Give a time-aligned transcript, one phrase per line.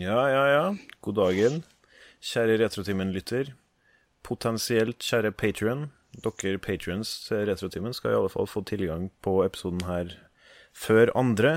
[0.00, 0.60] Ja, ja, ja.
[1.04, 1.58] God dagen,
[2.24, 3.50] kjære Retrotimen-lytter.
[4.24, 5.90] Potensielt kjære Patrion.
[6.24, 10.14] Dere patrions til Retrotimen skal i alle fall få tilgang på episoden her
[10.72, 11.50] før andre,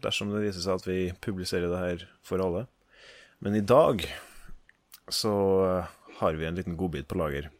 [0.00, 2.62] dersom det viser seg at vi publiserer det her for alle.
[3.44, 4.06] Men i dag
[5.12, 5.34] så
[6.22, 7.50] har vi en liten godbit på lager.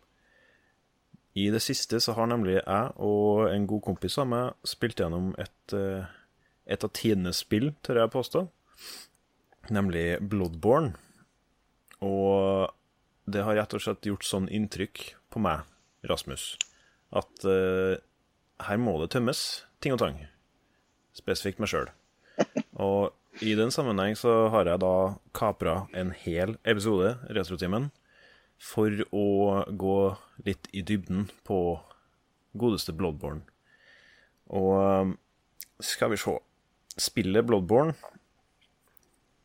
[1.36, 5.34] I det siste så har nemlig jeg og en god kompis av meg spilt gjennom
[5.36, 6.08] et, eh,
[6.64, 8.46] et av tidenes spill, tør jeg påstå,
[9.74, 10.94] nemlig Bloodborne.
[12.04, 12.70] Og
[13.30, 15.66] det har rett og slett gjort sånn inntrykk på meg,
[16.08, 16.54] Rasmus,
[17.14, 18.00] at uh,
[18.64, 20.18] her må det tømmes ting og tang.
[21.16, 21.90] Spesifikt meg sjøl.
[22.80, 24.94] Og i den sammenheng så har jeg da
[25.36, 27.90] kapra en hel episode, Retrotimen,
[28.60, 29.26] for å
[29.68, 29.98] gå
[30.46, 31.78] litt i dybden på
[32.58, 33.44] godeste Bloodborne.
[34.50, 35.12] Og um,
[35.80, 36.34] skal vi se
[37.00, 37.94] Spillet Bloodborne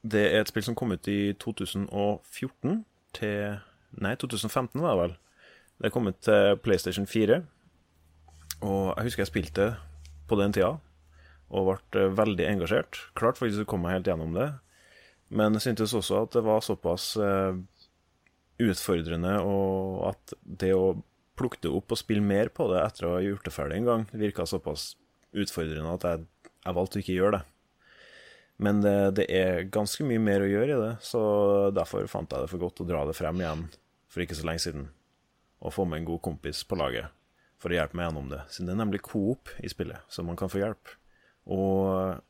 [0.06, 2.84] det er et spill som kom ut i 2014
[3.18, 3.62] til
[3.96, 5.14] Nei, 2015 var det vel.
[5.80, 7.38] Det kom ut til PlayStation 4.
[8.68, 9.68] Og jeg husker jeg spilte
[10.28, 10.74] på den tida
[11.56, 13.00] og ble veldig engasjert.
[13.16, 14.50] Klart faktisk å komme meg helt gjennom det,
[15.30, 17.60] men jeg syntes også at det var såpass eh,
[18.66, 20.96] utfordrende, og at det å
[21.38, 23.90] plukke det opp og spille mer på det etter å ha gjort det ferdig en
[23.90, 24.94] gang, virka såpass
[25.36, 26.26] utfordrende at jeg,
[26.66, 27.44] jeg valgte å ikke gjøre det.
[28.62, 31.22] Men det, det, er ganske mye mer å gjøre i det, så
[31.76, 33.66] derfor fant jeg det for godt å dra det frem igjen
[34.12, 34.86] for ikke så lenge siden.
[35.60, 37.12] Og få med en god kompis på laget
[37.60, 38.44] for å hjelpe meg gjennom det.
[38.54, 40.96] Siden det er nemlig coop i spillet, så man kan få hjelp.
[41.52, 42.22] Og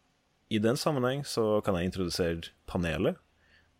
[0.49, 3.21] i den sammenheng så kan jeg introdusere panelet.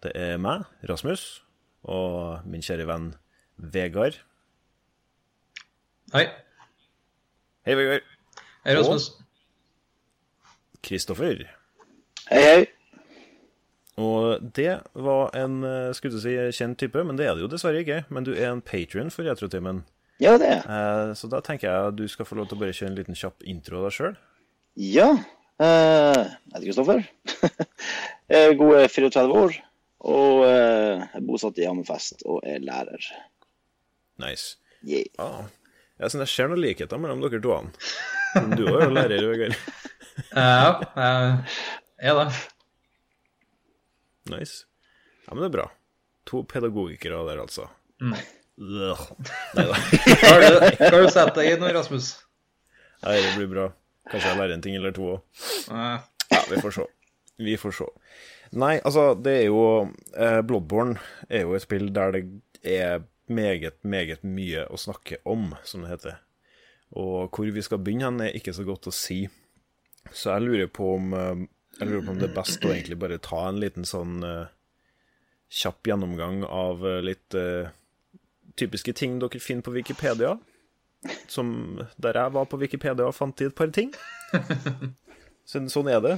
[0.05, 1.45] Det er meg, Rasmus,
[1.87, 3.11] og min kjære venn
[3.57, 4.19] Vegard.
[6.13, 6.27] Hei.
[7.65, 8.09] Hei, Vegard.
[8.65, 9.09] Hei, Rasmus.
[9.15, 11.47] Og Kristoffer.
[12.25, 12.61] Hei, hei.
[14.01, 17.49] Og det var en eh, skulle du si, kjent type, men det er det jo
[17.51, 18.01] dessverre ikke.
[18.09, 19.83] Men du er en patrion for Retrotimen.
[20.23, 22.63] Ja, det er eh, Så da tenker jeg at du skal få lov til å
[22.63, 24.17] bare kjøre en liten kjapp intro av deg sjøl.
[24.81, 25.11] Ja.
[25.61, 27.05] Eh, jeg heter Kristoffer.
[28.33, 29.61] jeg er gode 34 år.
[30.05, 33.07] Og eh, er bosatt i Hammerfest og er lærer.
[34.21, 34.57] Nice.
[34.81, 35.07] Yeah.
[35.21, 35.45] Ah.
[36.01, 37.61] Jeg synes jeg ser noen likheter mellom dere to.
[38.57, 39.55] Du er jo lærer, Vegard.
[40.35, 42.27] ja, jeg er det.
[44.31, 44.65] Nice.
[45.25, 45.67] Ja, men det er bra.
[46.29, 47.69] To pedagogikere der, altså.
[48.01, 48.15] Mm.
[48.55, 49.75] Nei da.
[49.75, 52.11] Har du, sette har du sett deg i nå, Rasmus?
[53.03, 53.65] Nei, det blir bra.
[54.09, 55.41] Kanskje jeg lærer en ting eller to òg.
[55.67, 56.85] Ja, vi får se.
[57.45, 57.89] Vi får se.
[58.55, 59.63] Nei, altså, det er jo
[60.15, 62.23] eh, Bloodborne er jo et spill der det
[62.63, 66.21] er meget, meget mye å snakke om, som det heter.
[66.95, 69.25] Og hvor vi skal begynne hen, er ikke så godt å si.
[70.13, 71.45] Så jeg lurer på om eh,
[71.75, 74.47] Jeg lurer på om det er best å egentlig bare ta en liten sånn uh,
[75.51, 77.67] kjapp gjennomgang av uh, litt uh,
[78.55, 80.37] typiske ting dere finner på Wikipedia.
[81.29, 83.91] Som der jeg var på Wikipedia fant i et par ting.
[85.49, 86.15] Så, sånn er det.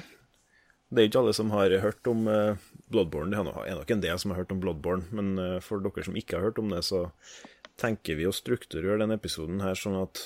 [0.87, 2.21] Det er ikke alle som har hørt om
[2.87, 3.33] Bloodborne.
[3.33, 6.37] Det er nok- en del som har hørt om Bloodborne, men for dere som ikke
[6.37, 7.09] har hørt om det, så
[7.75, 10.21] tenker vi å strukturere denne episoden her sånn at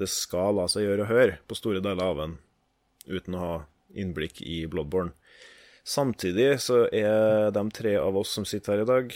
[0.00, 2.38] det skal la seg gjøre å høre på store deler av den
[3.10, 3.52] uten å ha
[3.94, 5.14] innblikk i Bloodborne.
[5.86, 9.14] Samtidig så er de tre av oss som sitter her i dag,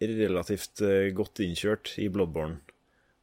[0.00, 2.58] relativt eh, godt innkjørt i Bloodborne.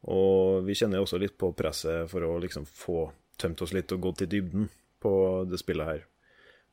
[0.08, 4.04] Og vi kjenner også litt på presset for å liksom få tømt oss litt og
[4.06, 4.70] gått i dybden
[5.04, 5.14] på
[5.50, 6.06] det spillet her.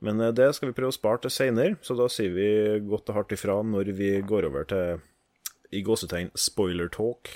[0.05, 2.49] Men eh, det skal vi prøve å spare til seinere, så da sier vi
[2.87, 5.03] godt og hardt ifra når vi går over til
[5.75, 7.31] i gåsetegn spoiler talk.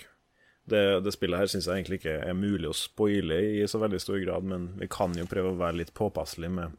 [0.68, 4.00] Det, det spillet her syns jeg egentlig ikke er mulig å spoile i så veldig
[4.02, 6.76] stor grad, men vi kan jo prøve å være litt påpasselige med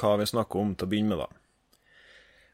[0.00, 1.28] hva vi snakker om til å begynne med, da.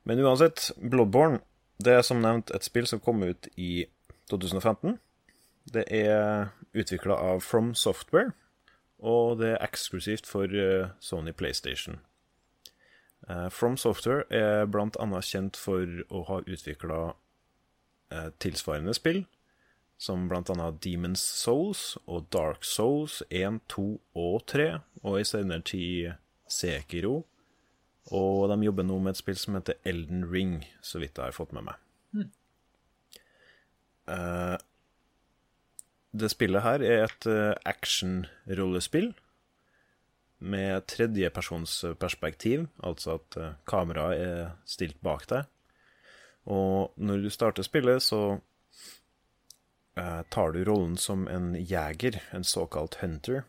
[0.07, 1.43] Men uansett, Bloodborne
[1.83, 3.87] det er som nevnt et spill som kom ut i
[4.31, 4.97] 2015.
[5.75, 8.33] Det er utvikla av From Software,
[8.99, 12.01] og det er eksklusivt for eh, Sony PlayStation.
[13.29, 17.05] Eh, From Software er blant annet kjent for å ha utvikla
[18.39, 19.25] tilsvarende spill,
[19.99, 24.69] som annet Demon's Souls og Dark Souls 1, 2 og 3,
[25.03, 26.13] og i senere tid
[26.49, 27.25] Sekiro.
[28.15, 31.35] Og de jobber nå med et spill som heter Elden Ring, så vidt jeg har
[31.35, 31.83] fått med meg.
[34.07, 34.57] Eh,
[36.17, 39.11] det spillet her er et uh, action-rollespill
[40.47, 43.37] med tredjepersonsperspektiv, altså at
[43.69, 45.49] kameraet er stilt bak deg.
[46.47, 48.39] Og når du starter spillet, så
[49.97, 53.45] tar du rollen som en jeger, en såkalt hunter,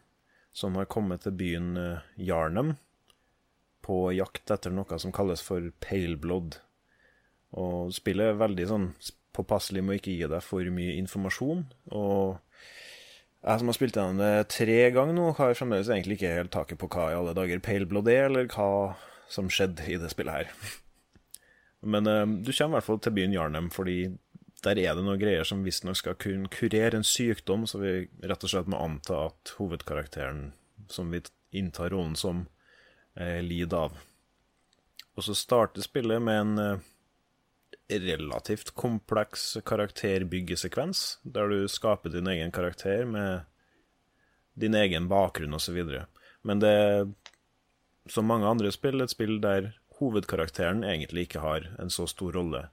[0.55, 2.77] som har kommet til byen uh, Yarnum
[3.85, 6.59] på jakt etter noe som kalles for pale blood,
[7.57, 8.87] Og spillet er veldig sånn
[9.37, 11.61] påpasselig med å ikke gi deg for mye informasjon.
[11.95, 12.39] Og
[13.45, 16.81] jeg som har spilt gjennom det tre ganger nå, har fremdeles egentlig ikke helt taket
[16.81, 18.97] på hva i alle dager pale blood er, eller hva
[19.31, 20.51] som skjedde i det spillet her.
[21.93, 23.99] Men uh, du kommer i hvert fall til byen Jarnhem, fordi
[24.65, 27.93] der er det noen greier som visstnok skal kunne kurere en sykdom, så vi
[28.25, 30.51] rett og slett må anta at hovedkarakteren
[30.89, 31.21] som vi
[31.57, 32.47] inntar rollen som,
[33.15, 33.97] eh, lider av.
[35.15, 36.79] Og så starter spillet med en eh,
[37.89, 43.45] relativt kompleks karakterbyggesekvens, der du skaper din egen karakter med
[44.55, 46.05] din egen bakgrunn osv.
[46.43, 47.07] Men det er,
[48.09, 52.67] som mange andre spill, et spill der hovedkarakteren egentlig ikke har en så stor rolle.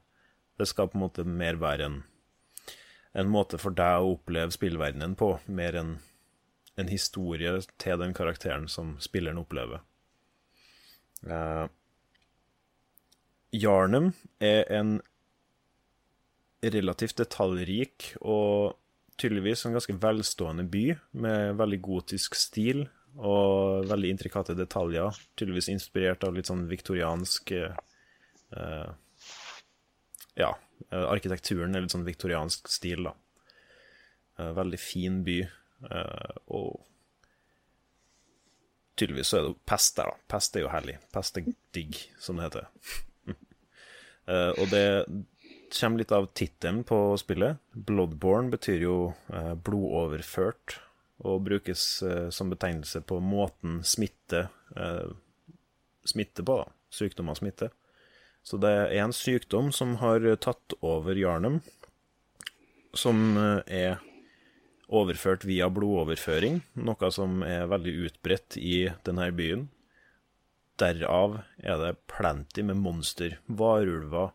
[0.59, 2.01] Det skal på en måte mer være en,
[3.15, 5.97] en måte for deg å oppleve spillverdenen på, mer enn
[6.81, 9.83] en historie til den karakteren som spilleren opplever.
[11.25, 11.67] Uh,
[13.55, 14.11] Jarnum
[14.43, 14.97] er en
[16.65, 18.75] relativt detaljrik og
[19.21, 20.85] tydeligvis en ganske velstående by
[21.23, 22.85] med veldig gotisk stil
[23.15, 25.15] og veldig intrikate detaljer.
[25.39, 28.91] Tydeligvis inspirert av litt sånn viktoriansk uh,
[30.39, 30.55] Ja,
[30.91, 33.15] arkitekturen er litt sånn viktoriansk stil, da.
[34.41, 35.39] Uh, veldig fin by.
[35.85, 36.83] Uh, og
[38.99, 40.29] tydeligvis så er det pest der, da.
[40.35, 40.97] Pest er jo herlig.
[41.15, 42.71] Pest er digg, som det heter.
[44.61, 44.87] og det
[45.75, 47.59] kommer litt av tittelen på spillet.
[47.75, 48.99] Bloodborne betyr jo
[49.67, 50.79] blodoverført,
[51.27, 51.83] og brukes
[52.35, 54.47] som betegnelse på måten smitte
[56.05, 56.71] smitter på, da.
[56.95, 57.73] Sykdommer smitter.
[58.45, 61.63] Så det er en sykdom som har tatt over Jarnum,
[62.95, 64.03] som er
[64.93, 69.69] overført via blodoverføring, noe som er veldig utbredt i denne byen.
[70.81, 74.33] Derav er det plenty med monster, varulver,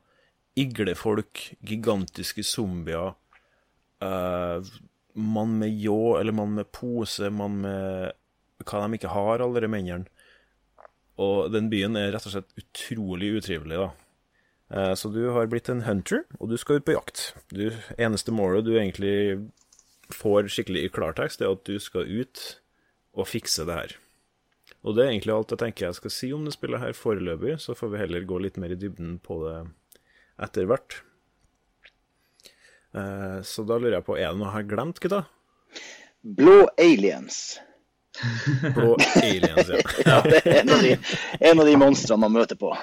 [0.60, 3.14] iglefolk, gigantiske zombier,
[4.04, 4.64] uh,
[5.14, 8.16] mann med ljå eller mann med pose, mann med
[8.66, 10.08] hva de ikke har, alle de mennene.
[11.20, 13.90] Og den byen er rett og slett utrolig utrivelig, da.
[14.70, 17.24] Uh, så du har blitt en hunter, og du skal ut på jakt.
[17.52, 19.50] Du, eneste målet du egentlig
[20.14, 22.46] får skikkelig i klartekst, er at du skal ut
[23.18, 23.98] og fikse det her.
[24.86, 27.58] Og det er egentlig alt jeg tenker jeg skal si om det spillet her foreløpig,
[27.60, 29.58] så får vi heller gå litt mer i dybden på det
[30.40, 31.02] etter hvert.
[32.96, 35.24] Eh, så da lurer jeg på, er det noe jeg har glemt, gutta?
[36.40, 37.60] Blå aliens.
[38.76, 39.82] Blå aliens, ja.
[40.06, 40.96] ja det er en av de,
[41.40, 42.74] en av de monstrene man møter på.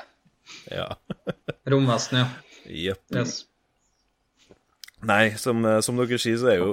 [0.72, 0.88] Ja.
[1.68, 2.28] Romvesen, ja.
[2.66, 3.02] Jepp.
[3.14, 3.44] Yes.
[5.06, 6.70] Nei, som, som, dere sier, så er jo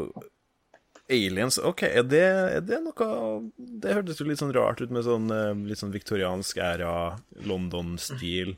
[1.11, 2.23] aliens OK, er det,
[2.57, 3.51] er det, noe
[3.83, 5.27] Det hørtes jo litt sånn rart ut med sånn
[5.67, 8.55] litt sånn viktoriansk æra, London-stil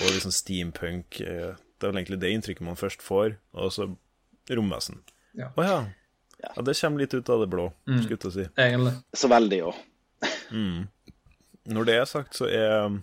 [0.00, 1.20] og litt sånn steampunk.
[1.20, 3.88] Det er vel egentlig det inntrykket man først får, og så
[4.50, 5.02] romvesen.
[5.02, 5.48] Å Ja.
[5.56, 5.78] oh, ja.
[6.42, 6.62] Ja.
[6.62, 8.02] Det kommer litt ut av det blå, Mm.
[8.02, 8.48] skulle jeg si.
[8.56, 8.94] Egentlig.
[9.14, 9.72] Så veldig, jo.
[10.50, 10.88] Mm.
[11.72, 13.00] Når det er sagt, så er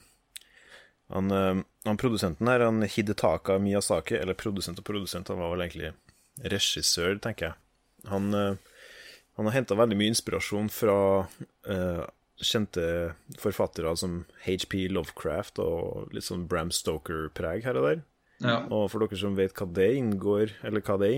[1.10, 5.66] han, eh, han produsenten her, han Hidetaka Miyazaki, eller produsent og produsent, han var vel
[5.68, 5.94] egentlig
[6.44, 7.56] regissør, tenker jeg.
[8.12, 8.56] Han, eh,
[9.38, 10.96] han har henta veldig mye inspirasjon fra
[11.70, 12.06] uh,
[12.44, 18.02] kjente forfattere som HP Lovecraft og litt sånn Bram Stoker-preg her og der.
[18.44, 18.58] Ja.
[18.68, 21.14] Og for dere som vet hva det inngår, eller hva det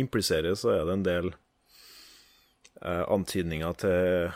[0.00, 1.30] impliserer, så er det en del
[2.82, 4.30] uh, antydninger til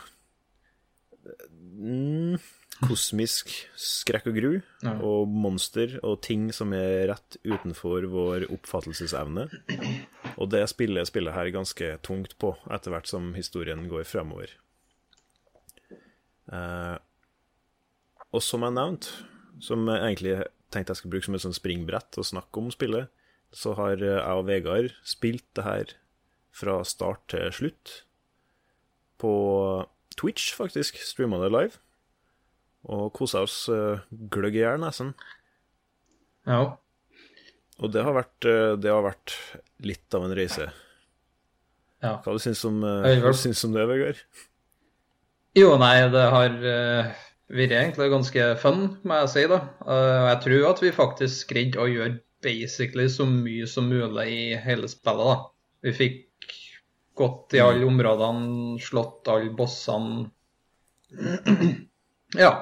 [1.79, 2.37] mm,
[2.83, 4.51] kosmisk skrekk og gru,
[4.83, 4.95] Ja.
[4.99, 9.47] og monster og ting som er rett utenfor vår oppfattelsesevne.
[10.37, 14.49] Og det spiller spillet her ganske tungt på, etter hvert som historien går fremover.
[16.51, 16.97] Uh,
[18.33, 19.07] og som jeg nevnte,
[19.63, 20.35] som jeg egentlig
[20.73, 23.11] tenkte jeg skulle bruke som et sånn springbrett og snakke om spillet,
[23.53, 25.93] så har jeg og Vegard spilt det her
[26.53, 27.93] fra start til slutt.
[29.21, 29.33] På
[30.19, 30.99] Twitch, faktisk.
[31.03, 31.81] Streama det live.
[32.93, 34.01] Og kosa oss uh,
[34.31, 35.13] gløgg i hjel, nesen.
[36.47, 36.63] ja.
[37.81, 39.33] Og det har, vært, eh, det har vært
[39.81, 40.67] litt av en reise.
[42.05, 42.11] ja.
[42.21, 44.19] Hva du syns om, hva du syns om det, Vegard?
[45.57, 47.09] Jo, nei, det har uh,
[47.53, 49.43] vært egentlig ganske fun, må jeg si.
[49.51, 49.59] da.
[49.85, 54.43] Uh, jeg tror at vi faktisk greide å gjøre basically så mye som mulig i
[54.59, 55.29] hele spillet.
[55.29, 55.37] da.
[55.85, 56.17] Vi fikk
[57.15, 60.29] gått i alle områdene, slått alle bossene.
[62.43, 62.53] ja.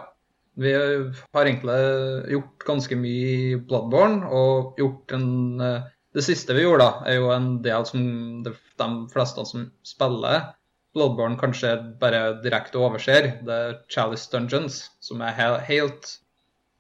[0.61, 5.29] Vi har egentlig gjort ganske mye i Bloodborne, og gjort en
[5.63, 8.01] uh, Det siste vi gjorde, da, er jo en del som
[8.43, 10.49] de, de fleste som spiller
[10.91, 13.29] Bloodborne kanskje bare direkte overser.
[13.47, 16.17] Det er Chalice Dungeons, som er he helt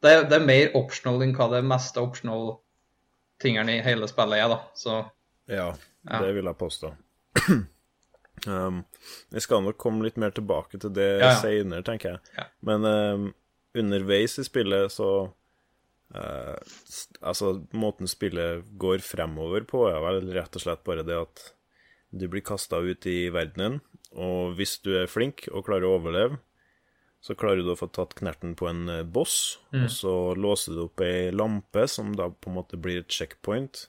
[0.01, 2.57] det, det, er mer optional enn hva det meste optional
[3.41, 4.59] tingene i hele spillet er, da.
[4.75, 4.99] Så
[5.47, 5.71] Ja,
[6.09, 6.19] Ja.
[6.19, 6.91] det vil jeg påstå.
[8.47, 8.81] um,
[9.29, 11.37] vi skal nok komme litt mer tilbake til det Ja, ja.
[11.41, 12.33] senere, tenker jeg.
[12.37, 12.47] Ja.
[12.67, 13.29] Men um,
[13.77, 16.57] underveis i spillet så uh,
[17.21, 21.49] Altså, måten spillet går fremover på, er vel rett og slett bare det at
[22.11, 23.79] du blir kasta ut i verdenen,
[24.11, 26.41] og hvis du er flink og klarer å overleve,
[27.23, 28.81] så klarer du å få tatt knerten på en
[29.13, 33.03] boss, boss, og så låser du opp ei lampe som da på en måte blir
[33.03, 33.85] et checkpoint.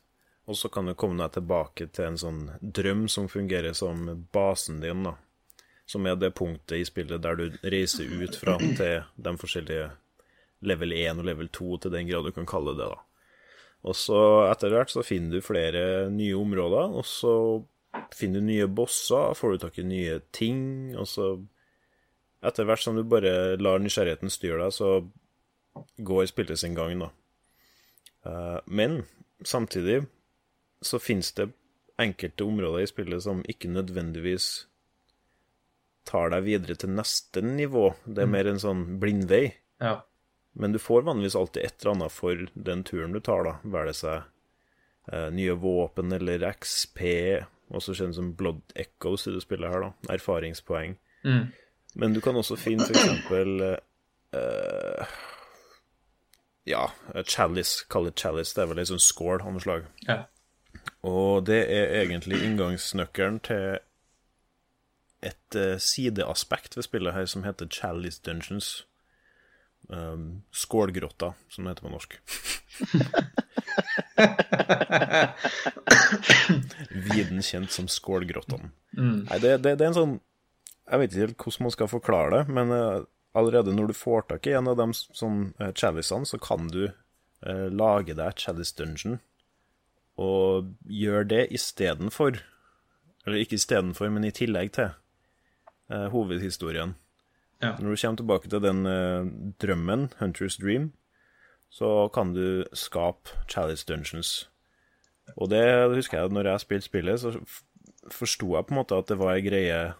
[0.52, 4.04] Og så kan du komme deg tilbake til en sånn drøm som fungerer som
[4.34, 5.16] basen din, da.
[5.88, 9.88] Som er det punktet i spillet der du reiser ut fra til de forskjellige
[10.68, 13.00] level 1 og level 2, til den grad du kan kalle det, da.
[13.82, 17.32] Og så etter hvert så finner du flere nye områder, og så
[18.14, 20.60] finner du nye bosser, får du tak i nye ting,
[20.94, 21.32] og så
[22.46, 24.92] etter hvert som du bare lar nysgjerrigheten styre deg, så
[25.98, 27.10] går spillet sin gang, da.
[28.26, 29.02] Eh, Men
[29.42, 30.04] samtidig
[30.82, 31.50] så finnes det
[32.02, 34.46] enkelte områder i spillet som ikke nødvendigvis
[36.08, 37.92] tar deg videre til neste nivå.
[38.04, 39.52] Det er mer en sånn blindvei.
[39.80, 40.00] ja.
[40.54, 43.52] Men du får vanligvis alltid et eller annet for den turen du tar, da.
[43.64, 44.18] Være det seg
[45.08, 47.00] eh, nye våpen eller XP,
[47.72, 50.12] også kjent som Blood Echoes i det spillet her, da.
[50.12, 50.98] Erfaringspoeng.
[51.24, 51.46] Mm.
[51.96, 53.32] Men du kan også finne f.eks.
[54.36, 55.16] eh,
[56.68, 56.84] Ja,
[57.24, 57.86] chalice.
[57.88, 58.52] Kall det chalice.
[58.52, 59.88] Det er vel ei sånn skål av noe slag.
[60.08, 60.18] ja.
[61.02, 63.78] Og det er egentlig inngangsnøkkelen til
[65.22, 68.86] et eh, sideaspekt ved spillet her som heter Chalice Dungeons.
[69.88, 72.20] Um, skålgrotta, som det heter på norsk.
[77.12, 78.70] Viden kjent som Skålgrottene.
[78.94, 80.14] Nei, det, det, det er en sånn
[80.86, 83.02] Jeg vet ikke helt hvordan man skal forklare det, men uh,
[83.38, 86.84] allerede når du får tak i en av de sånn uh, chalicene, så kan du
[86.86, 89.18] uh, lage deg chalice dungeon
[90.22, 92.38] og gjør det istedenfor
[93.26, 94.88] Eller ikke istedenfor, men i tillegg til
[95.92, 96.96] eh, hovedhistorien.
[97.62, 97.76] Ja.
[97.78, 99.28] Når du kommer tilbake til den eh,
[99.62, 100.88] drømmen, Hunter's Dream,
[101.70, 104.50] så kan du skape Chalice Dungeons.
[105.36, 105.62] Og det
[105.94, 107.30] husker jeg når jeg spilte spillet, så
[108.10, 109.92] forsto jeg på en måte at det var ei greie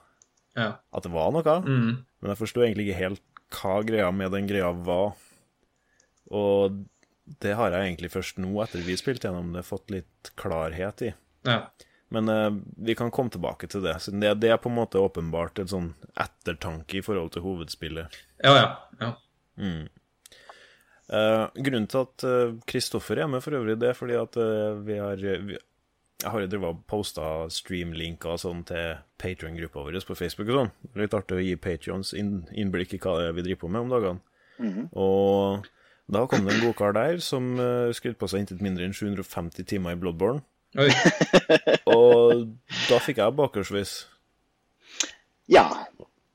[0.57, 0.73] ja.
[0.93, 1.59] At det var noe.
[1.65, 1.93] Mm.
[2.21, 5.15] Men jeg forsto egentlig ikke helt hva greia med den greia var.
[6.33, 6.83] Og
[7.41, 11.15] det har jeg egentlig først nå, etter vi spilte gjennom det, fått litt klarhet i.
[11.49, 11.65] ja.
[12.13, 13.95] Men uh, vi kan komme tilbake til det.
[14.05, 15.87] siden det, det er på en måte åpenbart en sånn
[16.21, 18.19] ettertanke i forhold til hovedspillet.
[18.45, 18.67] Ja, ja.
[19.01, 19.15] ja.
[21.13, 22.25] Eh, grunnen til at
[22.69, 25.59] Kristoffer er med for øvrig, det er fordi at eh, vi har vi,
[26.23, 30.73] Jeg har jo drevet posta streamlinker og sånn til Patrion-gruppa vår på Facebook og sånn.
[31.01, 33.89] Litt artig å gi Patrions inn, innblikk i hva det er vi driver på med
[33.89, 34.23] om dagene.
[34.95, 35.67] Og
[36.13, 39.69] da kom det en godkar der som uh, skrytte på seg intet mindre enn 750
[39.69, 40.45] timer i Bloodborne.
[40.81, 40.89] Oi.
[41.97, 42.47] Og
[42.89, 43.97] da fikk jeg bakoversveis.
[45.53, 45.67] Ja.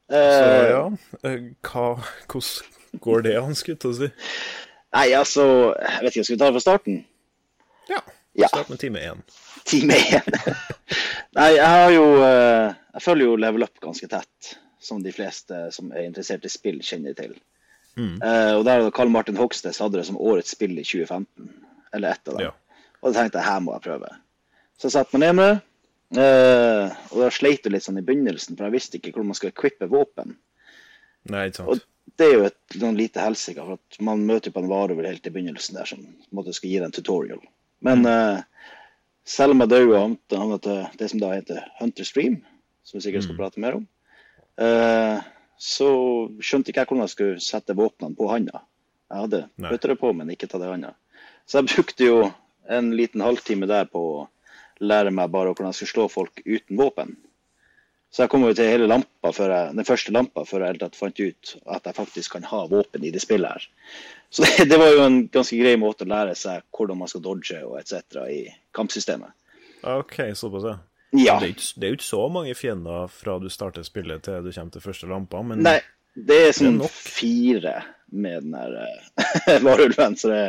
[0.08, 0.84] Så Eh, ja,
[1.28, 1.88] eh, hva,
[2.32, 4.08] hvordan går det, an, skulle til å si?
[4.96, 5.44] Nei, altså
[5.76, 7.02] Jeg vet ikke, skal vi ta det fra starten?
[7.92, 8.00] Ja.
[8.38, 8.48] Ja.
[8.48, 9.26] Start med time én.
[9.68, 10.32] Time én.
[11.36, 15.66] Nei, jeg har jo eh, Jeg følger jo Level Up ganske tett, som de fleste
[15.76, 17.36] som er interessert i spill, kjenner til.
[17.98, 21.50] Eh, og der Karl Martin Hogsnes hadde det som årets spill i 2015,
[21.98, 22.44] eller ett av dem.
[22.48, 22.52] Ja.
[23.02, 24.10] Og da tenkte jeg her må jeg prøve.
[24.78, 25.50] Så jeg satte meg ned med
[26.14, 26.24] det.
[26.24, 29.40] eh, og da sleit det litt sånn i begynnelsen, for jeg visste ikke hvordan man
[29.40, 30.36] skal equippe våpen.
[31.28, 31.70] Nei, ikke sant.
[31.70, 35.04] Og det er jo et noen lite helsike, for at man møter på en varulv
[35.06, 37.42] helt i begynnelsen der som måte skal gi deg en tutorial.
[37.84, 38.40] Men eh,
[39.28, 42.40] selv om jeg havnet- havnet til det som da heter Hunter Stream,
[42.88, 43.88] som vi sikkert skal prate mer om,
[44.58, 45.20] eh,
[45.58, 45.90] så
[46.40, 48.64] skjønte ikke jeg hvordan jeg skulle sette våpnene på handa.
[49.08, 50.94] Jeg hadde bøtter på, men ikke tatt det i handa.
[51.48, 52.18] Så jeg brukte jo
[52.68, 54.26] en liten halvtime der på å
[54.84, 57.16] lære meg bare hvordan jeg skulle slå folk uten våpen.
[58.12, 61.20] Så jeg kom jo til hele lampa jeg, den første lampa før jeg helt fant
[61.20, 63.66] ut at jeg faktisk kan ha våpen i det spillet her.
[64.32, 67.24] Så det, det var jo en ganske grei måte å lære seg hvordan man skal
[67.26, 68.22] dodge og etc.
[68.32, 68.46] i
[68.76, 69.36] kampsystemet.
[69.88, 70.78] OK, såpass, ja.
[71.16, 71.38] Ja.
[71.40, 74.44] Det er, ikke, det er jo ikke så mange fiender fra du starter spillet til
[74.44, 75.80] du kommer til første lampa, men Nei,
[76.18, 76.92] det er sånn nok.
[76.92, 77.78] fire
[78.12, 80.42] med den der eh, varulven, så det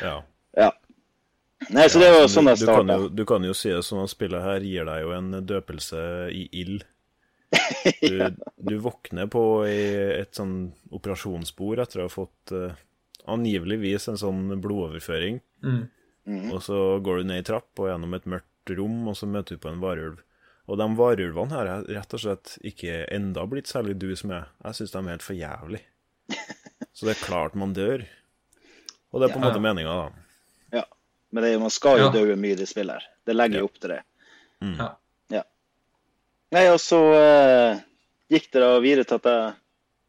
[0.00, 0.16] ja.
[0.56, 0.70] Ja.
[1.72, 2.82] Nei, så det var sånn jeg starta.
[2.82, 5.12] du, kan jo, du kan jo si det sånn at spillet her gir deg jo
[5.16, 6.86] en døpelse i ild.
[8.02, 8.18] Du,
[8.58, 9.78] du våkner på i
[10.18, 12.74] et sånn operasjonsbord etter å ha fått uh,
[13.30, 15.38] angiveligvis en sånn blodoverføring.
[15.64, 15.84] Mm.
[16.50, 19.56] Og så går du ned i trapp og gjennom et mørkt rom, og så møter
[19.56, 20.18] du på en varulv.
[20.66, 24.44] Og de varulvene her er rett og slett ikke enda blitt særlig dus med.
[24.64, 25.80] Jeg syns de er helt for jævlig.
[26.96, 28.02] Så det er klart man dør.
[29.12, 29.50] Og det er på en Ja.
[29.52, 30.78] måte meninga, da.
[30.80, 30.84] Ja.
[31.30, 32.12] Men det, man skal jo Ja.
[32.12, 33.04] dø mye i det spillet her.
[33.24, 34.02] Det legger jo opp til det.
[34.60, 34.76] Mm.
[35.30, 35.42] Ja.
[36.54, 37.80] Nei, og så uh,
[38.30, 39.54] gikk det da videre til at jeg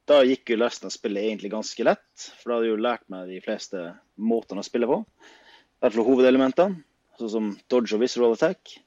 [0.07, 2.27] Da gikk jo resten av spillet egentlig ganske lett.
[2.39, 3.81] For da hadde jeg jo lært meg de fleste
[4.17, 5.01] måtene å spille på.
[5.03, 6.77] I hvert fall hovedelementene,
[7.19, 8.77] sånn som dodge og visceral attack.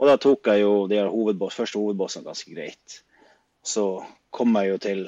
[0.00, 3.02] Og da tok jeg jo de hovedboss, første hovedbossene ganske greit.
[3.62, 4.02] Så
[4.34, 5.04] kom jeg jo til,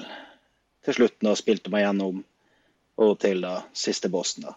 [0.87, 2.21] til slutten og spilte meg gjennom,
[3.03, 4.55] og til da siste bossen, da.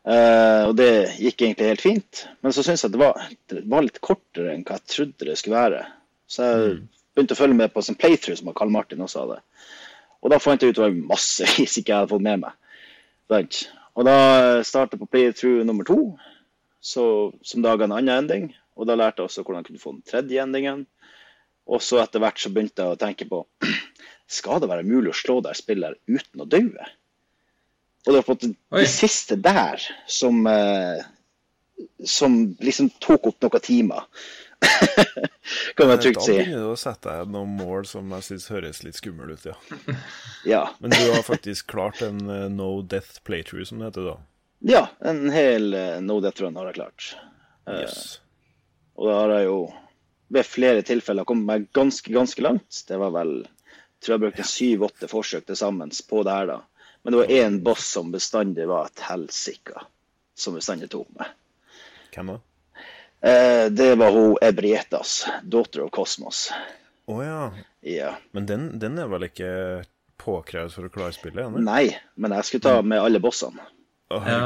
[0.00, 2.22] Eh, og det gikk egentlig helt fint.
[2.40, 3.18] Men så syns jeg det var,
[3.50, 5.82] det var litt kortere enn hva jeg trodde det skulle være.
[6.30, 6.78] Så jeg
[7.14, 9.40] begynte å følge med på en sånn playthrough som Karl Martin også hadde.
[10.20, 12.56] Og da fant jeg ut det var masse hvis ikke jeg hadde fått med meg.
[13.98, 14.16] Og da
[14.66, 16.00] starta jeg på playthrough nummer to,
[16.80, 17.04] så,
[17.42, 18.50] som laga en annen ending.
[18.80, 20.86] Og da lærte jeg også hvordan jeg kunne få den tredje endingen.
[21.70, 23.44] Og så etter hvert så begynte jeg å tenke på
[24.40, 26.90] skal det være mulig å slå der spiller uten å daue?
[28.06, 31.02] Og det var på en måte det siste der som, eh,
[32.08, 34.06] som liksom tok opp noen timer.
[35.76, 36.36] kan man trygt Da si.
[36.36, 39.56] begynner du å sette deg noen mål som jeg syns høres litt skummel ut, ja.
[40.48, 40.62] Ja.
[40.80, 44.16] Men du har faktisk klart en eh, no death playthrough, som det heter da.
[44.60, 47.12] Ja, en hel uh, no death run har jeg klart.
[47.68, 48.20] Eh, Yes.
[49.00, 49.60] Og da har jeg jo
[50.30, 52.82] ved flere tilfeller kommet meg ganske, ganske langt.
[52.88, 53.38] Det var vel
[54.00, 56.58] tror jeg brukte syv-åtte forsøk til sammen på det her, da.
[57.02, 59.84] Men det var én boss som bestandig var et helsike,
[60.36, 61.32] som bestandig tok meg.
[62.12, 62.38] Hvem da?
[63.20, 66.48] Uh, det var hun Ebrietas, daughter of Cosmos.
[67.08, 67.40] Å ja.
[67.80, 68.14] Ja.
[68.36, 69.50] Men den, den er vel ikke
[70.20, 71.42] påkrevd for å klare spillet?
[71.46, 71.64] Eller?
[71.64, 71.84] Nei,
[72.20, 73.64] men jeg skulle ta med alle bossene.
[74.10, 74.40] Å, Ja.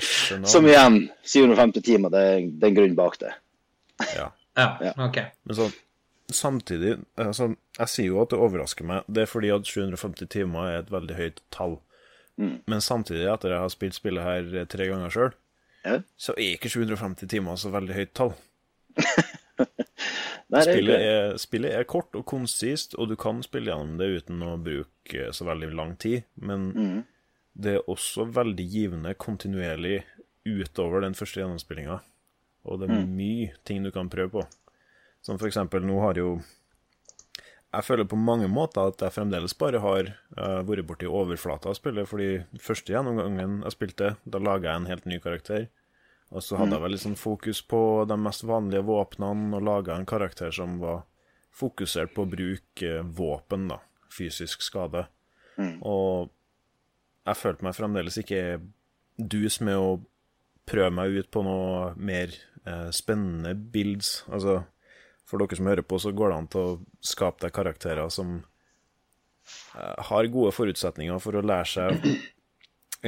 [0.44, 3.32] Som igjen, 750 timer, det er det er en grunn bak det.
[4.16, 4.30] Ja.
[4.58, 4.92] Ja, Ja.
[5.06, 5.18] OK.
[5.46, 5.74] Men sånn,
[6.34, 9.04] samtidig altså, Jeg sier jo at det overrasker meg.
[9.08, 11.78] Det er fordi at 750 timer er et veldig høyt tall.
[12.38, 12.56] Mm.
[12.70, 15.32] Men samtidig, etter jeg har spilt spillet her eh, tre ganger sjøl,
[15.84, 16.00] Ja.
[16.18, 18.34] så er ikke 750 timer så veldig høyt tall.
[20.48, 24.06] Nei, er Spillet er, spillet er kort og konsist, og du kan spille gjennom det
[24.22, 26.22] uten å bruke så veldig lang tid.
[26.40, 26.98] Men Mm.
[27.58, 30.04] Det er også veldig givende kontinuerlig
[30.46, 32.00] utover den første gjennomspillinga.
[32.64, 33.16] Og det er Mm.
[33.16, 34.46] mye ting du kan prøve på.
[35.22, 36.42] Som for eksempel, nå har jo
[37.74, 40.06] Jeg føler på mange måter at jeg fremdeles bare har
[40.38, 44.86] uh, vært borti overflata av spillet, fordi første gjennomgangen jeg spilte, da laga jeg en
[44.86, 45.68] helt ny karakter.
[46.32, 50.06] Og så hadde jeg litt sånn fokus på de mest vanlige våpnene, og laga en
[50.06, 51.02] karakter som var
[51.52, 53.78] fokusert på å bruke våpen, da.
[54.08, 55.06] Fysisk skade.
[55.82, 56.30] Og
[57.28, 58.42] jeg følte meg fremdeles ikke
[59.18, 59.92] dus med å
[60.68, 62.32] prøve meg ut på noe mer
[62.66, 64.22] eh, spennende builds.
[64.28, 64.60] Altså,
[65.28, 68.38] for dere som hører på, så går det an til å skape deg karakterer som
[69.76, 72.08] eh, har gode forutsetninger for å lære seg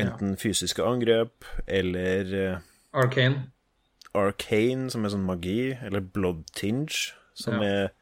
[0.00, 2.59] enten fysiske angrep eller eh,
[2.96, 3.44] Arcane.
[4.16, 7.68] arcane, som er sånn magi, eller blood tinge, som Ja.
[7.85, 7.92] er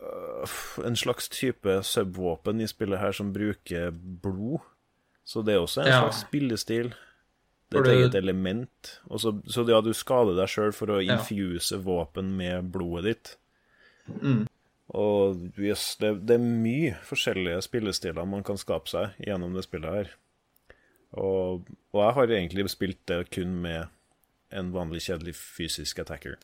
[0.00, 0.56] øh,
[0.86, 4.60] en slags type subvåpen i spillet her som bruker blod.
[5.26, 6.00] Så det er også en Ja.
[6.04, 6.92] slags spillestil.
[7.70, 8.92] Det er et element.
[9.10, 13.32] Også, så, så ja, du skader deg sjøl for å infuse våpen med blodet ditt.
[14.22, 14.44] Mm.
[14.94, 19.96] Og yes, det, det er mye forskjellige spillestiler man kan skape seg gjennom det spillet
[19.98, 20.12] her.
[21.18, 23.88] Og, og jeg har egentlig spilt det kun med
[24.54, 26.36] en vanlig kjedelig fysisk attacker.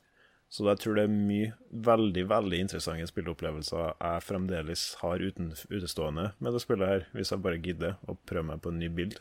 [0.53, 6.27] Så jeg tror det er mye veldig veldig interessante spilleopplevelser jeg fremdeles har uten, utestående
[6.45, 9.17] med det spillet her, hvis jeg bare gidder å prøve meg på en ny bild.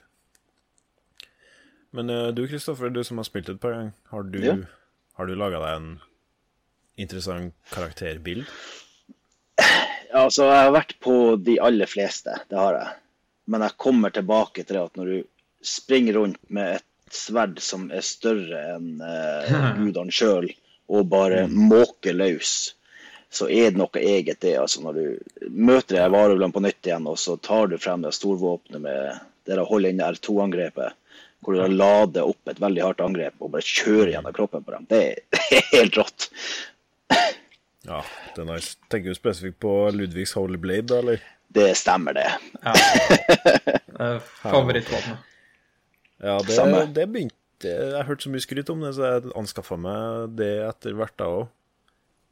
[1.96, 4.58] Men uh, du Kristoffer, du som har spilt et par ganger, har du, Ja.
[5.20, 5.90] har du laga deg en
[7.00, 8.44] interessant karakterbild?
[10.12, 12.96] Ja, altså, jeg har vært på de aller fleste, det har jeg.
[13.48, 15.20] Men jeg kommer tilbake til det at når du
[15.64, 20.52] springer rundt med et sverd som er større enn uh, gudene sjøl,
[20.92, 22.54] og bare måker løs,
[23.32, 24.58] så er det noe eget det.
[24.60, 28.04] altså Når du møter deg her varulvene på nytt igjen, og så tar du frem
[28.04, 30.98] det storvåpenet med det å holder inn R2-angrepet,
[31.42, 34.76] hvor du da lader opp et veldig hardt angrep og bare kjører gjennom kroppen på
[34.76, 34.90] dem.
[34.92, 36.28] Det er helt rått.
[37.88, 38.04] Ja,
[38.36, 38.76] det er nice.
[38.92, 41.24] Tenker du spesifikt på Ludvigs Holy Blade, da, eller?
[41.52, 42.28] Det stemmer, det.
[42.62, 42.76] Ja.
[44.02, 45.28] Eh, Favorittvåpenet.
[46.26, 46.56] Ja, det,
[46.96, 50.52] det begynte Jeg har hørt så mye skryt om det, så jeg anskaffa meg det
[50.68, 51.50] etter hvert, da òg.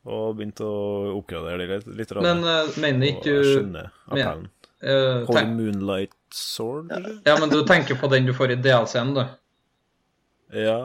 [0.09, 1.89] Og begynte å oppgradere det litt.
[1.99, 4.45] litt Men uh, mener ikke jeg du skjønner appellen.
[4.81, 6.93] eh, Holy tenk, Moonlight Sword?
[7.27, 9.23] Ja, men du tenker på den du får i DLC-en, du?
[10.55, 10.79] Ja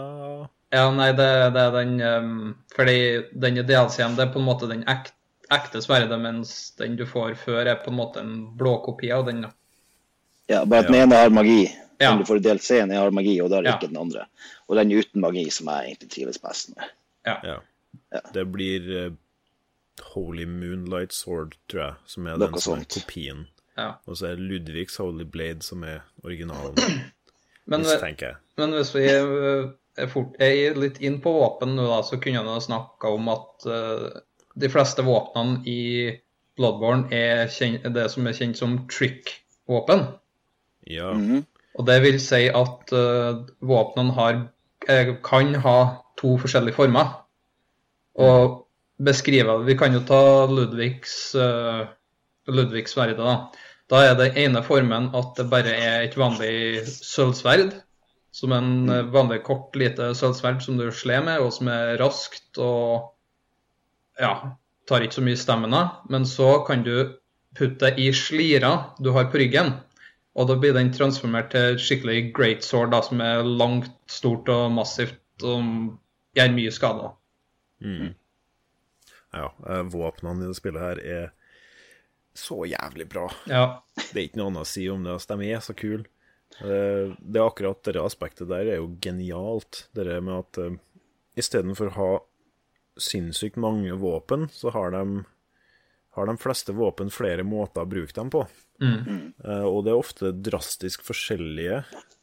[0.75, 2.97] Ja, nei, det, det er den um, Fordi
[3.33, 5.13] den i DLC-en, det er på en måte den ek,
[5.55, 9.25] ekte sverdet, mens den du får før, er på en måte en blå kopi av
[9.31, 9.45] den.
[10.51, 11.07] Ja, bare at den Ja.
[11.07, 11.63] ene har magi.
[12.03, 12.13] Ja.
[12.13, 13.77] Om du får delt DLC-en, jeg har magi, og da er det Ja.
[13.79, 14.27] ikke den andre.
[14.69, 16.89] Og den uten magi som jeg egentlig trives best med.
[17.27, 17.59] Ja.
[18.35, 19.13] Det blir uh,
[20.15, 23.47] Holy Moonlight Sword, tror jeg, som er Noe den som er kopien.
[23.79, 23.93] Ja.
[24.07, 26.75] Og så er det Ludvigs Holy Blade som er originalen,
[27.71, 28.37] Men, mistenker jeg.
[28.61, 32.43] men hvis vi eh, er, fort, er litt inn på våpen nå, da, så kunne
[32.45, 34.21] jeg snakka om at uh,
[34.61, 35.79] de fleste våpnene i
[36.59, 40.05] Bloodborne er kjent, det som er kjent som trick-våpen.
[40.87, 41.15] Ja.
[41.17, 41.47] Mhm.
[41.75, 44.41] Og det vil si at uh, våpnene har,
[44.89, 45.79] eh, kan ha
[46.21, 47.11] to forskjellige former.
[48.15, 48.61] Og
[49.03, 51.87] beskrive Vi kan jo ta Ludvigs, uh,
[52.47, 53.49] Ludvigs sverd, da.
[53.91, 57.75] Da er det ene formen at det bare er et vanlig sølvsverd.
[58.35, 63.13] Som en vanlig kort, lite sølvsverd som du slår med, og som er raskt og
[64.19, 64.33] ja,
[64.89, 65.83] tar ikke så mye stamina.
[66.11, 67.15] Men så kan du
[67.55, 69.75] putte i slira du har på ryggen.
[70.35, 74.73] Og da blir den transformert til skikkelig great sword, da, som er langt, stort og
[74.75, 75.95] massivt og
[76.35, 77.15] gjør mye skader.
[79.35, 79.49] ja.
[79.69, 81.33] eh, Våpnene i det spillet her er
[82.35, 83.29] så jævlig bra.
[83.47, 83.65] Ja.
[83.95, 85.15] Det er ikke noe annet å si om det.
[85.15, 86.07] Altså, de er så kule.
[86.61, 89.87] Eh, Det er akkurat det aspektet der er jo genialt.
[89.95, 90.79] Det med at uh,
[91.39, 92.11] istedenfor å ha
[93.01, 95.25] sinnssykt mange våpen, så har de,
[96.15, 98.45] har de fleste våpen flere måter å bruke dem på.
[98.83, 101.83] Eh, og det er ofte drastisk forskjellige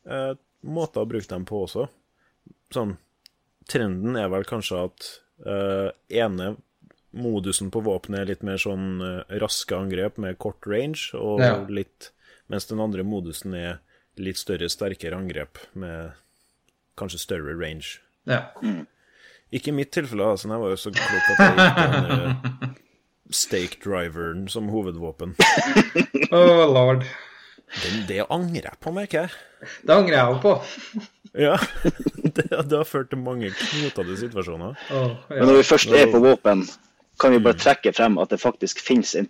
[0.09, 0.33] uh,
[0.67, 1.87] måter å bruke dem på også.
[2.75, 2.97] Sånn
[3.71, 5.07] Trenden er vel kanskje at
[5.45, 6.55] uh, ene
[7.15, 8.99] modusen på våpenet er litt mer sånn
[9.41, 11.57] raske angrep med kort range, og Ja.
[11.67, 12.11] litt
[12.51, 13.77] Mens den andre modusen er
[14.19, 16.11] litt større, sterkere angrep med
[16.99, 18.01] kanskje større range.
[18.27, 18.49] ja.
[19.51, 20.47] Ikke i mitt tilfelle, altså.
[20.47, 22.75] Jeg var jo så klok at jeg gikk den
[23.31, 25.35] der stake driveren som hovedvåpen.
[26.31, 27.03] Oh lord.
[27.83, 29.31] Den, det angrer jeg på, merker jeg.
[29.87, 30.53] Det angrer jeg òg på.
[31.39, 31.53] Ja.
[32.35, 34.73] Det, det har ført til mange knotete situasjoner.
[34.91, 36.65] Åh, Men når vi først er på våpen,
[37.19, 39.29] kan vi bare trekke frem at det faktisk finnes en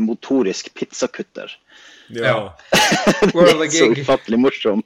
[0.00, 1.52] motorisk pizzakutter.
[2.08, 2.32] Ja.
[3.34, 4.00] World of Så gig.
[4.04, 4.82] ufattelig morsom.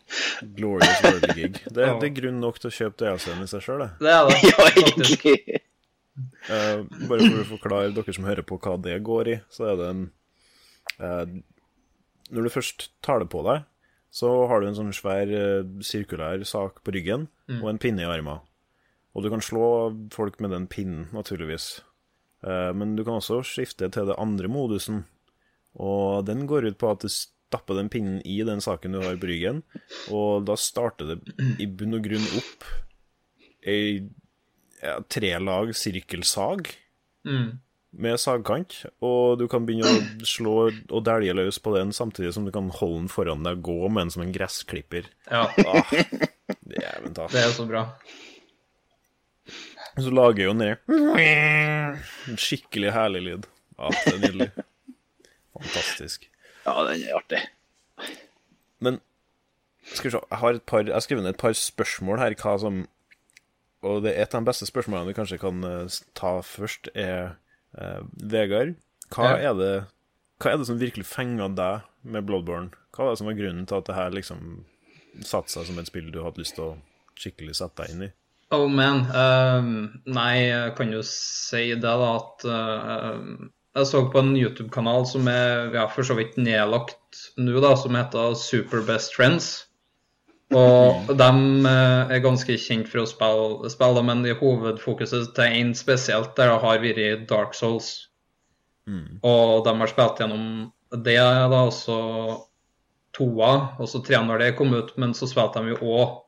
[0.57, 1.59] Glorious World of Gig.
[1.71, 3.91] Det, det er grunn nok til å kjøpe DLC-en i seg sjøl, det.
[4.03, 4.39] Det er det.
[4.51, 5.63] Ja, egentlig.
[6.51, 9.81] Eh, bare for å forklare dere som hører på hva det går i, så er
[9.81, 10.05] det en
[11.01, 11.25] uh,
[12.31, 13.67] Når du først tar det på deg,
[14.11, 17.29] så har du en sånn svær uh, sirkulær sak på ryggen
[17.61, 18.43] og en pinne i armen.
[19.15, 21.81] Og du kan slå folk med den pinnen, naturligvis.
[22.47, 25.03] Men du kan også skifte til det andre modusen,
[25.75, 29.19] og den går ut på at du stapper den pinnen i den saken du har
[29.19, 29.65] på ryggen,
[30.15, 31.19] og da starter det
[31.59, 32.69] i bunn og grunn opp
[33.67, 34.07] ei
[34.83, 36.71] ja, tre lag sirkelsag
[37.27, 37.59] Mm.
[37.93, 42.47] med sagkant, og du kan begynne å slå og dælje løs på den samtidig som
[42.47, 45.05] du kan holde den foran deg og gå med den som en gressklipper.
[45.31, 47.27] Ja, Ah, ta.
[47.35, 47.83] det er så bra.
[50.01, 53.47] Så lager jo ned en skikkelig herlig lyd.
[53.81, 54.49] Ja, det er nydelig.
[55.57, 56.29] Fantastisk.
[56.65, 57.41] Ja, den er artig.
[58.81, 59.01] Men
[59.93, 62.37] skal vi se, jeg har, et par, jeg har skrevet ned et par spørsmål her.
[62.39, 62.85] Hva som
[63.87, 67.37] Og det er et av de beste spørsmålene vi kanskje kan eh, ta først, er
[67.79, 68.75] eh, Vegard.
[69.11, 69.51] Hva, Ja.
[69.51, 69.73] er det,
[70.43, 72.71] hva er det som virkelig fenga deg med Bloodborne?
[72.95, 74.65] Hva var det som var grunnen til at det her liksom
[75.27, 76.77] satte seg som et spill du hadde lyst til å
[77.19, 78.11] skikkelig sette deg inn i?
[78.55, 79.05] Oh man.
[79.15, 85.05] Uh, nei, jeg kan jo si det, da, at uh, Jeg så på en YouTube-kanal
[85.07, 89.53] som er ja, for så vidt nedlagt nå, da, som heter Super Best Friends.
[90.57, 91.31] Og de
[91.71, 96.51] eh, er ganske kjent for å spille, spille men i hovedfokuset til én spesielt, der
[96.51, 97.91] det har vært Dark Souls.
[99.23, 100.47] Og de har spilt gjennom
[100.91, 101.97] det, da, også
[103.17, 106.19] toa, og så trea når det kom ut, men så spilte de jo òg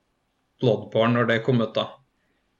[0.62, 1.88] Bloodborne når det kom ut, da.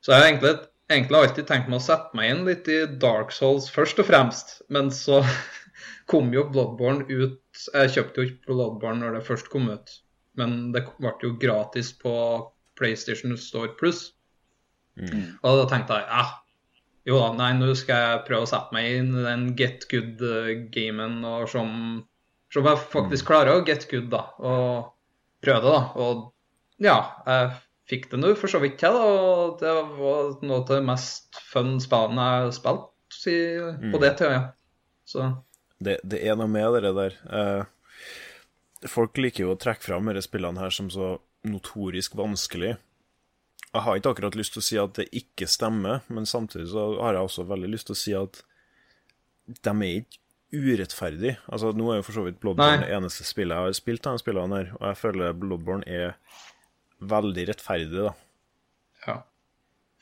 [0.03, 0.53] Så jeg har egentlig,
[0.91, 4.57] egentlig alltid tenkt meg å sette meg inn litt i Dark Souls først og fremst,
[4.75, 5.21] men så
[6.11, 7.39] kom jo Bloodborne ut
[7.75, 9.95] Jeg kjøpte jo ikke Bloodborne når det først kom ut,
[10.39, 12.13] men det ble jo gratis på
[12.79, 14.11] PlayStation Store Plus.
[15.43, 16.25] Og da tenkte jeg ja,
[17.09, 21.23] jo da, nei, nå skal jeg prøve å sette meg inn i den get good-gamen
[21.27, 21.73] og se om
[22.53, 24.27] jeg faktisk klarer å get good, da.
[24.39, 24.93] Og
[25.43, 25.83] prøve det, da.
[26.05, 27.53] Og ja, jeg
[27.91, 28.97] fikk det nå for så vidt til.
[28.97, 32.89] Og det var noe av det mest fun spillene jeg har spilt
[33.93, 34.35] på det tida.
[34.37, 34.43] Ja.
[35.09, 35.31] Så
[35.83, 37.17] Det, det er noe med det der.
[37.27, 37.65] Eh,
[38.91, 41.17] folk liker jo å trekke fram disse spillene her som så
[41.49, 42.77] notorisk vanskelig.
[43.73, 46.91] Jeg har ikke akkurat lyst til å si at det ikke stemmer, men samtidig så
[47.01, 48.43] har jeg også veldig lyst til å si at
[49.49, 50.21] de er ikke
[50.53, 51.37] urettferdig.
[51.49, 54.19] Altså, Nå er jo for så vidt Bloodborne det eneste spillet jeg har spilt av
[54.19, 56.19] de spillene her, og jeg føler Bloodborne er
[57.13, 58.13] veldig rettferdig, da.
[59.07, 59.17] Ja.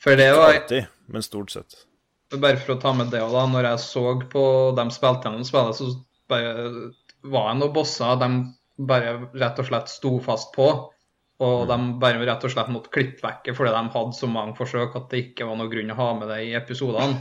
[0.01, 1.79] For det var Alltid, men stort sett.
[2.31, 3.45] Bare for å ta med det òg, da.
[3.55, 4.43] Når jeg så på
[4.77, 5.87] de spilte gjennom spillet, så
[6.31, 8.29] var jeg noen bosser de
[8.77, 10.67] bare rett og slett sto fast på.
[11.41, 14.93] Og de bare rett og slett måtte klippe vekk fordi de hadde så mange forsøk
[14.99, 17.17] at det ikke var noe grunn å ha med det i episodene.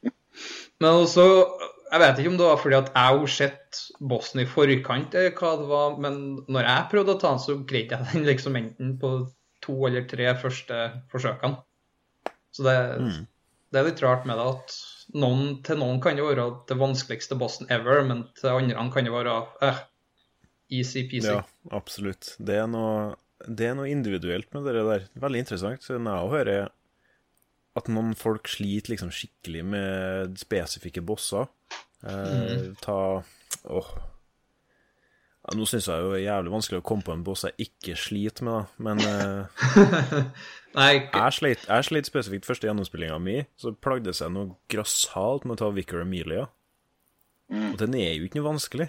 [0.80, 1.26] Men også
[1.92, 5.34] Jeg vet ikke om det var fordi at jeg har sett bossen i forkant, eller
[5.36, 6.14] hva det var, men
[6.48, 9.10] når jeg prøvde å ta den, så greide jeg den liksom enten på
[9.60, 10.78] to eller tre første
[11.12, 11.60] forsøkene.
[12.56, 13.26] Så det, Mm.
[13.72, 14.78] det er litt rart med det at
[15.20, 19.12] noen, til noen kan det være det vanskeligste bossen ever, men til andre kan det
[19.12, 19.36] være
[19.68, 19.84] eh,
[20.78, 21.28] easy-peasy.
[21.28, 21.42] Ja,
[21.74, 22.34] absolutt.
[22.42, 25.10] Det er noe, det er noe individuelt med det der.
[25.22, 25.84] Veldig interessant.
[25.84, 26.70] Så når jeg hører
[27.78, 31.46] at noen folk sliter liksom skikkelig med spesifikke bosser
[32.04, 32.96] eh, Ta
[33.72, 33.92] Åh.
[35.42, 37.66] Ja, nå syns jeg jo det er jævlig vanskelig å komme på en boss jeg
[37.66, 38.82] ikke sliter med, da.
[38.86, 39.00] Men
[40.78, 43.40] eh, jeg sleit jeg slet spesifikt første gjennomspillinga mi.
[43.58, 46.46] Så plagde seg noe grassat med å ta Vicar Amelia.
[47.52, 48.86] Og den er jo ikke noe vanskelig,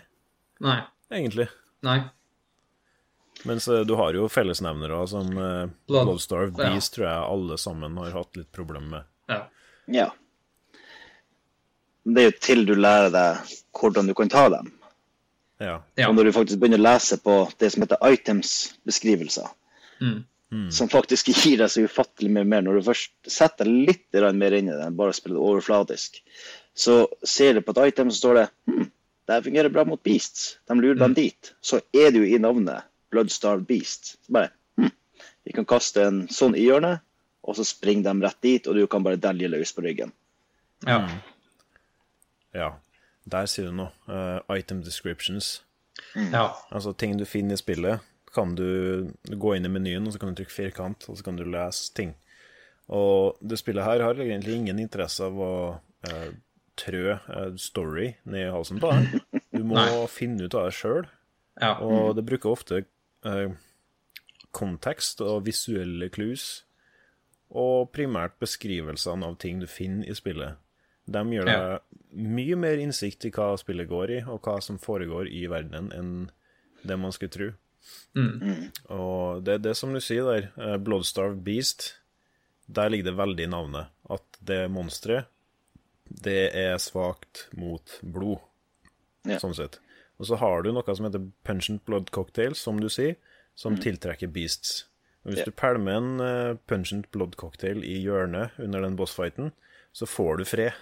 [0.64, 0.78] nei.
[1.12, 1.50] egentlig.
[1.84, 2.00] Nei.
[3.50, 6.70] Mens du har jo fellesnevnere som uh, Blood- Bloodstarved ja.
[6.72, 9.10] Beast, tror jeg alle sammen har hatt litt problemer med.
[9.34, 9.40] Ja.
[9.92, 10.10] Ja.
[12.04, 14.72] Det er jo til du lærer deg hvordan du kan ta dem.
[15.64, 15.78] Ja.
[16.00, 16.08] Ja.
[16.10, 19.52] Og når du faktisk begynner å lese på det som heter items-beskrivelser,
[20.04, 20.68] Mm.
[20.74, 24.54] som faktisk gir deg så ufattelig mye mer Når du først setter deg litt mer
[24.54, 26.20] inn i det enn bare spiller det overfladisk,
[26.78, 28.84] så ser du på et item, så står det hm,
[29.26, 30.58] det her fungerer bra mot beasts.
[30.68, 31.54] De lurer dem dit.
[31.62, 34.18] Så er det jo i navnet Bloodstarved Beast.
[34.26, 34.92] Så bare hm,
[35.48, 37.04] vi kan kaste en sånn i hjørnet,
[37.44, 40.16] og så springer de rett dit, og du kan bare delje løs på ryggen.
[40.88, 41.04] ja.
[42.54, 42.74] ja.
[43.24, 43.94] Der sier du noe.
[44.04, 45.62] Uh, item descriptions.
[46.16, 46.50] ja.
[46.72, 48.04] Altså ting du finner i spillet,
[48.36, 51.38] kan du gå inn i menyen, og så kan du trykke firkant, og så kan
[51.40, 52.16] du lese ting.
[52.92, 55.54] Og det spillet her har egentlig ingen interesse av å
[56.10, 56.34] eh,
[56.80, 59.22] trø eh, story ned i halsen på deg.
[59.54, 59.84] Du må
[60.20, 61.06] finne ut av det sjøl.
[61.62, 61.76] ja.
[61.86, 62.84] Og det bruker ofte
[63.26, 63.54] eh,
[64.54, 66.64] kontekst og visuelle clues,
[67.54, 70.58] og primært beskrivelsene av ting du finner i spillet.
[71.06, 71.80] De gir deg Ja.
[72.14, 76.32] mye mer innsikt i hva spillet går i, og hva som foregår i verdenen, enn
[76.84, 77.50] det man skulle tro.
[78.16, 78.72] Mm.
[78.96, 81.98] Og det er det som du sier der, eh, Bloodstarved Beast,
[82.68, 83.88] der ligger det veldig i navnet.
[84.10, 85.28] At det monsteret,
[86.10, 88.40] det er svakt mot blod,
[89.26, 89.38] Ja.
[89.40, 89.80] sånn sett.
[90.20, 93.16] Og så har du noe som heter Pungent Blood Cocktail, som du sier,
[93.56, 94.86] som tiltrekker beasts.
[95.26, 95.46] Og hvis Ja.
[95.46, 99.52] du pælmer en uh, Pungent Blood Cocktail i hjørnet under den bossfighten,
[99.94, 100.74] så får du fred.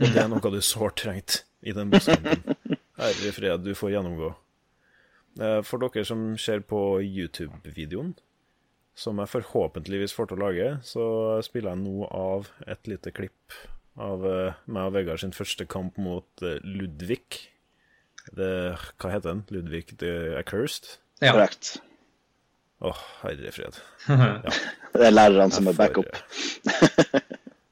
[0.00, 2.42] Og det er noe du sårt trengt i den bosskampen.
[2.98, 4.34] Herre fred, du får gjennomgå.
[5.40, 8.14] Eh, For dere som ser på YouTube-videoen,
[8.96, 13.52] som jeg forhåpentligvis får til å lage, så spiller jeg nå av et lite klipp
[13.96, 17.40] av uh, meg og Vegard sin første kamp mot uh, Ludvig.
[18.36, 18.50] Det,
[19.00, 19.44] hva heter den?
[19.54, 20.96] Ludvig the Accursed?
[21.22, 21.32] ja.
[21.32, 21.76] Korrekt.
[22.84, 23.78] Åh, herre fred.
[24.96, 26.10] Det er lærerne som er backup.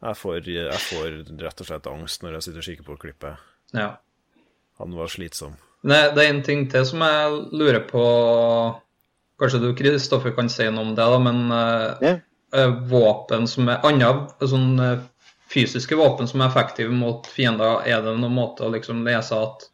[0.04, 3.44] Jeg får, jeg får rett og slett angst når jeg sitter og kikker på klippet.
[3.72, 3.86] ja.
[4.76, 5.54] Han var slitsom.
[5.86, 8.02] Det, det er en ting til som jeg lurer på
[9.40, 12.12] Kanskje du, Kristoffer, kan si noe om det, da, men uh, Ja.
[12.52, 14.10] eh, våpen som er andre
[14.50, 15.00] sånn eh,
[15.54, 19.68] fysiske våpen som er effektive mot fiender, er det noen måte å liksom lese at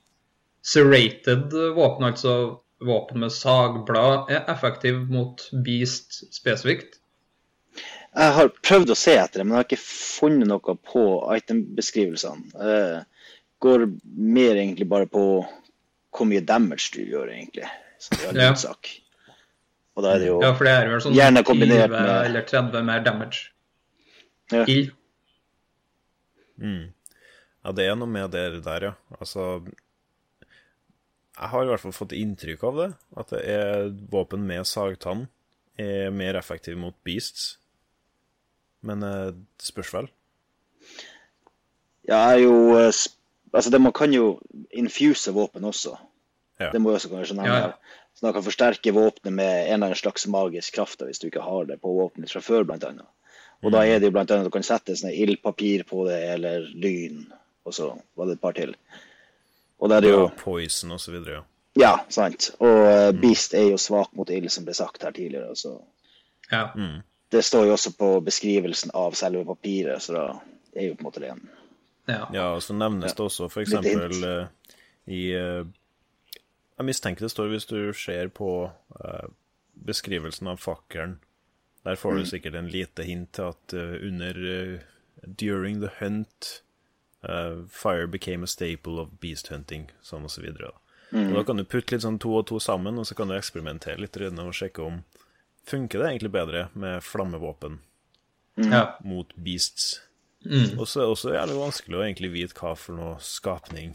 [0.63, 2.35] serrated våpen, altså
[2.85, 6.99] våpen med sagblad, er effektiv mot beast spesifikt?
[8.11, 11.03] Jeg har prøvd å se etter det, men jeg har ikke funnet noe på
[11.37, 12.51] itembeskrivelsene.
[12.59, 13.85] Eh, går
[14.17, 15.23] mer egentlig bare på
[16.11, 17.69] hvor mye damage du gjør, egentlig.
[18.03, 18.49] Så det er Ja.
[18.51, 18.89] en sak.
[19.97, 22.27] Og da er det jo Ja, for det er vel sånn Gjerne kombinert 20 med-
[22.27, 23.51] eller 30 mer damage.
[24.51, 24.65] Ja.
[24.67, 24.91] Ild.
[26.61, 26.91] Mm.
[27.65, 28.93] Ja, det er noe med det der, ja.
[29.19, 29.65] Altså
[31.37, 32.89] Jeg har i hvert fall fått inntrykk av det.
[33.21, 35.29] At det er våpen med sagtann
[35.81, 37.55] er mer effektiv mot beasts.
[38.85, 40.11] Men eh, det spørs vel.
[42.09, 42.93] Ja, jeg er jo eh,
[43.51, 44.37] Altså, det, man kan jo
[44.71, 45.97] infuse våpen også.
[46.61, 46.69] Ja.
[46.71, 47.57] Det må jo også kanskje nevne.
[47.57, 48.05] Ja, ja.
[48.15, 51.43] Så man kan forsterke våpenet med en eller annen slags magisk kraft hvis du ikke
[51.43, 53.09] har det på våpenet fra før, blant annet.
[53.61, 56.19] Og da er det jo blant annet at du kan sette sånne ildpapir på det,
[56.35, 57.27] eller lyn,
[57.69, 58.75] og så var det et par til.
[59.81, 61.47] Og da er det jo Ja, poison og så videre, ja.
[61.79, 62.51] Ja, sant.
[62.59, 62.67] Og
[63.15, 63.21] mm.
[63.23, 65.55] Beast er jo svak mot ild, som ble sagt her tidligere.
[65.57, 65.81] Så
[66.51, 66.71] Ja.
[66.75, 67.03] Mm.
[67.31, 70.25] det står jo også på beskrivelsen av selve papiret, så da
[70.75, 71.49] er jo på en måte det en
[72.09, 72.27] Ja.
[72.33, 74.47] Ja, og så nevnes det også Litt eksempel eh,
[75.07, 75.65] i eh,
[76.79, 78.73] Jeg mistenker det står hvis du ser på
[79.05, 79.29] eh,
[79.87, 81.21] beskrivelsen av fakkelen.
[81.85, 84.81] Der får du sikkert en lite hint til at eh, under eh,
[85.21, 86.63] During the hunt
[87.29, 90.71] uh, Fire became a staple of beast hunting, sånn og så videre.
[91.11, 91.43] Da.
[91.45, 94.17] Kan du putte litt sånn to og to sammen, og så kan du eksperimentere litt
[94.17, 95.03] rundt og sjekke om
[95.69, 97.75] Funker det egentlig bedre med flammevåpen
[98.65, 98.97] ja.
[99.05, 99.99] mot beasts?
[100.41, 100.79] Mm.
[100.81, 103.93] Og så er det også jævlig vanskelig å egentlig vite hva for noe skapning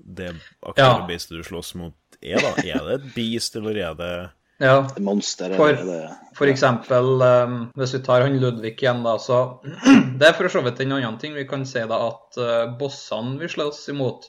[0.00, 0.30] det
[0.64, 1.06] aktuelle Ja.
[1.06, 2.40] beastet du slåss mot, er.
[2.40, 2.54] da.
[2.64, 4.14] Er det et beast, eller er det
[4.62, 4.76] ja.
[4.98, 9.60] Monster For- eller For eksempel, um, hvis vi tar han Ludvig igjen, da, så
[10.18, 11.34] Det er for så vidt en annen ting.
[11.34, 14.28] Vi kan si da at uh, bossene vi slåss imot,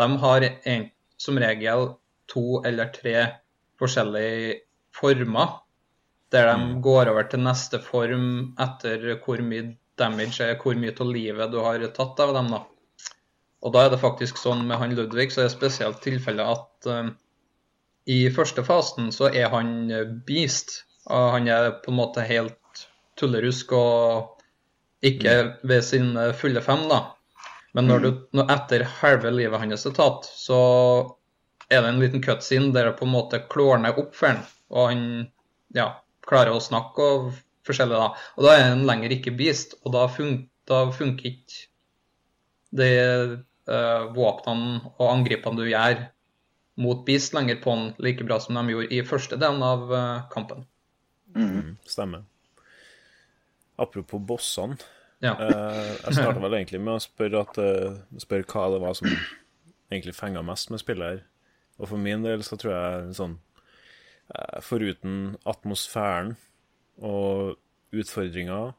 [0.00, 0.86] de har en,
[1.20, 1.90] som regel
[2.32, 3.16] to eller tre
[3.80, 4.62] forskjellige
[4.96, 5.58] former.
[6.32, 11.10] Der de går over til neste form etter hvor mye damage er, hvor mye av
[11.12, 12.48] livet du har tatt av dem.
[12.54, 12.62] da.
[13.62, 16.88] Og da er det faktisk sånn med han Ludvig, så er det spesielt tilfelle at
[16.88, 17.12] um,
[18.10, 20.82] i første fasen så er han eh, beast.
[21.10, 22.86] Og han er på en måte helt
[23.18, 24.42] tullerusk og
[25.06, 25.34] ikke
[25.66, 27.04] ved sin eh, fulle fem, da.
[27.72, 30.58] Men når du, når etter halve livet hans er tatt, så
[31.72, 34.42] er det en liten cutscene der det på en måte klårner opp for han,
[34.74, 35.04] og han
[35.72, 35.86] ja,
[36.26, 37.30] klarer å snakke og
[37.66, 38.26] forskjellig, da.
[38.36, 41.62] Og da er han lenger ikke beast, og da, fun da funker ikke
[42.76, 42.90] de
[43.72, 46.04] uh, våpnene og angripene du gjør
[46.80, 50.22] mot beast lenger på han like bra som de gjorde i første delen av eh,
[50.32, 50.64] kampen.
[51.36, 52.24] mm, Stemmer.
[53.76, 54.76] Apropos bossene.
[55.22, 55.36] Ja.
[55.38, 59.08] Eh, jeg starta vel egentlig med å spørre, at, eh, spørre hva det var som
[59.92, 61.24] egentlig fenga mest med spillet her.
[61.78, 63.36] Og for min del så tror jeg sånn
[64.34, 66.36] eh, Foruten atmosfæren
[67.02, 67.58] og
[67.92, 68.72] utfordringer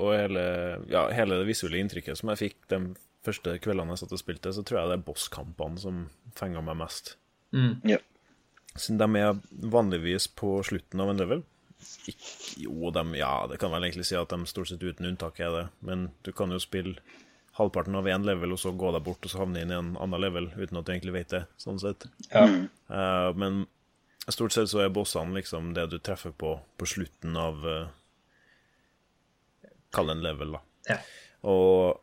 [0.00, 0.44] og hele,
[0.90, 2.78] ja, hele det visuelle inntrykket som jeg fikk de
[3.26, 6.04] første kveldene jeg satt og spilte, så tror jeg det er bosskampene som
[6.36, 7.14] fenga meg mest.
[7.56, 7.72] Mm.
[7.88, 7.98] Ja.
[8.76, 11.42] Siden de er vanligvis på slutten av en level.
[12.10, 12.22] Ikk,
[12.60, 15.52] jo, de, ja, det kan vel egentlig si at de stort sett uten unntak er
[15.56, 15.66] det.
[15.86, 17.00] Men du kan jo spille
[17.58, 19.94] halvparten av én level, og så gå deg bort og så havne inn i en
[20.00, 22.06] annen level uten at du egentlig vet det, sånn sett.
[22.30, 22.46] Ja.
[22.92, 23.64] Uh, men
[24.30, 27.88] stort sett så er bossene liksom det du treffer på på slutten av uh,
[29.90, 30.60] Kall det en level, da.
[30.86, 30.96] Ja.
[31.50, 31.98] Og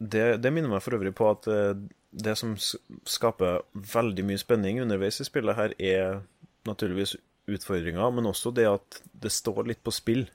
[0.00, 1.72] det, det minner meg for øvrig på at eh,
[2.12, 6.20] det som skaper veldig mye spenning underveis i spillet her, er
[6.68, 7.16] naturligvis
[7.48, 10.26] utfordringer, men også det at det står litt på spill.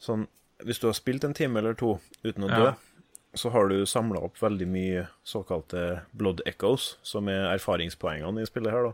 [0.00, 0.26] Sånn,
[0.64, 2.74] hvis du har spilt en time eller to uten å dø, Ja.
[3.34, 8.72] så har du samla opp veldig mye såkalte blood echoes, som er erfaringspoengene i spillet
[8.74, 8.92] her, da.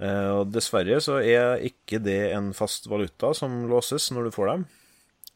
[0.00, 4.46] Eh, Og dessverre så er ikke det en fast valuta som låses når du får
[4.54, 4.66] dem.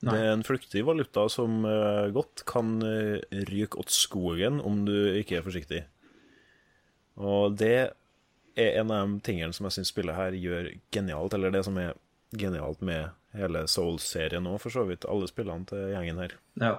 [0.04, 0.12] Nei.
[0.12, 4.94] Det er en flyktig valuta som eh, godt kan eh, ryke åt skogen om du
[5.16, 5.84] ikke er forsiktig.
[7.16, 7.76] Og det
[8.58, 11.78] er en av de tingene som jeg syns spillet her gjør genialt, eller det som
[11.80, 11.94] er
[12.34, 15.06] genialt med hele Souls-serien òg, for så vidt.
[15.10, 16.36] Alle spillene til gjengen her.
[16.60, 16.74] Ja.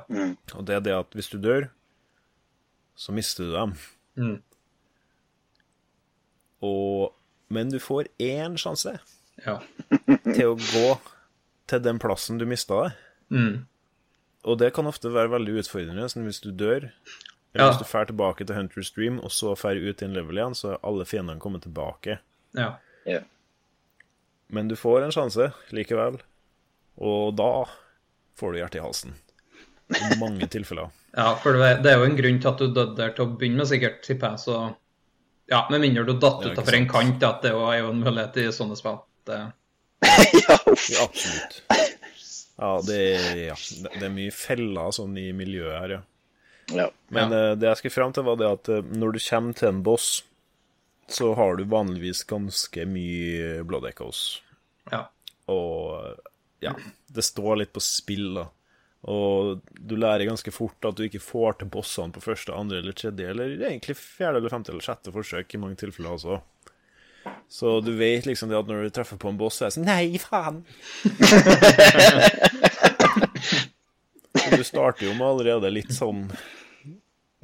[0.55, 1.69] Og det er det at hvis du dør,
[2.95, 3.73] så mister du dem.
[4.15, 4.37] Mm.
[6.63, 7.15] Og,
[7.51, 8.95] men du får én sjanse
[9.43, 9.57] ja.
[10.35, 10.87] til å gå
[11.69, 12.93] til den plassen du mista det.
[13.31, 13.65] Mm.
[14.45, 16.05] Og det kan ofte være veldig utfordrende.
[16.11, 16.89] Sånn hvis du dør,
[17.55, 17.69] eller Ja.
[17.71, 20.53] hvis du drar tilbake til Hunter's Dream, og så drar ut i en level igjen,
[20.55, 22.19] så er alle fiendene kommet tilbake.
[22.55, 22.75] ja.
[23.07, 23.23] Yeah.
[24.49, 26.19] Men du får en sjanse likevel,
[26.97, 27.65] og da
[28.37, 29.13] får du hjertet i halsen.
[29.89, 30.89] I mange tilfeller.
[31.15, 33.57] Ja, for det er jo en grunn til at du døde der til å begynne
[33.61, 34.39] med, sikkert, tipper jeg.
[34.45, 34.75] Så
[35.49, 38.47] ja, med mindre du datt utafor en kant, at det er jo en mulighet i
[38.53, 38.99] sånne spill.
[39.25, 39.41] Det.
[40.45, 40.57] Ja,
[41.05, 41.61] absolutt.
[42.55, 46.03] Ja, det er, ja, det er mye feller sånn i miljøet her, ja.
[46.73, 46.85] Ja.
[47.13, 49.69] Men eh, det jeg skal fram til, var det at eh, når du kommer til
[49.69, 50.07] en boss,
[51.11, 54.41] så har du vanligvis ganske mye blood echoes.
[54.91, 55.05] ja.
[55.51, 56.15] Og
[56.63, 56.71] ja,
[57.13, 58.47] det står litt på spill, da.
[59.13, 62.95] Og du lærer ganske fort at du ikke får til bossene på første, andre eller
[62.97, 66.39] tredje, eller egentlig fjerde eller femte eller sjette forsøk i mange tilfeller også.
[67.49, 69.75] Så du vet liksom det at når du treffer på en boss, så er det
[69.77, 70.63] sånn Nei, faen!
[74.51, 76.25] Du starter jo med allerede litt sånn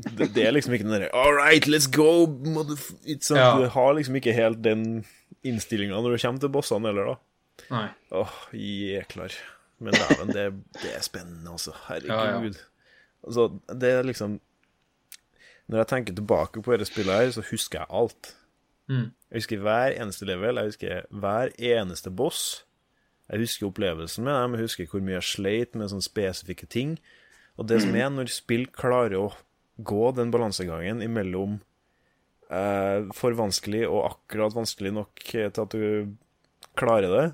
[0.01, 2.25] det, det er liksom ikke den derre All right, let's go!
[2.27, 3.53] motherf-" Ja.
[3.57, 5.03] Du har liksom ikke helt den
[5.47, 7.17] innstillinga når du kommer til bossene heller, da.
[7.71, 7.87] Nei.
[8.17, 9.35] Åh, jeklar.
[9.81, 10.45] Men dæven, det,
[10.81, 11.73] det er spennende, altså.
[11.87, 12.59] Herregud.
[13.25, 14.39] Altså, det er liksom
[15.69, 18.33] Når jeg tenker tilbake på dette spillet her, så husker jeg alt.
[18.91, 19.07] Mm.
[19.31, 22.43] Jeg husker hver eneste level, jeg husker hver eneste boss.
[23.31, 26.97] Jeg husker opplevelsen med dem, jeg husker hvor mye jeg sleit med sånne spesifikke ting.
[27.59, 29.27] Og det som er når spill klarer å
[29.81, 31.59] gå den balansegangen imellom
[32.51, 36.17] eh, for vanskelig og akkurat vanskelig nok til at du
[36.77, 37.25] klarer det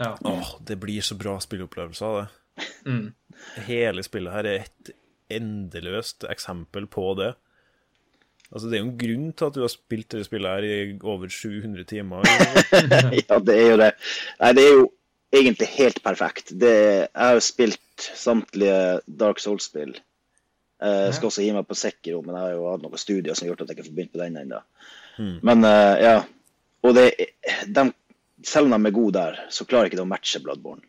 [0.00, 0.14] Ja.
[0.28, 2.26] Åh, det blir så bra spillopplevelser av det.
[2.86, 3.06] Mm.
[3.68, 4.92] Hele spillet her er et
[5.32, 7.34] endeløst eksempel på det.
[8.52, 10.98] Altså, det er jo en grunn til at du har spilt dette spillet her i
[11.02, 12.26] over 700 timer.
[13.20, 13.90] ja, det er jo det.
[14.42, 14.84] Nei, det er jo
[15.34, 16.52] egentlig helt perfekt.
[16.54, 16.74] Det,
[17.08, 19.96] jeg har jo spilt samtlige Dark Souls-spill.
[20.76, 23.46] Jeg skal også gi meg på Sekiro, men jeg har jo hatt noen studier som
[23.46, 24.58] har gjort at jeg ikke får begynt på den ennå.
[25.48, 26.16] Men eh, ja.
[26.84, 27.06] Og det,
[27.72, 27.86] de,
[28.44, 30.84] selv om de er gode der, så klarer ikke de å matche Bloodborne.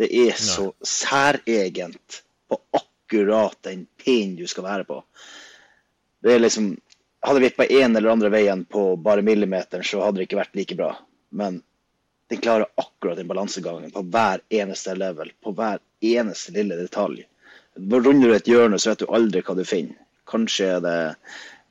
[0.00, 5.02] Det er så særegent på akkurat den pinnen du skal være på.
[6.22, 6.76] Det er liksom
[7.20, 10.54] Hadde vi på en eller andre veien på bare millimeteren, så hadde det ikke vært
[10.56, 10.94] like bra.
[11.36, 11.58] Men
[12.32, 17.26] den klarer akkurat den balansegangen på hver eneste level, på hver eneste lille detalj.
[17.76, 20.00] Runder du et hjørne, så vet du aldri hva du finner.
[20.32, 20.96] Kanskje er det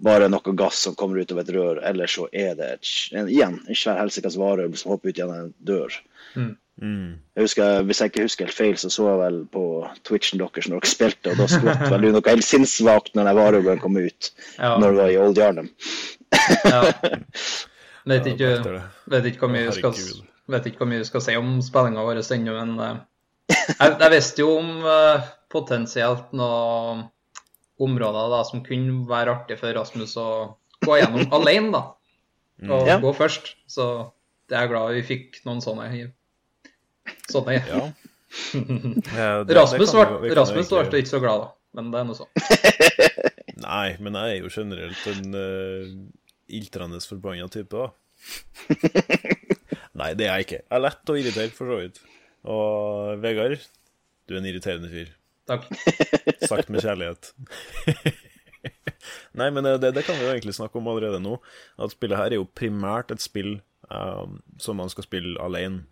[0.05, 3.27] bare noe gass som kommer ut av et rør, eller så er det et, en,
[3.31, 5.97] igjen en svær helsikas varulv som hopper ut gjennom en dør.
[6.35, 6.53] Mm.
[6.79, 9.63] Jeg husker, Hvis jeg ikke husker helt feil, så så jeg vel på
[10.07, 13.35] Twitchen deres når dere spilte, og da skvatt vel du noe helt sinnssvakt når den
[13.39, 14.77] varulven kom ut, Ja.
[14.79, 15.69] når det var i Old Yarnum.
[16.65, 16.81] ja.
[18.09, 18.49] Vet ikke,
[19.11, 19.93] vet ikke hvor mye vi skal,
[20.49, 22.95] vet ikke hvor mye vi skal si om spillinga vår ennå, men eh,
[23.75, 27.03] jeg, jeg visste jo om eh, potensielt noen
[27.79, 30.29] områder da, som kunne være artig for Rasmus å
[30.85, 31.83] gå gjennom alene, da.
[32.71, 32.97] Og Ja.
[33.03, 33.53] gå først.
[33.67, 33.85] Så
[34.49, 35.91] det er jeg glad vi fikk noen sånne.
[37.35, 37.59] Sånne.
[37.67, 37.83] Ja.
[38.29, 41.47] Eh, Rasmus det vi- vi Rasmus egentlig- ble ikke så glad, da.
[41.73, 42.29] Men det er noe sånn.
[43.65, 45.87] Nei, men jeg er jo generelt en uh,
[46.59, 47.89] iltrende forbanna type, da.
[49.99, 50.59] Nei, det er jeg ikke.
[50.61, 51.99] Jeg er lett å irritere, for så vidt.
[52.49, 53.65] Og Vegard,
[54.29, 55.09] du er en irriterende fyr.
[55.49, 55.65] Takk.
[56.45, 57.33] Sagt med kjærlighet.
[59.39, 61.37] Nei, men det, det kan vi jo egentlig snakke om allerede nå.
[61.81, 63.55] At spillet her er jo primært et spill
[63.89, 65.85] um, som man skal spille alene,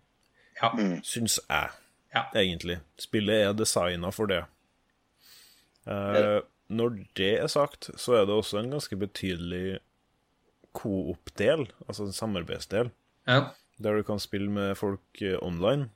[0.62, 0.70] Ja.
[1.02, 1.68] syns jeg,
[2.14, 2.22] Ja.
[2.34, 2.78] egentlig.
[2.98, 4.44] Spillet er designa for det.
[5.86, 9.78] Eh, når det er sagt, så er det også en ganske betydelig
[10.74, 12.90] co-op-del, altså en samarbeidsdel,
[13.26, 13.44] ja.
[13.82, 15.88] der du kan spille med folk eh, online.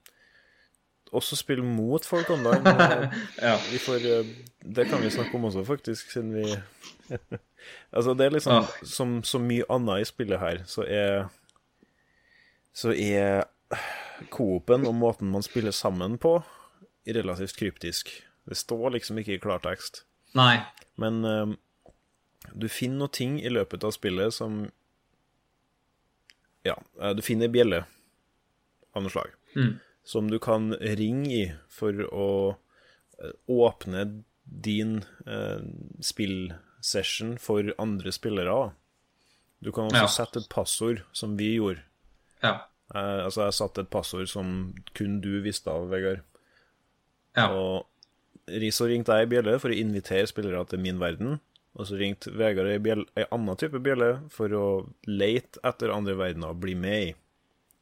[1.12, 2.64] Også spille mot folk online.
[3.42, 3.56] ja.
[3.72, 4.26] vi får, eh,
[4.64, 6.46] det kan vi snakke om også, faktisk, siden vi
[7.92, 8.64] Altså, det er liksom Ah.
[8.84, 11.28] Som så mye annet i spillet her, så er
[12.74, 13.44] Så er
[14.30, 16.36] Coop-en og måten man spiller sammen på,
[17.06, 18.10] relativt kryptisk.
[18.44, 20.04] Det står liksom ikke i klartekst.
[20.34, 20.60] Nei.
[21.00, 21.52] Men eh,
[22.54, 24.64] du finner noe ting i løpet av spillet som
[26.66, 27.84] Ja, eh, du finner ei bjelle
[28.94, 29.32] av noe slag.
[29.56, 29.78] Mm.
[30.04, 32.28] Som du kan ringe i for å
[33.22, 34.04] eh, åpne
[34.44, 35.62] din eh,
[36.02, 38.72] spillsession for andre spillere.
[39.62, 40.06] Du kan også Ja.
[40.10, 41.82] sette et passord, som vi gjorde.
[42.42, 42.66] Ja.
[42.94, 46.20] Eh, altså, jeg satte et passord som kun du visste av, Vegard.
[47.36, 47.48] Ja.
[47.56, 47.88] Og
[48.74, 51.38] så ringte jeg ei bjelle for å invitere spillere til min verden.
[51.78, 54.64] Og så ringte Vegard ei, bjelle, ei annen type bjelle for å
[55.08, 57.14] lete etter andre verdener og bli med i.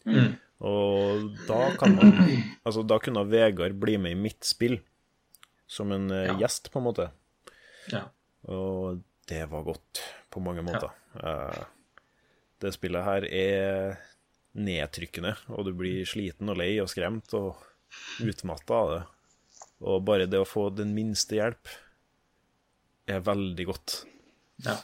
[0.06, 0.30] Mm.
[0.68, 2.12] Og da kan man
[2.66, 4.78] Altså, da kunne Vegard bli med i mitt spill.
[5.70, 6.36] Som en eh, Ja.
[6.44, 7.10] gjest, på en måte.
[7.92, 8.06] ja.
[8.50, 10.00] Og det var godt
[10.32, 10.90] på mange måter.
[11.22, 11.64] Eh,
[12.60, 13.98] det spillet her er
[14.58, 17.60] nedtrykkende, og du blir sliten og lei og skremt og
[18.24, 19.02] utmatta av det.
[19.86, 21.70] Og bare det å få den minste hjelp
[23.10, 24.02] er veldig godt.
[24.66, 24.80] ja.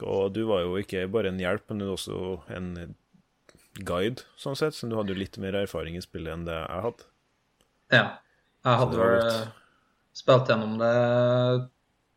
[0.00, 2.14] Og du var jo ikke bare en hjelp, men også
[2.56, 2.94] en
[3.84, 6.84] guide, sånn sett, så du hadde jo litt mer erfaring i spillet enn det jeg
[6.86, 7.08] hadde.
[7.92, 8.04] Ja.
[8.64, 9.28] Jeg hadde vel
[10.16, 10.94] spilt gjennom det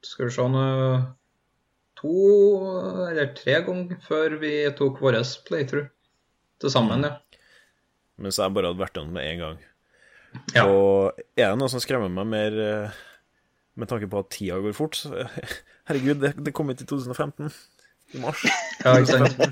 [0.04, 0.64] Skal vi se nå
[2.01, 2.16] To
[3.08, 5.88] eller tre ganger før vi tok vår playthrough
[6.64, 7.14] til sammen, ja.
[8.24, 9.61] Mens jeg bare hadde vært gjennom med én gang.
[10.55, 10.64] Ja.
[10.66, 12.99] Og er det noe som skremmer meg mer eh,
[13.78, 14.97] med tanke på at tida går fort?
[14.97, 15.11] Så,
[15.89, 17.51] herregud, det, det kom ut i 2015.
[18.14, 18.43] I mars.
[18.84, 19.38] Ja, ikke sant?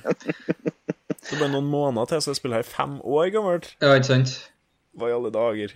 [1.22, 3.68] Det er bare noen måneder til, så jeg spiller her fem år gammelt.
[3.80, 4.32] Ja, ikke sant?
[4.98, 5.72] Hva i alle dager?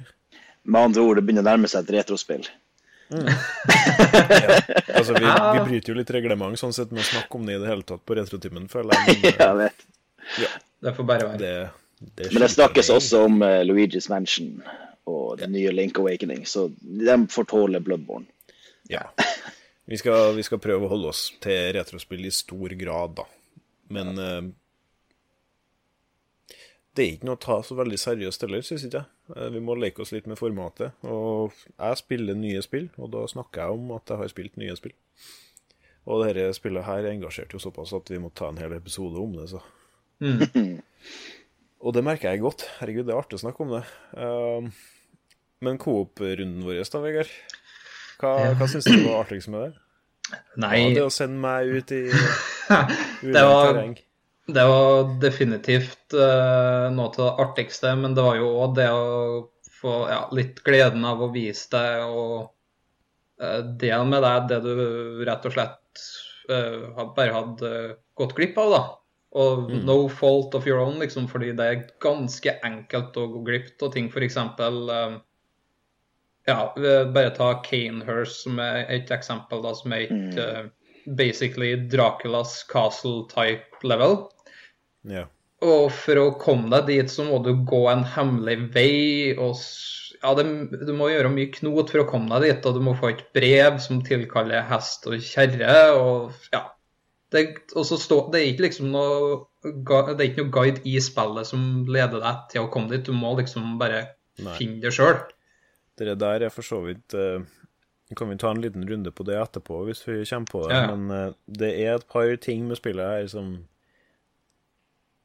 [0.65, 2.47] Med andre ord, det begynner å nærme seg et retrospill.
[3.13, 3.35] Ja
[4.97, 7.61] Altså, vi, vi bryter jo litt reglement sånn sett med å snakke om det i
[7.61, 9.19] det hele tatt på retrotimen, føler jeg.
[9.21, 9.85] Men Jeg vet.
[10.41, 11.37] eh, Det får bare være.
[11.41, 11.53] det,
[12.21, 14.59] det Men det snakkes også om uh, Luigi's Mansion
[15.09, 18.29] og den nye Link Awakening, så de får tåle Bloodborne.
[18.89, 19.07] Ja.
[19.85, 23.25] Vi skal, vi skal prøve å holde oss til retrospill i stor grad, da.
[23.93, 24.41] Men uh,
[26.95, 29.09] det er ikke noe å ta så veldig seriøst heller, syns ikke jeg.
[29.33, 30.93] Uh, Vi må leke oss litt med formatet.
[31.05, 34.77] Og jeg spiller nye spill, og da snakker jeg om at jeg har spilt nye
[34.77, 34.93] spill.
[36.05, 39.33] Og dette spillet her engasjerte jo såpass at vi måtte ta en hel episode om
[39.37, 39.61] det, så.
[40.23, 40.79] Mm.
[41.85, 42.65] Og det merker jeg godt.
[42.79, 43.83] Herregud, det er artig å snakke om det.
[44.17, 44.69] Um,
[45.65, 47.33] men coop-runden vår da, Vegard?
[48.21, 49.71] Hva, hva syns du var artigst med det?
[50.63, 52.01] Nei, Ja, det å sende meg ut i
[53.35, 53.93] det var, terreng.
[54.49, 59.05] det var definitivt uh, noe av det artigste, men det var jo òg det å
[59.75, 62.35] få ja, litt gleden av å vise deg og
[63.43, 66.05] uh, dele med deg det du rett og slett
[66.49, 67.71] eh, bare hadde
[68.17, 68.81] gått glipp av, da.
[69.35, 69.81] Og Mm.
[69.85, 73.91] no fault of your own, liksom, fordi det er ganske enkelt å gå glipp av
[73.91, 74.07] ting.
[74.09, 74.37] F.eks.
[74.37, 75.17] Um,
[76.47, 80.63] ja, bare ta Kanehurst som er et eksempel, da, som er et eh,
[81.17, 84.29] basically Draculas castle-type level.
[85.03, 85.25] Yeah.
[85.65, 89.35] Og for å komme deg dit, så må du gå en hemmelig vei.
[89.37, 89.55] og
[90.21, 92.95] ja, det, Du må gjøre mye knot for å komme deg dit, og du må
[92.97, 95.75] få et brev som tilkaller hest og kjerre.
[95.97, 96.69] og ja.
[97.35, 97.43] Det,
[97.75, 101.49] og så stå, det er ikke liksom noe det er ikke noe guide i spillet
[101.49, 103.05] som leder deg til å komme dit.
[103.05, 104.03] Du må liksom bare
[104.37, 104.55] Nei.
[104.59, 105.17] finne det sjøl.
[105.97, 107.45] Det der er for så vidt eh,
[108.19, 110.75] Kan vi ta en liten runde på det etterpå, hvis vi kommer på det.
[110.75, 110.95] Ja, ja.
[110.95, 113.55] Men eh, det er et par ting med spillet her som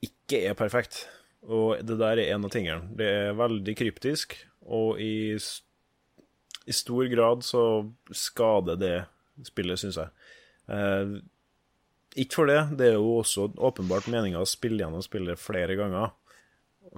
[0.00, 1.04] ikke er perfekt.
[1.42, 2.88] Og det der er en av tingene.
[2.96, 4.36] Det er veldig kryptisk,
[4.68, 7.64] og i, i stor grad så
[8.12, 8.96] skader det
[9.48, 10.10] spillet, syns jeg.
[12.18, 16.10] Ikke for det, det er jo også åpenbart meninga å spille gjennom spillet flere ganger.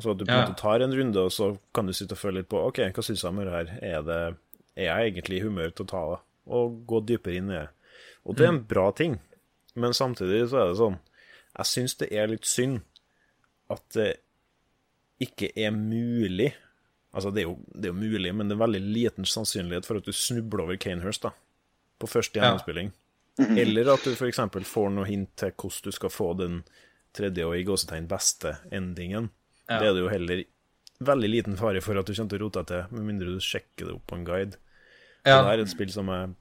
[0.01, 0.47] Så at du på en Ja.
[0.47, 3.03] måte tar en runde, og så kan du sitte og føle litt på OK, hva
[3.05, 3.79] syns jeg om det her?
[3.83, 4.37] Er, det,
[4.77, 6.21] er jeg egentlig i humør til å ta det?
[6.47, 7.69] Og gå dypere inn i det.
[8.25, 9.19] Og det er en bra ting,
[9.75, 10.99] men samtidig så er det sånn
[11.59, 12.81] Jeg syns det er litt synd
[13.71, 14.17] at det
[15.21, 16.55] ikke er mulig
[17.15, 19.99] Altså, det er, jo, det er jo mulig, men det er veldig liten sannsynlighet for
[20.01, 21.35] at du snubler over Kanehurst da,
[22.01, 22.55] på første Ja.
[23.39, 23.59] Gjennomspilling.
[23.67, 24.41] Eller at du f.eks.
[24.69, 26.63] får noe hint til hvordan du skal få den
[27.17, 29.31] tredje og i gåsetegn beste endingen.
[29.69, 29.79] Ja.
[29.81, 30.45] Det er det jo heller
[31.03, 33.89] veldig liten fare for at du kommer til å rote til, med mindre du sjekker
[33.89, 34.59] det opp på en guide.
[35.27, 35.41] Ja.
[35.43, 36.33] Det er et spill som jeg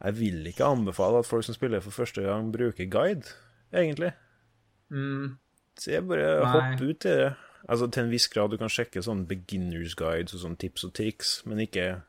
[0.00, 3.28] Jeg vil ikke anbefale at folk som spiller for første gang, bruker guide,
[3.72, 4.12] egentlig.
[4.88, 5.36] Mm,
[5.76, 6.52] Så jeg bare Nei.
[6.54, 7.34] hopp ut i det.
[7.68, 10.94] Altså Til en viss grad du kan sjekke sånn beginners guides og sånn tips og
[10.96, 12.00] triks, men ikke,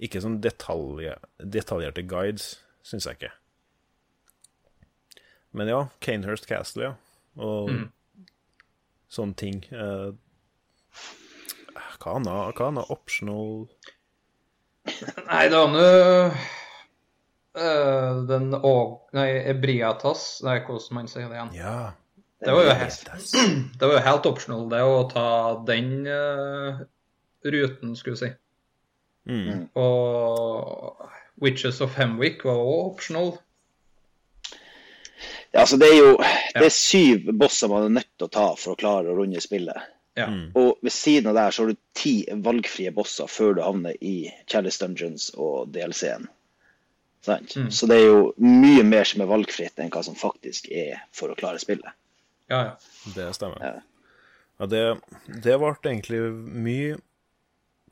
[0.00, 3.32] ikke sånn detaljerte guides, syns jeg ikke.
[5.52, 6.94] Men ja, Kanehurst Castle, ja.
[7.38, 7.90] Og Mm.
[9.08, 9.64] sånne ting.
[9.72, 10.10] Eh,
[11.98, 13.68] hva annet hva annet optional
[15.28, 15.86] Nei, det var nå
[17.58, 21.54] uh, den og, Nei, Ebriatas Nei, hvordan man sier det igjen.
[21.58, 21.92] Ja.
[22.44, 23.08] Det var helt,
[23.80, 25.26] det var jo helt optional, det å ta
[25.66, 26.78] den uh,
[27.44, 28.30] ruten, skulle vi si.
[29.28, 29.64] Mm.
[29.76, 31.02] Og
[31.42, 33.32] Witches of Hemwick var også optional.
[35.52, 38.48] Ja, altså det er jo det er syv bosser man er nødt til å ta
[38.58, 39.86] for å klare å runde spillet.
[40.18, 40.26] Ja.
[40.32, 40.50] Mm.
[40.58, 44.32] Og ved siden av der så har du ti valgfrie bosser før du havner i
[44.50, 46.26] Chalice Dungeons og DLC-en.
[47.28, 47.70] Mm.
[47.74, 51.30] Så det er jo mye mer som er valgfritt enn hva som faktisk er for
[51.30, 51.96] å klare spillet.
[52.48, 53.12] Ja, ja.
[53.14, 53.60] Det stemmer.
[53.62, 53.74] Ja.
[54.58, 54.82] Ja, det,
[55.44, 56.22] det ble egentlig
[56.66, 56.96] mye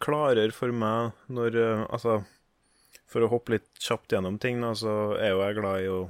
[0.03, 2.21] klarere for meg når eh, Altså,
[3.07, 6.01] for å hoppe litt kjapt gjennom ting, da, så er jo jeg glad i å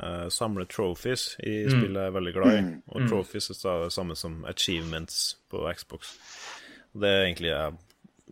[0.00, 1.70] eh, samle trophies i Mm.
[1.70, 2.60] spillet jeg er veldig glad i.
[2.60, 2.82] Mm.
[2.88, 6.16] Og trophies er det samme som achievements på Xbox.
[6.94, 7.74] Det er egentlig jeg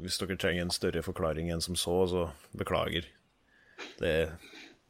[0.02, 3.04] Hvis dere trenger en større forklaring enn som så, så beklager.
[4.00, 4.30] Det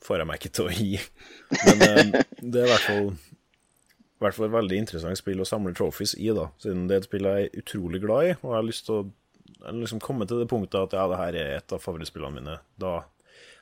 [0.01, 1.01] får jeg meg ikke til å gi.
[1.67, 5.49] Men uh, det er i hvert fall i hvert fall et veldig interessant spill å
[5.49, 6.47] samle trophies i, da.
[6.63, 9.01] Siden det er et spill jeg er utrolig glad i, og jeg har lyst til
[9.01, 9.09] å
[9.65, 12.57] har liksom komme til det punktet at ja, det her er et av favorittspillene mine.
[12.81, 12.95] Da,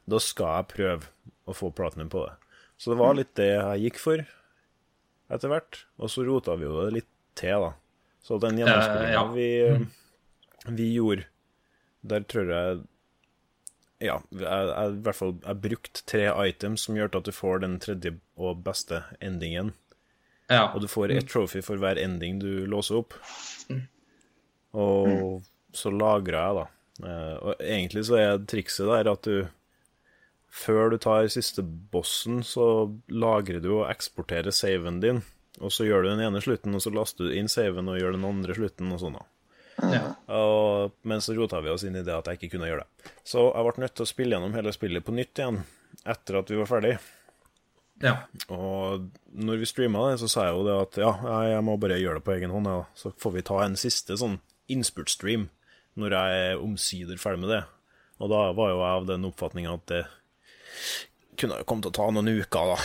[0.08, 1.08] da skal jeg prøve
[1.48, 2.36] å få platinum på det.
[2.80, 4.22] Så det var litt det jeg gikk for
[5.30, 5.82] etter hvert.
[6.00, 7.74] Og så rota vi jo det litt til, da.
[8.24, 9.26] Så den gjennomspillinga ja.
[9.34, 9.48] vi,
[10.78, 11.26] vi gjorde,
[12.00, 12.80] der tror jeg
[14.00, 17.60] ja, jeg, jeg, i hvert fall jeg brukte tre items som gjør at du får
[17.66, 19.74] den tredje og beste endingen.
[20.48, 20.70] ja.
[20.72, 23.16] Og du får ett trophy for hver ending du låser opp.
[24.72, 25.42] Og
[25.76, 26.66] så lagra jeg, da.
[27.10, 29.34] Eh, Og egentlig så er trikset der at du
[30.50, 35.22] Før du tar siste bossen, så lagrer du og eksporterer saven din.
[35.60, 38.16] Og så gjør du den ene slutten, og så laster du inn saven og gjør
[38.16, 39.20] den andre slutten, og sånn.
[39.94, 40.02] ja.
[40.34, 43.14] Og, men så rota vi oss inn i det at jeg ikke kunne gjøre det.
[43.24, 45.62] Så jeg ble nødt til å spille gjennom hele spillet på nytt igjen
[46.08, 46.94] etter at vi var ferdig.
[48.00, 48.14] Ja.
[48.48, 51.10] Og når vi streama det, så sa jeg jo det at ja,
[51.52, 52.84] jeg må bare gjøre det på egen hånd, ja.
[52.96, 54.38] så får vi ta en siste sånn
[54.72, 55.50] innspurtstream
[56.00, 57.60] når jeg er omsider ferdig med det.
[58.20, 60.00] Og da var jo jeg av den oppfatninga at det
[61.40, 62.78] kunne jo kommet til å ta noen uker, da.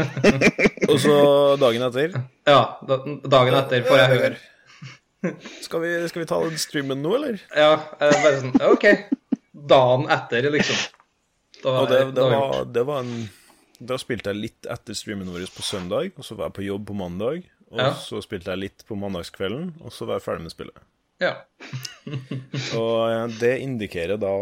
[0.90, 1.14] og så
[1.60, 2.14] dagen etter
[2.48, 2.60] ja.
[2.86, 3.02] da-
[3.32, 4.32] Dagen etter får jeg høre.
[5.66, 7.40] Skal vi, skal vi ta den streamen nå, eller?
[7.52, 8.86] Ja, bare sånn OK.
[9.68, 10.78] Dagen etter, liksom.
[11.60, 13.26] Da Og det, det, var, det var en
[13.84, 16.86] Da spilte jeg litt etter streamen vår på søndag, og så var jeg på jobb
[16.88, 17.42] på mandag.
[17.70, 17.90] Og Ja.
[18.00, 20.80] så spilte jeg litt på mandagskvelden, og så var jeg ferdig med spillet.
[21.20, 21.34] Ja.
[22.80, 24.34] Og eh, det indikerer da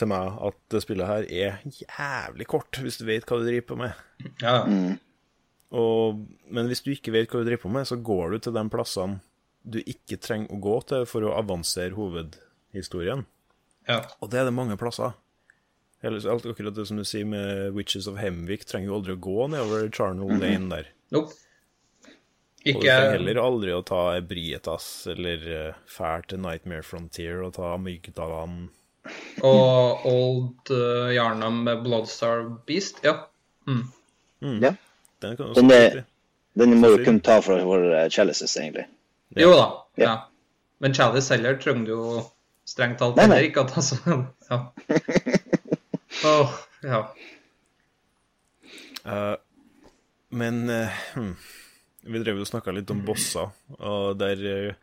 [0.00, 3.66] til meg at det spillet her er jævlig kort, hvis du vet hva du driver
[3.68, 4.04] på med.
[4.42, 4.62] ja.
[5.72, 6.18] Og,
[6.52, 8.64] men hvis du ikke vet hva du driver på med, så går du til de
[8.72, 9.20] plassene
[9.62, 13.24] du ikke trenger å gå til for å avansere hovedhistorien.
[13.88, 14.00] ja.
[14.20, 15.14] Og det er det mange plasser.
[16.02, 19.20] Ellers, alt akkurat det som du sier med Witches of Hemvik, trenger jo aldri å
[19.22, 20.88] gå nedover Charnel Lane der.
[21.14, 21.36] Nope.
[22.62, 27.42] Og du Ikke trenger heller aldri å ta Ebrietas eller uh, fær til Nightmare Frontier
[27.42, 28.68] og ta Amygdalan.
[29.42, 33.02] Og Old uh, Yarnam med Bloodstar Beast.
[33.02, 33.16] Ja.
[33.66, 34.74] Ja.
[35.22, 36.04] Den kan også Den.
[36.54, 38.84] Den må du kun ta for våre chalices, egentlig.
[39.34, 39.66] Jo da.
[39.96, 40.04] Ja.
[40.04, 40.14] Ja.
[40.82, 42.22] Men Chalice heller trenger du jo
[42.68, 43.36] strengt talt Nei, nei.
[43.38, 43.96] heller ikke at altså
[44.50, 44.58] Ja.
[46.28, 47.00] Åh, ja.
[49.02, 49.36] Uh,
[50.30, 51.32] men uh, hm,
[52.02, 54.74] vi drev og snakka litt om bosser, og der uh,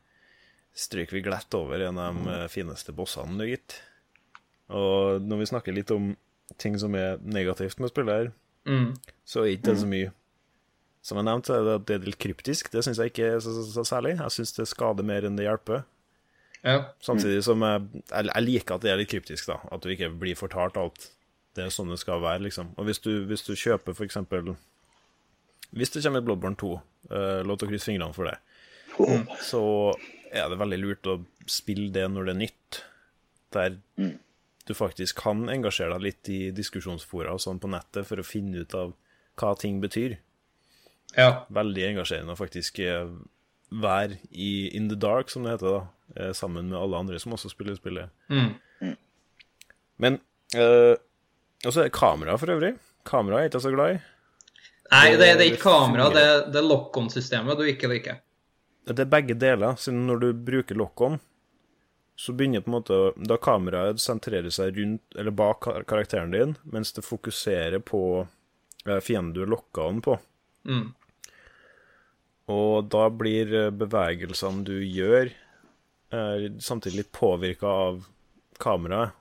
[0.79, 3.79] stryker vi glatt over en av de eh, fineste bossene, gitt.
[4.69, 6.11] Og når vi snakker litt om
[6.61, 8.31] ting som er negativt med spillet her,
[8.69, 8.91] Mm.
[9.25, 10.09] så er ikke det så mye.
[11.01, 12.67] Som jeg nevnte, er det at det er litt kryptisk.
[12.69, 14.11] Det syns jeg ikke er så, så, så særlig.
[14.19, 15.85] Jeg syns det skader mer enn det hjelper.
[16.61, 16.83] ja.
[17.01, 19.57] Samtidig som jeg, jeg, jeg liker at det er litt kryptisk, da.
[19.71, 21.07] At du ikke blir fortalt alt.
[21.55, 22.73] Det er sånn det skal være, liksom.
[22.77, 24.51] Og hvis du, hvis du kjøper eksempel
[25.75, 26.69] Hvis det kommer et Bloodborne 2,
[27.11, 28.37] uh, lov til å krysse fingrene for det,
[28.99, 29.21] Oh.
[29.39, 29.59] så
[30.33, 31.13] er det veldig lurt å
[31.47, 32.79] spille det når det er nytt.
[33.55, 33.77] Der
[34.67, 38.65] du faktisk kan engasjere deg litt i diskusjonsfora og sånn på nettet for å finne
[38.65, 38.91] ut av
[39.39, 40.17] hva ting betyr.
[41.15, 41.45] ja.
[41.49, 43.07] Veldig engasjerende å faktisk eh,
[43.71, 45.87] være i in the dark, som det heter, da.
[46.27, 48.09] eh, Sammen med alle andre som også spiller spillet.
[48.29, 48.97] Mm.
[49.97, 50.19] Men
[50.53, 50.95] eh,
[51.65, 52.75] Og så er det kamera, for øvrig.
[53.05, 53.99] Kamera er jeg ikke så glad i.
[54.89, 58.21] Nei, det, det er ikke kamera, det, det er lock-on-systemet du ikke liker.
[58.89, 61.19] Det er begge deler, siden når du bruker lock-on,
[62.19, 62.95] så begynner på en måte
[63.29, 68.01] Da kameraet sentrerer seg rundt, eller bak karakteren din, mens det fokuserer på
[68.85, 70.17] eh, fienden du lokka den på.
[70.67, 70.89] Mm.
[72.51, 75.31] Og da blir eh, bevegelsene du gjør,
[76.11, 78.01] eh, samtidig litt påvirka av
[78.59, 79.15] kameraet.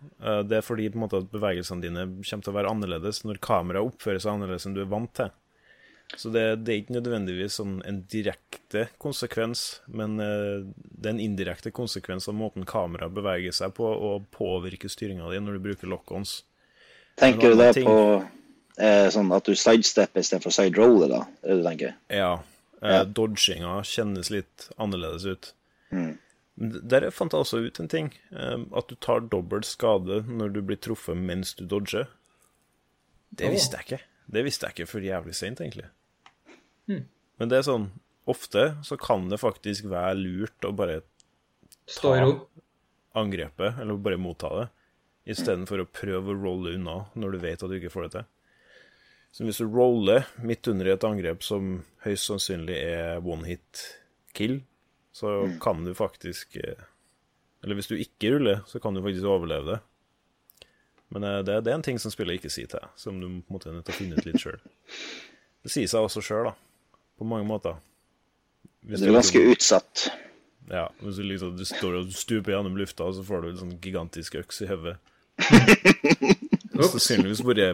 [0.51, 3.39] Det er fordi på en måte, at bevegelsene dine kommer til å være annerledes når
[3.45, 5.31] kameraet oppfører seg annerledes enn du er vant til.
[6.17, 11.21] Så det, det er ikke nødvendigvis sånn en direkte konsekvens, men eh, det er en
[11.21, 15.91] indirekte konsekvens av måten kameraet beveger seg på, og påvirker styringa di når du bruker
[15.93, 16.39] lock-ons.
[17.21, 18.25] Tenker du da ting- på
[18.81, 21.21] eh, sånn at du sidestepper istedenfor side-roller, da?
[21.45, 21.95] Er det du tenker?
[22.15, 22.33] Ja.
[22.81, 23.05] Eh.
[23.05, 25.53] Dodginga kjennes litt annerledes ut.
[25.93, 26.17] Mm.
[26.59, 28.09] Der fant jeg også ut en ting.
[28.33, 32.09] eh, At du tar dobbelt skade når du blir truffet mens du dodger.
[33.31, 34.01] Det visste jeg ikke.
[34.29, 35.87] Det visste jeg ikke før jævlig seint, egentlig.
[36.89, 37.05] Hmm.
[37.39, 37.91] Men det er sånn
[38.29, 40.99] Ofte så kan det faktisk være lurt å bare
[41.89, 42.11] ta
[43.17, 44.67] angrepet, eller bare motta det,
[45.33, 48.27] istedenfor å prøve å rolle unna når du vet at du ikke får det til.
[49.33, 53.83] Så hvis du roller midt under et angrep som høyst sannsynlig er one hit
[54.37, 54.61] kill,
[55.13, 56.87] så kan du faktisk eh,
[57.65, 60.69] Eller hvis du ikke ruller, så kan du faktisk overleve det.
[61.09, 63.27] Men eh, det, det er en ting som spillet ikke sier til deg, som du
[63.27, 64.61] på en måte er nødt til å finne ut litt sjøl.
[65.65, 66.68] Det sier seg også sjøl, da.
[67.19, 67.79] På mange måter.
[68.87, 70.09] Hvis Du er ganske du, utsatt.
[70.71, 73.61] ja, hvis du liksom du står og stuper gjennom lufta, og så får du en
[73.65, 74.97] sånn gigantisk øks i hodet.
[76.79, 77.73] Det sannsynligvis bare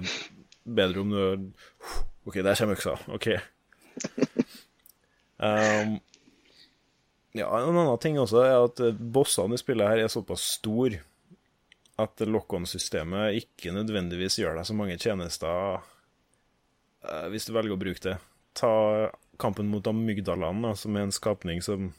[0.65, 1.21] bedre om du
[2.25, 2.95] OK, der kommer øksa.
[3.13, 3.27] OK.
[5.37, 5.99] Um,
[7.37, 11.03] ja, en annen ting også er at bossene i spillet her er såpass store
[12.01, 18.03] at lock-on-systemet ikke nødvendigvis gjør deg så mange tjenester uh, hvis du velger å bruke
[18.09, 18.17] det.
[18.55, 19.11] Ta
[19.43, 21.93] kampen mot Amygdalaen, da, som er en skapning som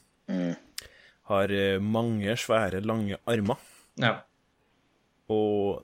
[1.28, 3.58] har eh, mange svære, lange armer.
[4.02, 4.14] Ja.
[5.32, 5.84] Og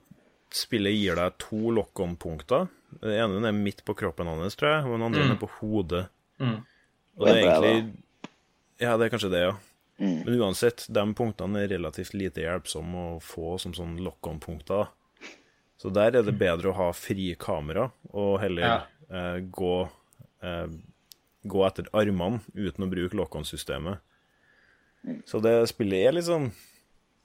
[0.54, 2.68] spillet gir deg to lock-on-punkter.
[3.02, 5.32] Den ene er midt på kroppen hans, tror jeg, og den andre Mm.
[5.32, 6.06] er på hodet.
[6.40, 6.58] Mm.
[7.18, 7.94] Og det er egentlig
[8.82, 9.54] Ja, det er kanskje det, ja.
[10.02, 10.26] Mm.
[10.26, 14.88] Men uansett, de punktene er relativt lite hjelpsomme å få som sånn lock-on-punkter.
[15.78, 18.82] Så der er det bedre å ha fri kamera, og heller Ja.
[19.10, 19.90] eh, gå,
[20.44, 20.68] eh,
[21.44, 24.02] gå etter armene uten å bruke lock-on-systemet.
[25.26, 26.52] Så det spillet er litt sånn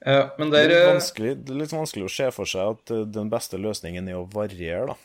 [0.01, 3.03] Ja, men det er, litt eh, er litt vanskelig å se for seg at eh,
[3.13, 4.97] den beste løsningen er å variere da,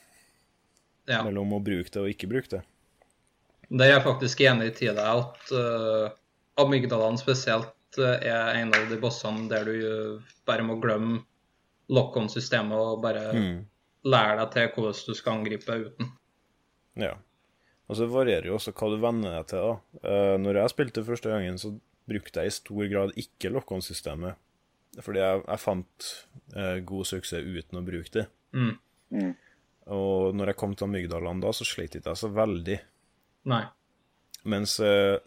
[1.11, 1.19] ja.
[1.25, 2.61] mellom å bruke det og ikke bruke det.
[3.71, 6.11] Der er jeg faktisk enig i deg at uh,
[6.59, 11.21] amygdalaen spesielt er en av de bossene der du bare må glemme
[11.91, 13.65] lock-on-systemet og bare Mm.
[14.03, 16.11] lære deg til hvordan du skal angripe uten.
[16.99, 17.15] Ja.
[17.91, 19.65] Og så varierer jo også hva du venner deg til.
[19.67, 20.01] da.
[20.07, 21.73] Eh, når jeg spilte første gangen, så
[22.07, 24.39] brukte jeg i stor grad ikke lock-on-systemet.
[25.03, 26.07] Fordi jeg, jeg fant
[26.55, 28.25] eh, god suksess uten å bruke det.
[28.55, 28.71] Mm.
[29.11, 29.33] Mm.
[29.91, 32.79] Og når jeg kom til Amygdalaen da, så slet ikke jeg så veldig.
[33.51, 33.63] Nei.
[34.51, 35.19] Mens eh,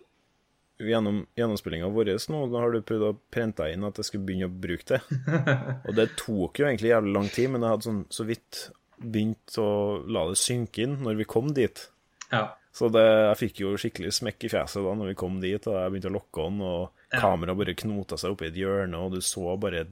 [0.82, 4.48] gjennom gjennomspillinga vår nå, da har du prøvd å prente inn at jeg skulle begynne
[4.48, 5.00] å bruke det.
[5.86, 8.68] Og det tok jo egentlig jævlig lang tid, men jeg hadde sånn så vidt
[9.04, 9.68] begynt å
[10.06, 11.88] la det synke inn når vi kom dit.
[12.34, 12.44] Ja.
[12.74, 15.76] Så det, jeg fikk jo skikkelig smekk i fjeset da når vi kom dit, og
[15.78, 16.80] jeg begynte å lokke han, og
[17.14, 17.20] Ja.
[17.22, 19.84] kameraet bare knota seg oppi et hjørne, og du så bare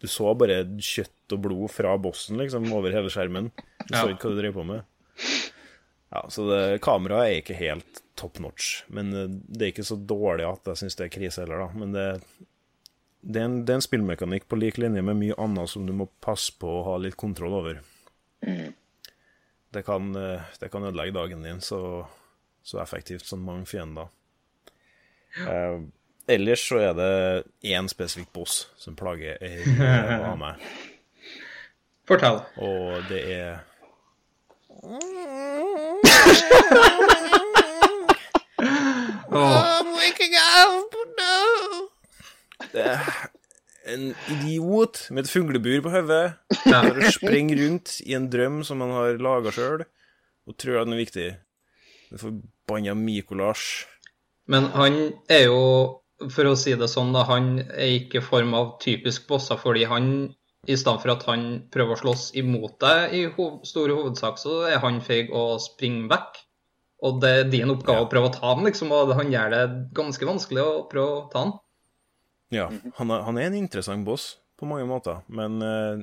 [0.00, 3.50] Du så bare kjøtt og blod fra bossen, liksom, over hele skjermen.
[3.86, 4.14] Du så Ja.
[4.14, 4.82] ikke hva du drev på med.
[6.12, 9.98] Ja, så det, kameraet er ikke helt top notch, men eh, det er ikke så
[10.00, 11.68] dårlig at jeg syns det er krise heller, da.
[11.78, 12.06] Men det,
[13.22, 15.92] det, er en, det er en spillmekanikk på lik linje med mye annet som du
[15.92, 17.82] må passe på å ha litt kontroll over.
[19.72, 22.04] Det kan, eh, det kan ødelegge dagen din så,
[22.62, 24.08] så effektivt som mange fiender.
[25.46, 25.78] Eh,
[26.28, 29.38] ellers så er det én spesifikk boss som plager
[30.26, 30.62] av meg,
[32.10, 32.40] Fortell.
[32.58, 33.58] og det er
[42.72, 43.39] Det er
[43.94, 46.34] en idiot med et fuglebur på hodet.
[46.66, 46.82] Ja.
[47.14, 49.84] Springe rundt i en drøm som han har laga sjøl,
[50.48, 51.28] og tror at den er viktig.
[52.10, 53.64] Den forbanna Mikolas.
[54.50, 54.96] Men han
[55.30, 55.60] er jo,
[56.34, 60.08] for å si det sånn, da, han er ikke form av typisk bosser, fordi han,
[60.66, 64.64] i stedet for at han prøver å slåss imot deg i hov store hovedsak, så
[64.68, 66.40] er han feig og springer vekk.
[67.06, 68.04] Og det er din oppgave Ja.
[68.04, 69.62] å prøve å ta han, liksom, og han gjør det
[69.96, 71.54] ganske vanskelig å prøve å ta han.
[72.50, 76.02] Ja, han er, han er en interessant boss på mange måter, men uh,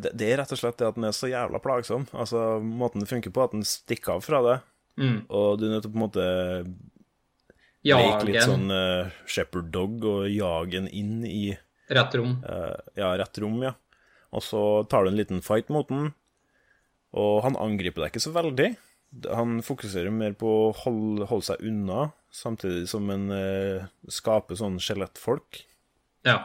[0.00, 2.06] det, det er rett og slett det at den er så jævla plagsom.
[2.16, 5.24] Altså, måten det funker på, at den stikker av fra deg, Mm.
[5.26, 6.24] og du er nødt til å på en måte
[7.84, 8.24] Jage.
[8.28, 11.56] litt sånn uh, shepherd dog og jage den inn i
[11.92, 12.36] rett rom.
[12.46, 13.74] Uh, ja, rett rom, ja.
[14.32, 16.12] Og så tar du en liten fight mot den,
[17.12, 18.70] og han angriper deg ikke så veldig.
[19.34, 24.80] Han fokuserer mer på å hold, holde seg unna, samtidig som en eh, skaper sånn
[24.82, 25.60] skjelettfolk.
[26.26, 26.40] Ja.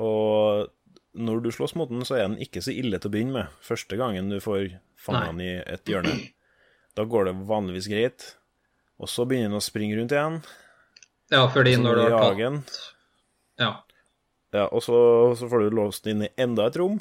[0.00, 0.70] Og
[1.12, 3.58] når du slåss mot den, så er den ikke så ille til å begynne med.
[3.66, 6.16] Første gangen du får fanget den i et hjørne.
[6.96, 8.24] Da går det vanligvis greit.
[9.00, 10.40] Og så begynner den å springe rundt igjen.
[11.32, 12.80] ja, fordi når du har jage tatt.
[13.60, 13.70] Ja.
[14.50, 14.96] Ja, og så,
[15.38, 16.96] så får du låst den inn i enda et rom,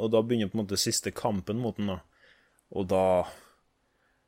[0.00, 1.90] og da begynner på en måte siste kampen mot den.
[1.92, 1.98] da.
[2.72, 3.02] Og da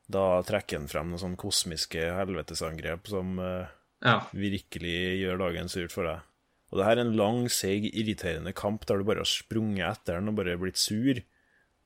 [0.09, 3.69] da trekker han frem noen sånne kosmiske helvetesangrep som uh,
[4.01, 4.17] ja.
[4.33, 6.25] virkelig gjør dagen surt for deg.
[6.69, 10.19] Og det her er en lang, seig, irriterende kamp der du bare har sprunget etter
[10.19, 11.21] den og bare blitt sur.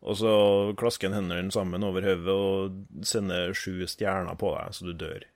[0.04, 0.34] Og så
[0.80, 5.28] klasker han hendene sammen over hodet og sender sju stjerner på deg, så du dør.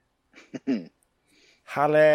[1.74, 2.08] Halle!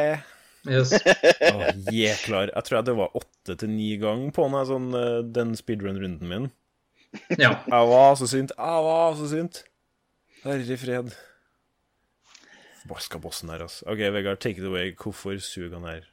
[0.69, 0.93] Yes.
[1.51, 2.53] oh, Jeklar.
[2.53, 6.30] Jeg tror jeg det var åtte til ni ganger på den, sånn, eh, den speedrun-runden
[6.30, 6.49] min.
[7.36, 7.57] Ja.
[7.67, 8.53] Jeg var så sint.
[8.55, 9.63] Jeg var så sint.
[10.44, 11.14] Herre fred.
[12.89, 13.86] Baska bossen her, altså.
[13.88, 14.91] OK, Vegard, take it away.
[15.00, 16.10] Hvorfor suger han her?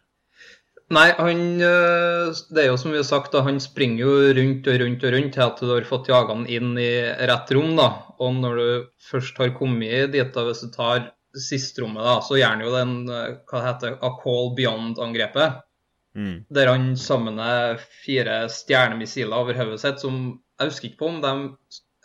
[0.90, 4.66] Nei, han øh, Det er jo som vi har sagt, da, han springer jo rundt
[4.70, 6.92] og rundt og rundt til at du har fått jaga han inn i
[7.30, 7.74] rett rom.
[7.78, 7.88] da.
[8.18, 8.68] Og når du
[9.10, 12.94] først har kommet dit, da, hvis du tar sistrommet, da, så gjør han jo den
[13.10, 15.60] øh, hva det heter, A Call Beyond-angrepet.
[16.18, 16.38] Mm.
[16.50, 21.34] Der han sammener fire stjernemissiler over hodet sitt, som jeg husker ikke på om de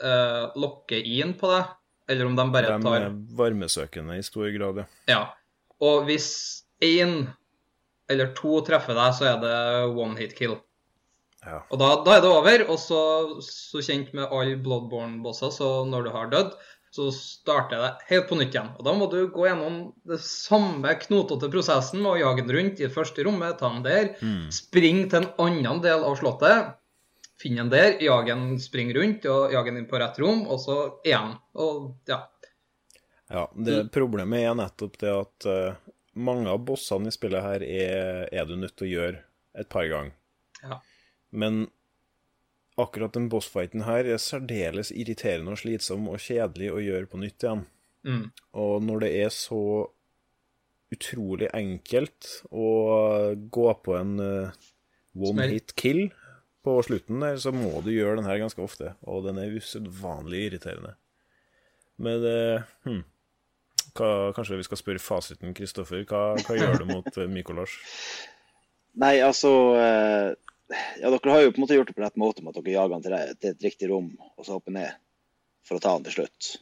[0.05, 1.63] øh, lokker inn på det,
[2.09, 4.85] eller om de bare De tar er varmesøkende i stor grad, ja.
[5.09, 5.23] Ja.
[5.81, 6.27] Og hvis
[6.83, 7.27] én
[8.09, 9.55] eller to treffer deg, så er det
[9.97, 10.57] one hit kill.
[11.45, 11.63] ja.
[11.71, 12.63] Og da, da er det over.
[12.69, 13.01] Og så,
[13.41, 16.53] så kjent med alle Bloodborne-bosser, så når du har dødd,
[16.95, 18.69] så starter det helt på nytt igjen.
[18.77, 22.79] Og da må du gå gjennom det samme knotete prosessen med å jage den rundt
[22.79, 24.45] i det første rommet, ta den der, Mm.
[24.53, 26.75] spring til en annen del av slottet,
[27.41, 30.61] finne han der, jage han, spring rundt og jage han inn på rett rom, og
[30.63, 31.35] så igjen.
[31.61, 32.21] Og ja.
[33.31, 38.27] ja det problemet er nettopp det at uh, mange av bossene i spillet her er,
[38.31, 39.23] er du nødt til å gjøre
[39.59, 40.15] et par ganger.
[40.63, 40.79] Ja.
[41.35, 41.65] Men
[42.79, 47.43] akkurat den bossfighten her er særdeles irriterende og slitsom og kjedelig å gjøre på nytt
[47.43, 47.65] igjen.
[48.05, 48.25] Mm.
[48.61, 49.61] Og når det er så
[50.93, 52.69] utrolig enkelt å
[53.51, 54.65] gå på en uh,
[55.15, 55.55] one Smell.
[55.55, 56.03] hit kill
[56.65, 60.47] på slutten der, så må du gjøre den her ganske ofte, og den er usedvanlig
[60.49, 60.95] irriterende.
[62.01, 63.03] Men eh, hm.
[63.95, 66.03] hva, Kanskje vi skal spørre fasiten, Kristoffer.
[66.09, 67.77] Hva, hva gjør du mot uh, Mikolas?
[69.03, 70.29] Nei, altså eh,
[70.99, 72.75] Ja, dere har jo på en måte gjort det på rett måte med at dere
[72.75, 74.95] jager han til, til et riktig rom og så hopper ned
[75.67, 76.55] for å ta han til slutt.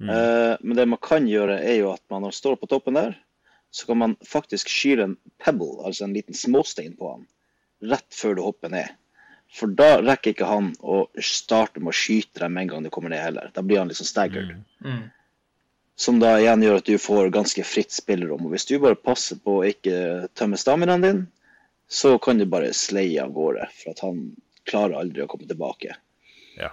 [0.00, 2.98] Eh, men det man kan gjøre, er jo at man når man står på toppen
[2.98, 3.16] der,
[3.72, 7.26] så kan man faktisk skyre en pebble, altså en liten småstein på han,
[7.84, 8.92] rett før du hopper ned.
[9.52, 12.90] For da rekker ikke han å starte med å skyte dem med en gang du
[12.92, 13.50] kommer ned heller.
[13.54, 14.56] Da blir han liksom staggered.
[14.84, 15.04] Mm.
[15.96, 18.44] Som da igjen gjør at du får ganske fritt spillerom.
[18.44, 21.22] Og hvis du bare passer på å ikke tømme staminaen din,
[21.88, 23.68] så kan du bare sleie av gårde.
[23.78, 24.34] For at han
[24.68, 25.94] klarer aldri å komme tilbake.
[26.58, 26.72] Ja.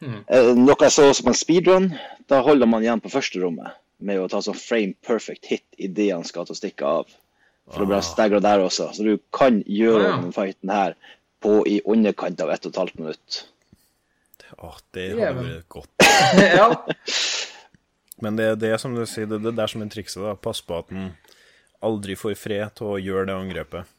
[0.00, 0.22] Mm.
[0.62, 1.90] Noe jeg så på en speedrun,
[2.30, 6.10] da holder man igjen på første rommet med å ta sånn frame perfect hit idet
[6.12, 7.12] han skal til å stikke av.
[7.72, 8.90] For å bli staggra der også.
[8.92, 10.16] Så du kan gjøre Ah, ja.
[10.20, 10.96] den fighten her
[11.44, 13.44] på i underkant av 1 12 minutt.
[14.58, 16.06] Åh, det hadde vært godt.
[16.58, 16.68] ja.
[18.22, 20.22] Men det er det som du sier, det, det der som er trikset.
[20.22, 20.36] da.
[20.38, 21.12] Pass på at den
[21.84, 23.90] aldri får fred til å gjøre det angrepet.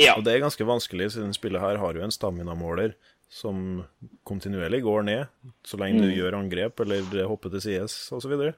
[0.00, 0.16] Ja.
[0.18, 2.96] Og det er ganske vanskelig, siden spillet her har jo en stamina-måler
[3.34, 3.82] som
[4.26, 8.34] kontinuerlig går ned så lenge du gjør angrep eller hopper til sides osv.
[8.36, 8.52] Så.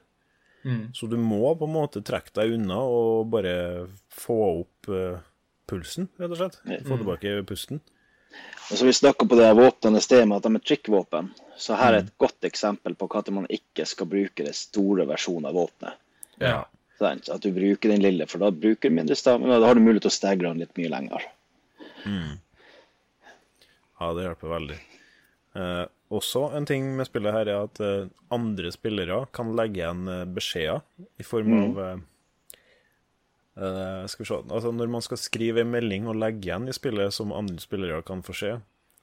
[0.67, 0.89] Mm.
[0.93, 3.53] så du må på en måte trekke deg unna og bare
[4.11, 5.21] få opp uh,
[5.69, 6.59] pulsen, rett og slett.
[6.87, 7.81] Få tilbake pusten.
[8.67, 11.29] Og så Vi snakka på det her våpnene i sted med at de er trikkvåpen.
[11.57, 15.47] Så her er et godt eksempel på når man ikke skal bruke det store versjonen
[15.49, 15.93] av våpenet.
[16.39, 16.65] ja.
[16.99, 19.59] At du bruker den lille, for da bruker du mindre stamina.
[19.59, 21.27] Da har du mulighet til å stegre den litt mye lenger.
[23.99, 24.77] Ja, det hjelper veldig.
[25.57, 30.07] Eh, også en ting med spillet her er at eh, andre spillere kan legge igjen
[30.09, 30.81] eh, beskjeder
[31.21, 32.03] i form av eh,
[33.57, 36.75] eh, Skal vi se Altså, når man skal skrive en melding og legge igjen i
[36.75, 38.53] spillet som andre spillere kan få se,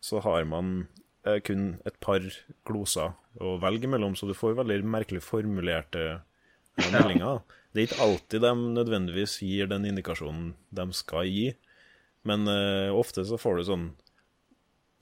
[0.04, 0.86] så har man
[1.26, 2.24] uh, kun et par
[2.68, 7.40] gloser å velge mellom, så du får veldig merkelig formulerte uh, meldinger.
[7.72, 11.48] Det er ikke alltid de nødvendigvis gir den indikasjonen de skal gi,
[12.24, 12.46] men
[12.94, 13.88] ofte så får du sånn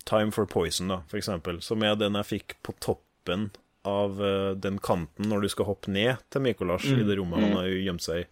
[0.09, 3.50] Time for Poison, da, for eksempel, som er den jeg fikk på toppen
[3.86, 4.16] av
[4.59, 8.03] den kanten når du skal hoppe ned til Mikolas i det rommet han har gjemt
[8.03, 8.26] seg i.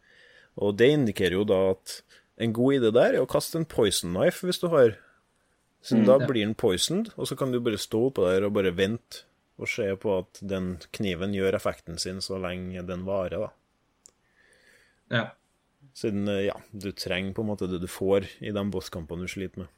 [0.60, 2.00] Og det indikerer jo da at
[2.40, 4.94] en god idé der er å kaste en poison knife hvis du har.
[5.80, 8.72] Så da blir den poisoned, og så kan du bare stå oppå der og bare
[8.76, 9.24] vente
[9.60, 13.50] og se på at den kniven gjør effekten sin så lenge den varer, da.
[15.16, 15.26] ja.
[15.96, 19.32] Siden, eh, ja, du trenger på en måte det du får i de bosskampene du
[19.32, 19.72] sliter med.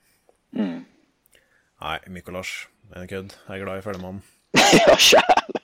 [1.83, 2.51] Nei, Mikolas,
[2.95, 3.33] en kødd.
[3.49, 4.21] Jeg er glad i Føllemannen.
[4.85, 5.55] ja, sjæl.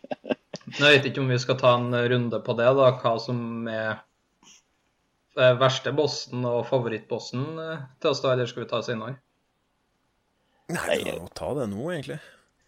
[0.72, 4.00] jeg vet ikke om vi skal ta en runde på det, da, hva som er
[5.61, 9.16] verste bossen og favorittbossen eh, til oss, da, eller skal vi ta senere?
[10.68, 12.18] Nei, vi kan ta det nå, egentlig.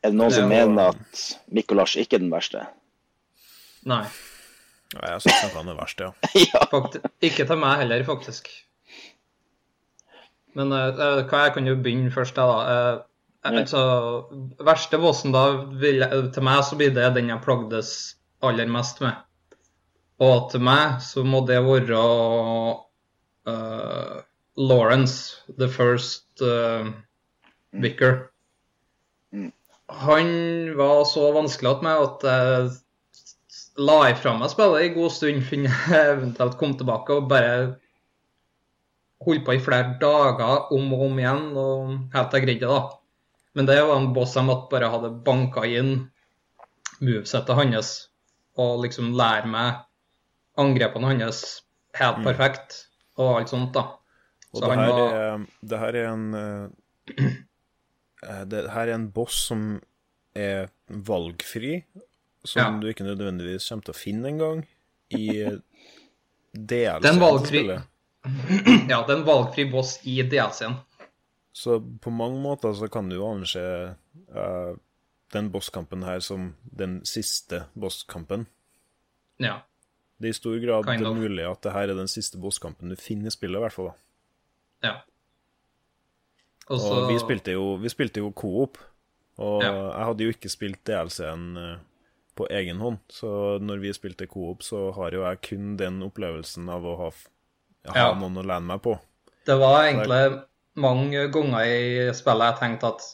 [0.00, 0.64] Er det noen som Ja.
[0.64, 2.62] mener at Mikolas ikke er den verste?
[3.90, 4.04] Nei.
[4.94, 6.08] Ja, jeg syns han er verst, ja.
[6.48, 6.62] ja.
[6.72, 8.48] Fakti ikke til meg heller, faktisk.
[10.58, 12.46] Men eh, eh, hva jeg kan jo begynne først, da.
[12.48, 12.78] da.
[13.44, 13.82] Eh, altså,
[14.66, 15.44] verste bossen da,
[15.80, 17.92] vil jeg, til meg så blir det den jeg plagdes
[18.42, 19.20] aller mest med.
[20.20, 22.00] Og til meg så må det være
[23.48, 24.20] uh,
[24.60, 26.90] Lawrence, the first uh,
[27.72, 28.28] vicar.
[29.88, 30.28] Han
[30.76, 32.70] var så vanskelig at meg at jeg
[33.80, 37.54] la ifra meg spillet i god stund, før jeg eventuelt kom tilbake og bare
[39.24, 42.72] holdt på i flere dager om og om igjen, og helt til jeg greide det.
[42.76, 42.80] da.
[43.56, 45.94] Men det var en boss jeg måtte bare hadde banka inn
[47.00, 47.94] movesettet hans
[48.60, 49.80] og liksom lære meg
[50.60, 51.42] angrepene hans
[51.98, 52.76] helt perfekt
[53.20, 53.86] og alt sånt, da.
[54.52, 56.68] Og Så det han her, var- er, det her er en eh,
[58.28, 59.80] eh, Det her er en boss som
[60.34, 61.84] er valgfri,
[62.44, 62.80] som Ja.
[62.80, 64.62] du ikke nødvendigvis kommer til å finne engang
[65.10, 65.26] i
[66.54, 67.02] DLC.
[67.02, 67.80] Den valgfri-.
[68.90, 70.74] Ja, det er en valgfri boss i DLC-en.
[71.56, 73.60] Så på mange måter så kan du jo anse
[74.34, 74.72] uh,
[75.34, 78.44] den bosskampen her som den siste bosskampen.
[79.42, 79.60] Ja.
[80.20, 81.16] Det er i stor grad Kind of.
[81.16, 83.86] mulig at det her er den siste bosskampen du finner i spillet, i hvert fall.
[83.92, 84.88] da.
[84.90, 84.96] ja.
[86.70, 86.90] Også...
[86.94, 88.78] Og vi spilte jo, vi spilte jo Coop,
[89.40, 89.70] og Ja.
[89.96, 91.78] jeg hadde jo ikke spilt DLC-en eh,
[92.36, 96.68] på egen hånd, så når vi spilte Coop, så har jo jeg kun den opplevelsen
[96.70, 97.10] av å ha,
[97.90, 98.14] ha Ja.
[98.14, 98.98] noen å lene meg på.
[99.46, 100.42] Det var egentlig
[100.76, 103.08] mange ganger i spillet jeg tenkte at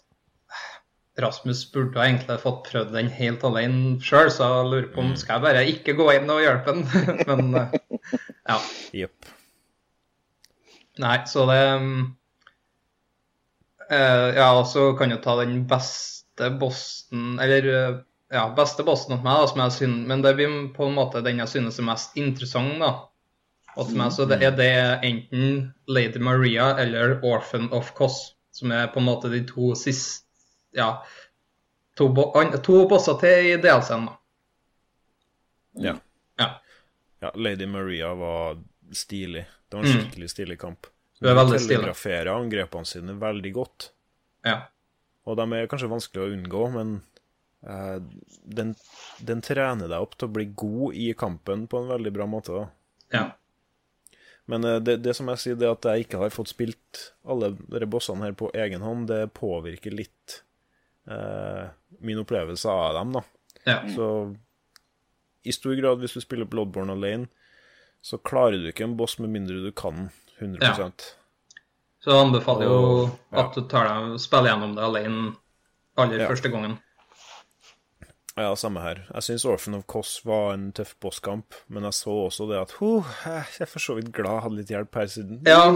[1.19, 5.39] Rasmus burde egentlig fått prøvd den helt alene sjøl, så jeg lurer på om skal
[5.39, 6.83] jeg bare ikke gå inn og hjelpe han.
[7.31, 7.79] Men eh,
[8.51, 8.59] ja.
[9.05, 9.31] Yep.
[11.01, 11.63] Nei, så det
[13.91, 17.99] eh, Ja, og så kan jeg ta den beste bossen Eller eh,
[18.33, 21.23] ja, beste bossen hos meg, da, som jeg synes, men det blir på en måte
[21.25, 22.81] den jeg synes er mest interessant.
[22.83, 22.93] da.
[23.77, 24.73] Og til meg så det er det
[25.07, 30.26] enten Lady Maria eller Orphan of Cos, som er på en måte de to siste
[30.77, 30.91] Ja,
[31.97, 32.29] to, bo
[32.65, 34.17] to bosser til i DLC-en, da.
[35.81, 35.95] Ja.
[36.41, 36.49] Ja.
[37.25, 37.31] ja.
[37.35, 38.59] Lady Maria var
[38.93, 39.47] stilig.
[39.69, 40.03] Det var en Mm.
[40.05, 40.87] skikkelig stilig kamp.
[41.21, 41.77] Hun er veldig stilig.
[41.79, 43.91] telegraferer angrepene sine veldig godt.
[44.45, 44.59] Ja.
[45.27, 46.93] Og de er kanskje vanskelig å unngå, men
[47.67, 47.97] eh,
[48.45, 48.75] den,
[49.27, 52.53] den trener deg opp til å bli god i kampen på en veldig bra måte.
[52.53, 52.69] da.
[53.17, 53.25] ja.
[54.47, 57.49] Men eh, det, det som jeg sier, det at jeg ikke har fått spilt alle
[57.67, 60.43] dere bossene her på egen hånd, det påvirker litt
[61.07, 63.23] min opplevelse av dem, da.
[63.67, 63.79] ja.
[63.95, 64.09] Så
[65.47, 67.29] i stor grad, hvis du spiller Bloodborne alene,
[68.03, 70.09] så klarer du ikke en boss med mindre du kan
[70.41, 70.91] 100 Ja.
[72.03, 75.37] Så jeg anbefaler jo at du tar deg, spiller gjennom det alene
[75.97, 76.29] aller Ja.
[76.29, 76.79] første gangen.
[78.37, 78.99] Ja, samme her.
[79.15, 82.75] Jeg syns Orphan of Koss var en tøff bosskamp, men jeg så også det at
[82.81, 85.39] huh, jeg er for så vidt glad jeg hadde litt hjelp her siden.
[85.47, 85.71] Ja,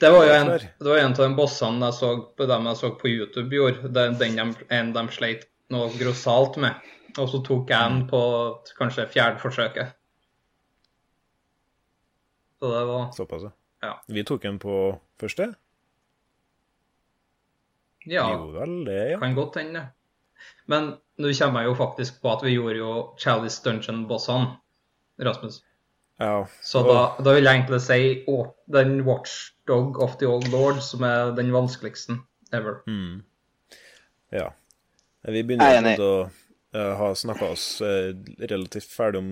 [0.00, 2.80] Det var jo en, det var en av de bossene jeg så på dem jeg
[2.80, 6.92] så på YouTube i Det er den de, en de sleit noe grossalt med.
[7.18, 8.20] Og så tok jeg den på
[8.78, 9.94] kanskje fjerde forsøket.
[12.58, 13.50] Så det var Såpass,
[13.84, 13.92] ja.
[14.08, 14.78] Vi tok en på
[15.20, 15.52] første?
[18.08, 19.20] Ja, Jo vel, det, ja.
[19.20, 19.86] kan godt hende.
[20.68, 22.90] Men nå kommer jeg jo faktisk på at vi gjorde jo
[23.20, 24.56] Chalice Dungeon-bossene,
[25.24, 25.62] Rasmus.
[26.22, 26.46] Ja.
[26.62, 28.00] Så da, da vil jeg egentlig si
[28.30, 28.38] å,
[28.70, 32.20] den Watchdog of the Old Lord, som er den vanskeligste
[32.54, 32.82] ever.
[32.86, 33.24] Mm.
[34.34, 34.52] Ja.
[35.24, 36.14] Vi er begynner å
[36.76, 39.30] uh, ha snakka oss uh, relativt ferdig om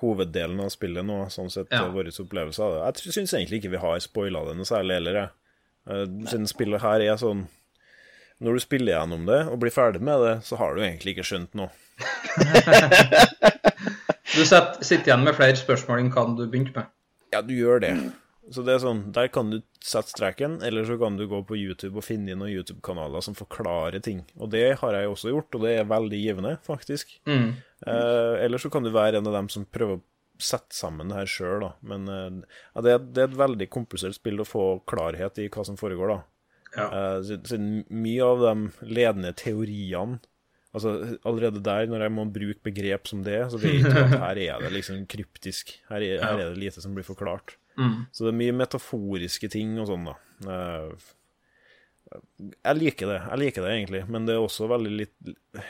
[0.00, 1.86] hoveddelen av spillet nå, sånn sett Ja.
[1.86, 3.02] eh, vår opplevelse av det.
[3.06, 5.30] Jeg syns egentlig ikke vi har spoila det noe særlig heller, jeg.
[5.86, 7.44] Uh, Siden spillet her er sånn
[8.42, 11.24] Når du spiller gjennom det og blir ferdig med det, så har du egentlig ikke
[11.24, 11.70] skjønt noe.
[14.36, 16.90] Du sitter, sitter igjen med flere spørsmål enn hva du begynte med.
[17.32, 17.92] Ja, du gjør det.
[18.54, 21.56] Så det er sånn, Der kan du sette streken, eller så kan du gå på
[21.58, 24.20] YouTube og finne noen YouTube-kanaler som forklarer ting.
[24.38, 27.16] Og det har jeg også gjort, og det er veldig givende, faktisk.
[27.26, 27.48] Mm.
[27.86, 30.04] Eh, eller så kan du være en av dem som prøver å
[30.38, 31.72] sette sammen det her sjøl, da.
[31.82, 32.30] Men eh,
[32.84, 36.12] det, er, det er et veldig komplisert spill å få klarhet i hva som foregår,
[36.14, 36.20] da.
[36.76, 36.86] Ja.
[36.92, 37.58] Eh, så- så
[37.90, 40.20] mye av de ledende teoriene
[40.76, 40.92] Altså,
[41.26, 44.64] Allerede der, når jeg må bruke begrep som det, så vet du at her er
[44.66, 45.72] det liksom kryptisk.
[45.88, 47.56] Her er, her er det lite som blir forklart.
[47.80, 48.02] Mm.
[48.12, 50.16] Så det er mye metaforiske ting og sånn, da.
[50.52, 51.12] Eh,
[52.62, 55.14] Jeg liker det, jeg liker det egentlig, men det er også veldig litt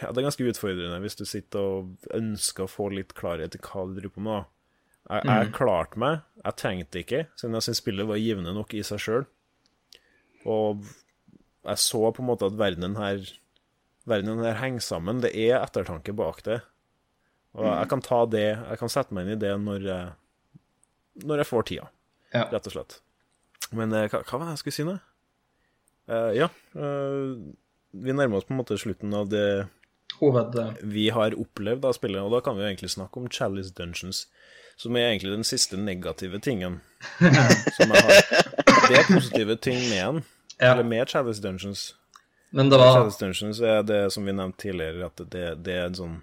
[0.03, 3.63] Ja, det er ganske utfordrende hvis du sitter og ønsker å få litt klarhet i
[3.65, 4.53] hva du driver på med, da.
[5.07, 8.83] Jeg, jeg klarte meg, jeg trengte ikke, siden jeg syntes spillet var givende nok i
[8.85, 9.25] seg sjøl.
[10.51, 10.83] Og
[11.67, 13.23] jeg så på en måte at verdenen her
[14.07, 15.21] Verdenen her henger sammen.
[15.25, 16.61] Det er ettertanke bak det.
[17.57, 20.09] Og jeg kan ta det Jeg kan sette meg inn i det når jeg,
[21.25, 21.87] når jeg får tida
[22.35, 22.43] Ja.
[22.53, 22.99] rett og slett.
[23.73, 24.97] Men eh, hva, hva var det jeg skulle si nå?
[26.07, 26.47] Uh, ja.
[26.77, 27.33] uh,
[27.97, 29.47] vi nærmer oss på en måte slutten av det
[30.21, 30.55] Hoved...
[30.87, 34.27] vi har opplevd av spillet, og da kan vi jo egentlig snakke om Chalice Dungeons,
[34.79, 36.79] som er egentlig den siste negative tingen
[37.77, 38.23] som jeg har.
[38.87, 40.23] Det er positive ting med den,
[40.61, 40.71] Ja.
[40.71, 41.89] eller med Chalice Dungeons.
[42.51, 45.99] Men det var Dungeons er det som vi nevnte tidligere, at det, det er en
[45.99, 46.19] sånn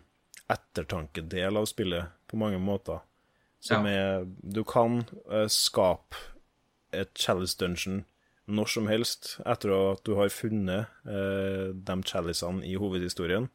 [0.51, 3.03] ettertankedel av spillet på mange måter.
[3.63, 6.19] Som er Du kan uh, skape
[6.93, 8.03] et Chalice Dungeon
[8.43, 13.47] når som helst etter at du har funnet uh, de chalicene i hovedhistorien.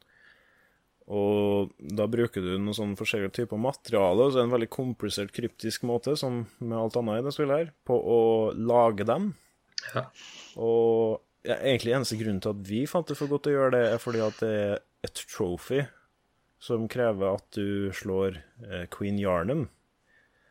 [1.09, 4.71] Og da bruker du noen sånne forskjellige typer materiale, og så er det en veldig
[4.73, 8.19] komplisert, kryptisk måte, som med alt annet i det spillet her, på å
[8.53, 9.31] lage dem.
[9.95, 10.05] Ja.
[10.61, 13.85] Og ja, egentlig eneste grunnen til at vi fant det for godt å gjøre det,
[13.95, 14.79] er fordi at det er
[15.09, 15.87] et trophy
[16.61, 19.69] som krever at du slår eh, Queen Yarnum,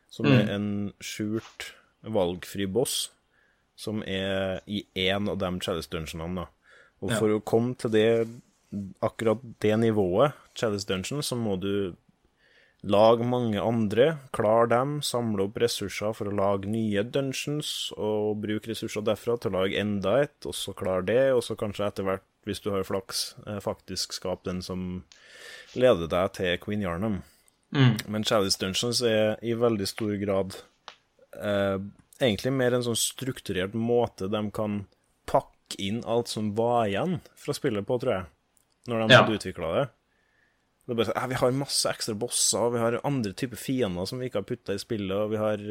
[0.10, 3.10] som er en skjult, valgfri boss,
[3.76, 6.46] som er i én av de Chalice Dungeonene.
[6.46, 6.48] da.
[7.02, 7.20] Og Ja.
[7.20, 8.28] for å komme til det,
[9.04, 11.96] akkurat det nivået, Chalice Dungeon, så må du
[12.84, 18.70] lage mange andre, klar dem, samle opp ressurser for å lage nye dungeons, og bruke
[18.70, 22.04] ressurser derfra til å lage enda et, og så klar det, og så kanskje etter
[22.08, 25.04] hvert, hvis du har flaks, eh, faktisk skape den som
[25.76, 27.22] leder deg til Queen Yarnum.
[27.76, 27.98] Mm.
[28.08, 30.56] Men Chalice Dungeons er i veldig stor grad
[31.36, 31.78] eh,
[32.24, 34.86] egentlig mer en sånn strukturert måte de kan
[35.28, 38.26] pakke inn alt som var igjen fra spillet på, tror jeg,
[38.88, 39.24] når de Ja.
[39.26, 39.90] hadde utvikla det.
[40.88, 44.08] Det er bare sånn, «Ja, Vi har masse ekstra bosser, vi har andre typer fiender
[44.08, 45.64] som vi ikke har putta i spillet, og vi har,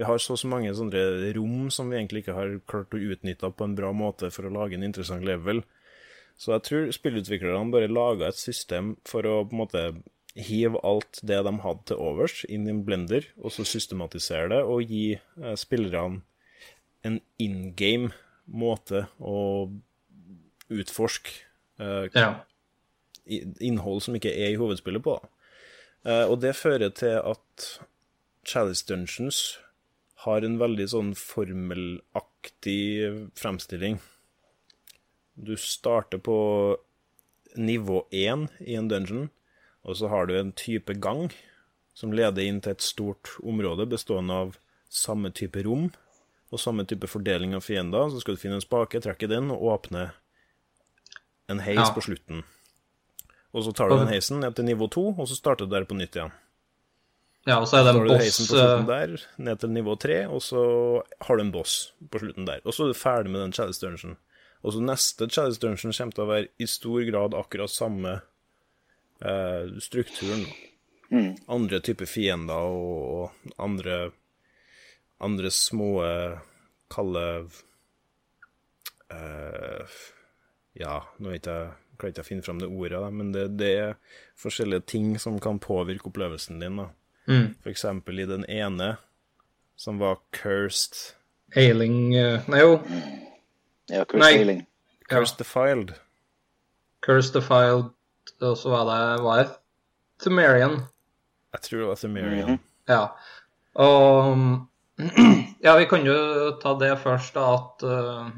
[0.00, 3.50] vi har så så mange sånne rom som vi egentlig ikke har klart å utnytte
[3.52, 5.60] på en bra måte for å lage en interessant level.
[6.40, 9.84] Så jeg tror spillutviklerne bare laga et system for å på en måte
[10.34, 14.62] hive alt det de hadde til overs, inn i en blender, og så systematisere det
[14.64, 16.24] og gi eh, spillerne
[17.04, 18.10] en in game
[18.48, 19.68] måte å
[20.72, 21.36] utforske
[21.78, 22.08] eh.
[23.26, 25.16] Innhold som ikke er i hovedspillet på.
[26.04, 27.68] Eh, og det fører til at
[28.44, 29.58] Chalice Dungeons
[30.26, 33.98] har en veldig sånn formelaktig fremstilling.
[35.34, 36.36] Du starter på
[37.56, 39.28] nivå 1 i en dungeon,
[39.84, 41.28] og så har du en type gang
[41.94, 44.56] som leder inn til et stort område bestående av
[44.90, 45.90] samme type rom
[46.54, 48.08] og samme type fordeling av fiender.
[48.10, 50.08] Så skal du finne en spake, trekke den og åpne
[51.50, 51.90] en heis Ja.
[51.94, 52.44] på slutten.
[53.54, 55.86] Og så tar du den heisen ned til nivå 2, og så starter du der
[55.86, 56.32] på nytt igjen.
[57.46, 59.60] ja, og så er det Så en har du heisen på slutten eh, der, ned
[59.62, 60.62] til nivå 3, og så
[61.20, 62.60] har du en boss på slutten der.
[62.64, 64.16] Og så er du ferdig med den challenge Dungeon.
[64.64, 68.16] Og så neste challenge Dungeon kommer til å være i stor grad akkurat samme
[69.22, 70.46] eh, strukturen.
[71.46, 74.10] Andre typer fiender og, og andre
[75.22, 76.02] andre små
[76.90, 77.26] kalde
[79.14, 79.94] eh,
[80.80, 83.70] Ja, nå vet jeg klarer ikke å finne fram det ordet, da, men det, det
[83.80, 83.96] er
[84.40, 86.78] forskjellige ting som kan påvirke opplevelsen din.
[86.80, 86.88] da.
[87.30, 88.96] mm, For eksempel i den ene,
[89.76, 91.14] som var cursed
[91.56, 92.78] Ailing uh, Nei, jo.
[93.90, 94.32] Ja, cursed Nei.
[94.40, 94.64] Ailing.
[95.10, 95.94] Cursed Defiled.
[97.04, 97.92] Cursed Defiled,
[98.40, 99.48] og så var det Var det
[100.24, 100.78] Thumerian.
[101.54, 102.60] Jeg tror det var Themerian.
[102.88, 103.02] Ja.
[103.74, 104.38] Og
[105.64, 106.16] Ja, vi kan jo
[106.62, 108.28] ta det først, da, at uh,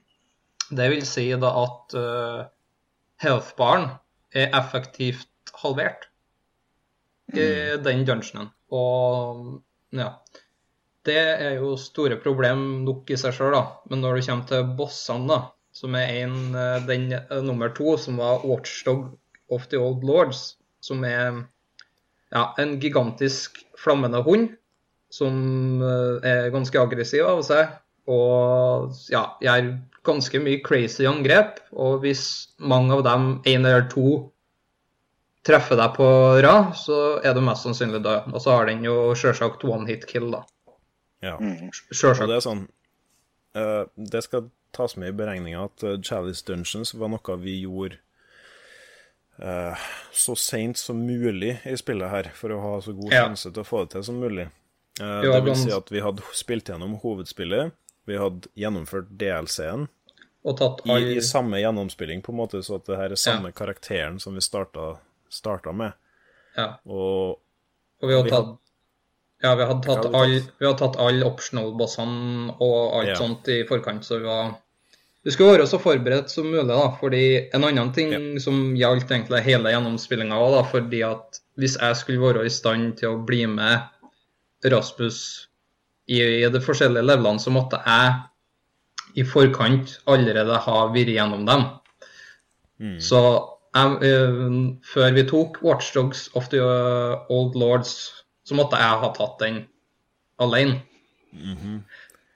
[0.76, 2.42] Det vil si da at uh,
[3.20, 3.90] health-baren
[4.36, 6.08] er effektivt halvert
[7.34, 7.46] i
[7.84, 8.50] den dungeonen.
[8.74, 9.60] Og
[9.96, 10.14] ja.
[11.06, 13.62] Det er jo store problem nok i seg sjøl, da.
[13.88, 15.38] Men når det kommer til bossene, da,
[15.72, 19.06] som er en, eh, den eh, nummer to, som var Watchdog
[19.50, 21.40] of the Old Lords, som er
[22.30, 24.50] ja, en gigantisk flammende hund
[25.10, 27.72] som eh, er ganske aggressiv av seg.
[28.10, 29.72] Og ja, gjør
[30.06, 31.60] ganske mye crazy angrep.
[31.72, 32.24] Og hvis
[32.58, 34.30] mange av dem, én eller to,
[35.46, 36.06] treffer deg på
[36.44, 38.32] rad, så er du mest sannsynlig død.
[38.34, 40.44] Og så har den jo sjølsagt one hit kill, da.
[41.24, 41.36] Ja.
[41.92, 42.26] Sjølsagt.
[42.26, 42.62] Og det er sånn
[43.56, 47.98] uh, Det skal tas med i beregninga at eh, Chalice Dungeons var noe vi gjorde
[49.42, 49.74] uh,
[50.14, 53.24] så seint som mulig i spillet her, for å ha så god Ja.
[53.34, 54.46] til å få det til som mulig.
[55.00, 57.72] Eh, det vil si at vi hadde spilt gjennom hovedspillet,
[58.08, 59.88] vi hadde gjennomført DLC-en
[60.44, 64.34] i, i samme gjennomspilling, på en måte, så at det her er samme karakteren som
[64.34, 64.94] vi starta,
[65.28, 65.92] starta med.
[66.56, 66.72] Ja.
[66.88, 67.40] Og
[68.00, 68.56] Og vi har Vi tatt
[69.42, 70.24] Ja, vi hadde tatt Ja,
[70.58, 73.14] vi all, all optional-bossene og alt Ja.
[73.20, 74.56] sånt i forkant, så vi var
[75.24, 79.42] Vi skulle være så forberedt som mulig, da, fordi en annen ting som gjaldt egentlig
[79.44, 83.44] hele gjennomspillinga òg, da, fordi at hvis jeg skulle være i stand til å bli
[83.46, 83.84] med
[84.64, 85.49] Rasmus
[86.10, 88.14] i, i de forskjellige levelene, så måtte jeg
[89.20, 91.64] i forkant allerede ha vært gjennom dem.
[92.82, 93.20] mm, Så
[93.74, 97.92] jeg, uh, før vi tok Watchdogs of the eh, Old Lords,
[98.46, 99.60] så måtte jeg ha tatt den
[100.42, 100.80] alene.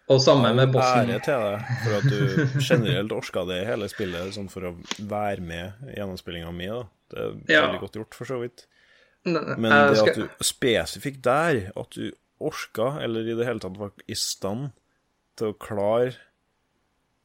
[0.06, 1.08] Og samme med bossen.
[1.10, 4.74] ære til deg for at du generelt orka det i hele spillet, sånn for å
[5.08, 6.68] være med i gjennomspillinga mi.
[6.68, 6.82] da.
[7.10, 7.62] Det er Ja.
[7.66, 8.66] veldig godt gjort, for så vidt.
[9.24, 12.12] Men det at du spesifikt der, at du
[12.50, 14.70] orka, eller i det hele tatt var i stand
[15.38, 16.14] til å klare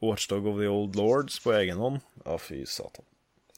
[0.01, 3.05] Watchdog of the Old Lords på egen hånd ja, fy satan.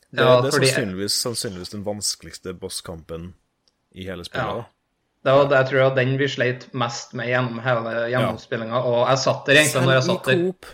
[0.09, 3.33] Det, Ja, det er fordi- sannsynligvis, sannsynligvis den vanskeligste bosskampen
[3.93, 4.65] i hele spillet.
[4.65, 4.65] Ja.
[5.23, 8.79] Det var det jeg tror den vi sleit mest med gjennom hele gjennomspillinga.
[8.89, 10.39] Og jeg satt der egentlig når jeg satt der.
[10.41, 10.65] Coop.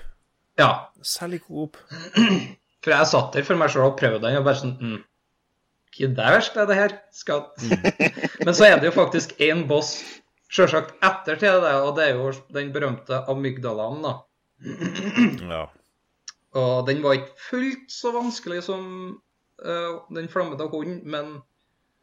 [0.58, 0.70] Ja,
[1.04, 1.78] Selv i Coop.
[2.82, 5.04] for jeg satt der for meg sjøl og prøvde den, og bare sånn mm,
[6.16, 6.96] verst, er det her?
[7.12, 7.44] Skal...
[8.46, 9.98] Men så er det jo faktisk én boss,
[10.52, 14.16] sjølsagt etter til det, og det er jo den berømte amygdalaen, da.
[15.54, 15.66] Ja.
[16.58, 18.86] Og den var ikke fullt så vanskelig som
[19.62, 21.42] uh, den flammede hunden, men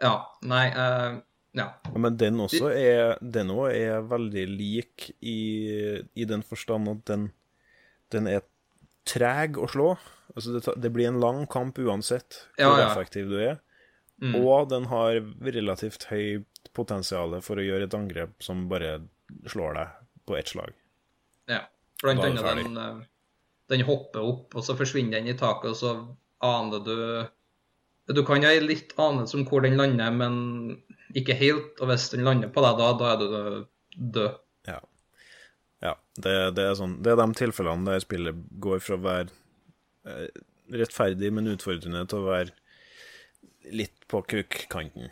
[0.02, 1.22] ja, nei Uh,
[1.54, 1.68] Ja.
[1.86, 5.38] Ja, Men den også er, den også er veldig lik i,
[6.14, 7.28] i den forstand at den,
[8.10, 8.42] den er
[9.06, 9.92] treg å slå.
[10.34, 12.88] Altså det, det blir en lang kamp uansett hvor ja.
[12.88, 13.60] effektiv du er.
[14.22, 14.34] Mm.
[14.42, 18.98] Og den har relativt høyt potensial for å gjøre et angrep som bare
[19.50, 19.98] slår deg
[20.28, 20.76] på ett slag.
[21.50, 21.64] ja.
[22.02, 23.02] Blant annet den øh,
[23.72, 25.94] den hopper opp, og så forsvinner den i taket, og så
[26.44, 26.96] aner du
[28.04, 30.82] Du kan ha en litt anelse om hvor den lander, men
[31.16, 31.78] ikke helt.
[31.80, 33.28] Og hvis den lander på deg da, da er du
[33.96, 34.34] død.
[34.68, 34.80] Ja.
[35.80, 39.30] ja det, det, er sånn, det er de tilfellene der spillet går fra å være
[40.04, 40.42] eh,
[40.82, 45.08] rettferdig, men utfordrende, til å være litt på kukkanten,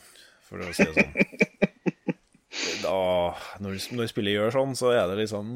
[0.53, 1.19] for å si det sånn.
[2.83, 2.97] Da,
[3.63, 5.47] når, når spillet gjør sånn, så er det liksom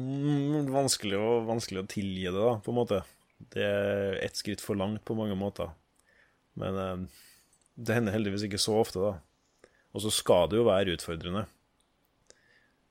[0.73, 3.01] vanskelig å, vanskelig å tilgi det, da, på en måte.
[3.53, 5.69] Det er ett skritt for langt på mange måter.
[6.57, 7.03] Men eh,
[7.77, 9.69] det hender heldigvis ikke så ofte, da.
[9.93, 11.45] Og så skal det jo være utfordrende.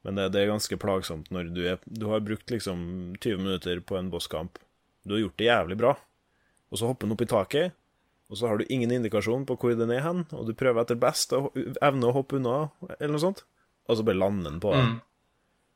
[0.07, 3.83] Men det, det er ganske plagsomt når du, er, du har brukt liksom 20 minutter
[3.83, 4.61] på en bosskamp.
[5.03, 5.97] Du har gjort det jævlig bra,
[6.71, 7.75] og så hopper han opp i taket,
[8.27, 10.99] og så har du ingen indikasjon på hvor den er hen, og du prøver etter
[10.99, 11.39] beste
[11.85, 12.57] evne å hoppe unna,
[12.99, 13.45] eller noe sånt,
[13.87, 14.97] og så bare lander den på deg, mm.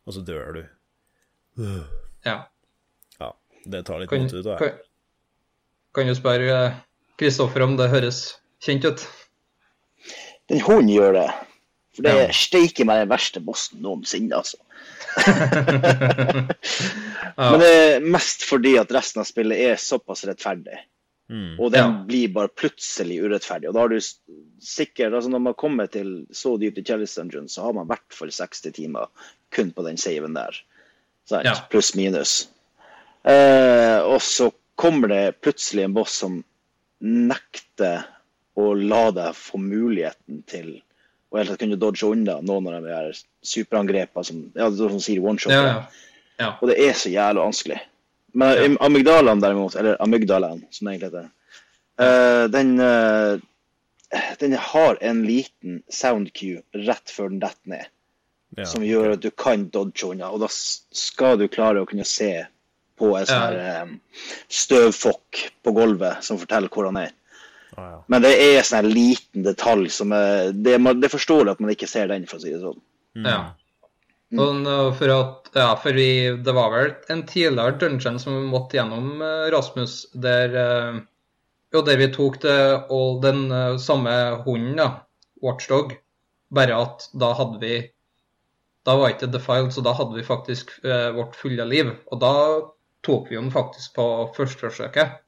[0.07, 0.63] og så dør du.
[2.27, 2.39] Ja.
[3.21, 3.31] Ja,
[3.71, 4.81] det tar litt mot ut av deg.
[5.95, 6.59] Kan, du spørre
[7.21, 8.25] Kristoffer om det høres
[8.63, 9.07] kjent ut?
[10.51, 11.29] Den hunden gjør det.
[11.95, 12.29] For det ja.
[12.35, 14.59] steiker meg den verste bossen noensinne, altså.
[17.37, 17.47] ja.
[17.51, 20.79] Men det er mest fordi at resten av spillet er såpass rettferdig.
[21.31, 21.61] Mm.
[21.63, 22.05] Og den ja.
[22.09, 23.71] blir bare plutselig urettferdig.
[23.71, 24.01] Og da har du
[24.61, 27.93] sikkert altså Når man kommer til så dypt i Challenge Dungeon, så har man i
[27.93, 30.59] hvert fall 60 timer kun på den saven der.
[31.31, 31.55] Ja.
[31.71, 32.49] Pluss minus.
[33.23, 34.51] Eh, og så
[34.81, 36.41] kommer det plutselig en boss som
[37.01, 38.09] nekter
[38.59, 40.81] å la deg få muligheten til
[41.31, 43.13] og helt kunne dodge unna noen av de
[43.47, 45.53] superangrepene som, ja, som sier one-shot.
[45.55, 46.09] Ja, ja.
[46.43, 47.79] ja, Og det er så jævlig vanskelig.
[48.33, 48.69] Men ja.
[48.87, 51.31] amygdalaen derimot, eller amygdalaen som det egentlig heter,
[52.03, 53.41] uh, den, uh,
[54.41, 57.91] den har en liten sound cue rett før den detter ned.
[58.59, 62.07] Ja, som gjør at du kan dodge unna, og da skal du klare å kunne
[62.09, 62.33] se
[62.99, 63.93] på en sånn um,
[64.51, 67.15] støvfokk på gulvet som forteller hvor han er.
[67.77, 67.99] Ah, ja.
[68.11, 71.73] Men det er sånn en liten detalj som er det, det, er forståelig at man
[71.73, 72.81] ikke ser den, for å si det sånn.
[73.19, 73.29] Mm.
[73.31, 73.39] Ja.
[74.39, 76.11] Og for at, ja, for vi,
[76.45, 81.01] det var vel en tidligere dungeon som vi måtte gjennom, eh, Rasmus, der, eh,
[81.75, 82.61] jo, der vi tok det,
[82.95, 84.13] og den eh, samme
[84.45, 84.91] hunden, da,
[85.43, 85.97] Watchdog,
[86.55, 87.81] bare at da hadde vi
[88.81, 91.91] Da var ikke defiled, så da hadde vi faktisk eh, vårt fulle liv.
[92.09, 92.31] Og da
[93.05, 95.19] tok vi den faktisk på førsteforsøket.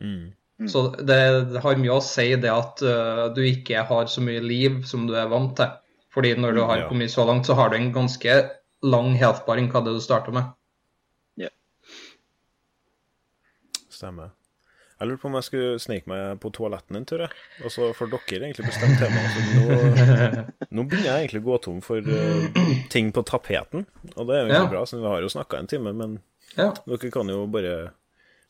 [0.00, 0.32] Mm.
[0.62, 0.68] Mm.
[0.68, 1.18] Så det,
[1.50, 5.04] det, har mye å si det at uh, du ikke har så mye liv som
[5.08, 5.76] du er vant til.
[6.12, 6.88] Fordi når du har ja.
[6.90, 8.36] kommet så langt, så har du en ganske
[8.82, 10.52] lang healthbar enn hva det du starter med.
[11.40, 11.48] Ja.
[13.88, 14.34] Stemmer.
[15.02, 17.24] Jeg lurte på om jeg skulle snike meg på toaletten en tur.
[17.64, 19.22] Og så får dere egentlig bestemt tema.
[19.56, 19.78] Nå,
[20.76, 22.60] nå, begynner jeg egentlig å gå tom for uh,
[22.92, 23.88] ting på tapeten.
[24.14, 24.68] Og det er jo ja.
[24.70, 25.94] bra, siden vi har jo snakka en time.
[25.98, 26.14] Men
[26.54, 26.68] ja.
[26.86, 27.74] dere kan jo bare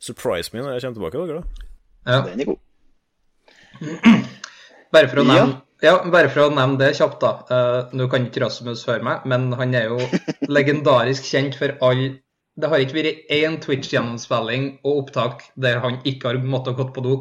[0.03, 1.71] surprise me når jeg kommer tilbake, dere, da.
[2.05, 2.21] Ja.
[2.27, 2.61] Den er god.
[4.93, 5.95] Bare for å nevne, ja.
[6.13, 7.31] bare for å nevne det kjapt, da.
[7.51, 9.99] Uh, nå kan ikke Rasmus høre meg, men han er jo
[10.57, 12.05] legendarisk kjent for all
[12.53, 17.01] Det har ikke vært én Twitch-gjennomspilling og opptak der han ikke har måttet gått på
[17.05, 17.15] do.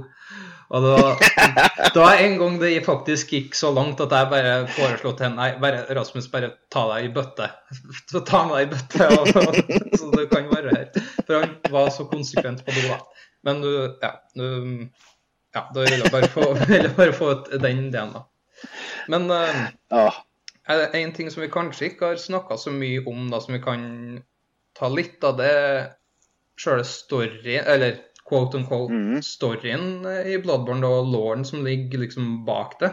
[0.73, 1.13] Og da,
[1.97, 5.51] da en gang det faktisk gikk så langt at jeg bare foreslo til henne Nei,
[5.61, 7.49] bare, Rasmus, bare ta deg i bøtte.
[8.13, 9.29] Så ta meg i bøtte, og,
[9.99, 10.89] så du kan være her.
[11.27, 13.25] For han var så konsekvent på do, da.
[13.47, 13.71] Men du,
[14.03, 14.47] ja, du,
[15.57, 18.27] ja da vil jeg bare få, jeg bare få den delen, da.
[19.13, 20.07] Men uh, ja.
[20.71, 23.63] er en ting som vi kanskje ikke har snakka så mye om, da, som vi
[23.65, 23.85] kan
[24.79, 25.53] ta litt av, det
[26.61, 27.99] sjøle storyen, eller
[28.29, 29.23] quote on quote mm.
[29.27, 32.93] storyen i Bloodborne og Lauren som ligger liksom bak det.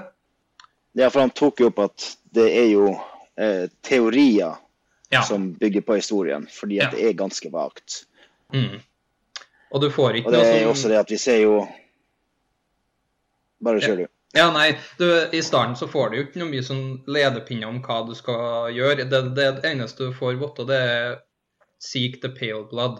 [0.97, 2.89] Ja, for han tok jo opp at det er jo
[3.39, 4.57] eh, teorier
[5.09, 5.21] ja.
[5.21, 6.97] som bygger på historien, fordi at ja.
[6.97, 8.03] det er ganske vagt.
[8.53, 8.79] Mm.
[9.69, 11.59] Og du får ikke noe som Og det er også det at vi ser jo
[13.59, 14.18] Bare kjør, du.
[14.38, 17.80] Ja, nei, du, I starten så får du jo ikke noe mye sånn ledepinner om
[17.81, 19.07] hva du skal gjøre.
[19.10, 21.15] Det, det, det eneste du får vite, det er
[21.81, 22.99] 'seek the pale blood'.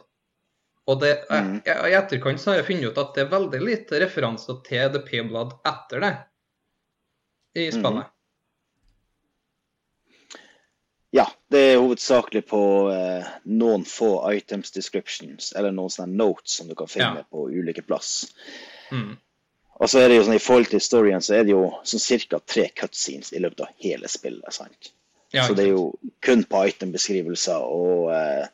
[0.90, 1.60] Og det, mm.
[1.68, 5.02] I etterkant så har jeg funnet ut at det er veldig lite referanser til the
[5.06, 6.16] pale blood etter det
[7.62, 8.10] i spillet.
[8.10, 8.16] Mm.
[11.12, 12.62] Ja, det er hovedsakelig på
[12.94, 17.26] eh, noen få items descriptions, eller noen sånne notes som du kan finne ja.
[17.30, 18.28] på ulike plass.
[18.94, 19.18] Mm.
[19.80, 22.24] Og så er det jo sånn, I forhold til storyen så er det jo sånn
[22.28, 22.42] ca.
[22.52, 24.52] tre cutscenes i løpet av hele spillet.
[24.54, 24.92] sant?
[25.32, 25.86] Ja, så det er jo
[26.26, 28.48] kun på itembeskrivelser og eh,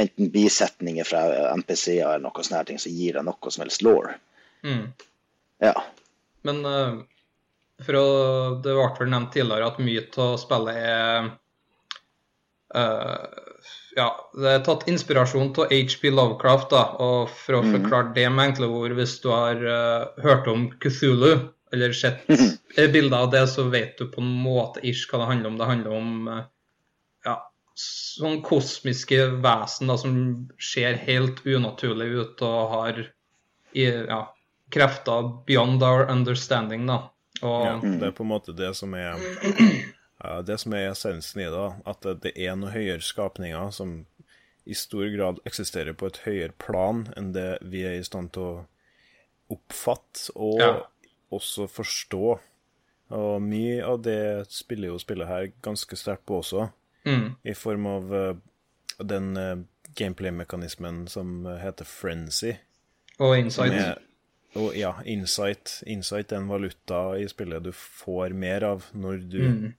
[0.00, 1.22] enten bisetninger fra
[1.60, 4.08] NPC-er eller noe sånne ting som gir deg noe som helst law.
[4.64, 4.88] Mm.
[5.60, 5.74] Ja.
[6.48, 7.02] Men uh,
[7.84, 8.06] for å,
[8.64, 11.30] det ble vel nevnt tidligere at mye av spillet er
[12.76, 13.49] uh,
[13.96, 14.08] ja,
[14.38, 18.70] det er tatt inspirasjon av HP Lovecraft, da, og for å forklare det med enkle
[18.70, 23.68] ord, hvis du har uh, hørt om Cthulhu, eller sett eh, bilder av det, så
[23.70, 25.58] vet du på en måte ish hva det handler om.
[25.60, 26.40] Det handler om uh,
[27.26, 27.36] ja,
[27.78, 30.18] sånn kosmiske vesen da, som
[30.72, 33.00] ser helt unaturlig ut og har
[33.72, 34.24] i, ja,
[34.74, 37.04] krefter beyond our understanding, da.
[37.40, 39.16] Og Ja, det er på en måte det som er
[40.44, 44.06] Det som er essensen i det, at det- det er noen høyere skapninger som
[44.66, 48.42] i stor grad eksisterer på et høyere plan enn det vi er i stand til
[48.42, 48.66] å
[49.50, 50.82] oppfatte og Ja.
[51.32, 52.38] også forstå.
[53.10, 56.70] Og mye av det spiller jo spillet her ganske sterkt på også,
[57.06, 58.34] mm, i form av eh,
[59.02, 59.56] den eh,
[59.96, 62.52] gameplay-mekanismen som heter frenzy.
[63.18, 63.72] og insight.
[63.72, 63.98] er,
[64.56, 65.82] og ja, insight.
[65.86, 69.74] Insight er en valuta i spillet du får mer av når du Mm.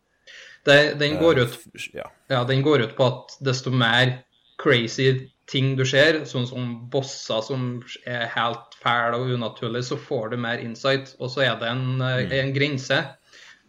[0.67, 2.09] Det, den går eh, ut Ja.
[2.29, 4.19] Ja, den går ut på at desto mer
[4.61, 7.65] crazy ting du ser, sånn som bosser som
[8.07, 11.15] er helt fæle og unaturlige, så får du mer insight.
[11.19, 12.31] Og så er det en, mm.
[12.38, 13.01] en grense.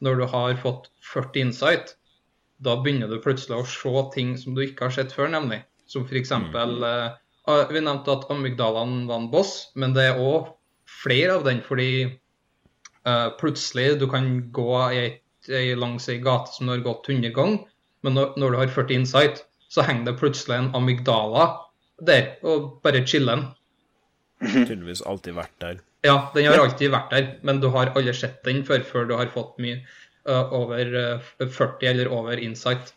[0.03, 1.95] Når du har fått 40 insight,
[2.63, 5.63] da begynner du plutselig å se ting som du ikke har sett før, nemlig.
[5.91, 6.31] Som f.eks.
[6.33, 7.09] eh,
[7.51, 10.53] ah, Vi nevnte at amygdalaen var en boss, men det er òg
[11.03, 11.91] flere av den, fordi
[13.09, 17.09] uh, plutselig du kan gå i et, ei, langs ei gate som du har gått
[17.09, 17.65] 100 ganger,
[18.03, 19.43] men når, når du har 40 insight,
[19.73, 21.49] så henger det plutselig en amygdala
[22.03, 23.49] der og bare chiller den.
[24.43, 25.81] Tydeligvis alltid vært der.
[26.03, 29.15] Ja, den har alltid vært der, men du har aldri sett den før, før du
[29.17, 29.79] har fått mye
[30.27, 32.91] uh, over uh, 40 eller over insight.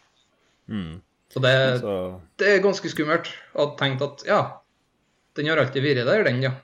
[0.68, 1.02] Mm.
[1.30, 1.94] Så det, Så
[2.42, 3.30] det er ganske skummelt.
[3.62, 4.40] Og tenkt at ja,
[5.38, 6.56] den har alltid vært der, den, ja.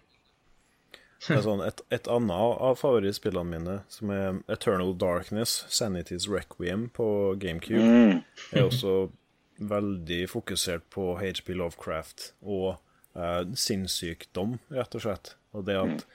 [1.22, 7.82] Sånn, et, et annet av favorittspillene mine, som er Eternal Darkness, Sanity's Requiem på GameCube,
[7.84, 8.24] Mm.
[8.54, 9.12] er også
[9.62, 12.80] veldig fokusert på HP Lovecraft og
[13.16, 15.36] eh, sinnssykdom, rett og slett.
[15.54, 16.06] Og det at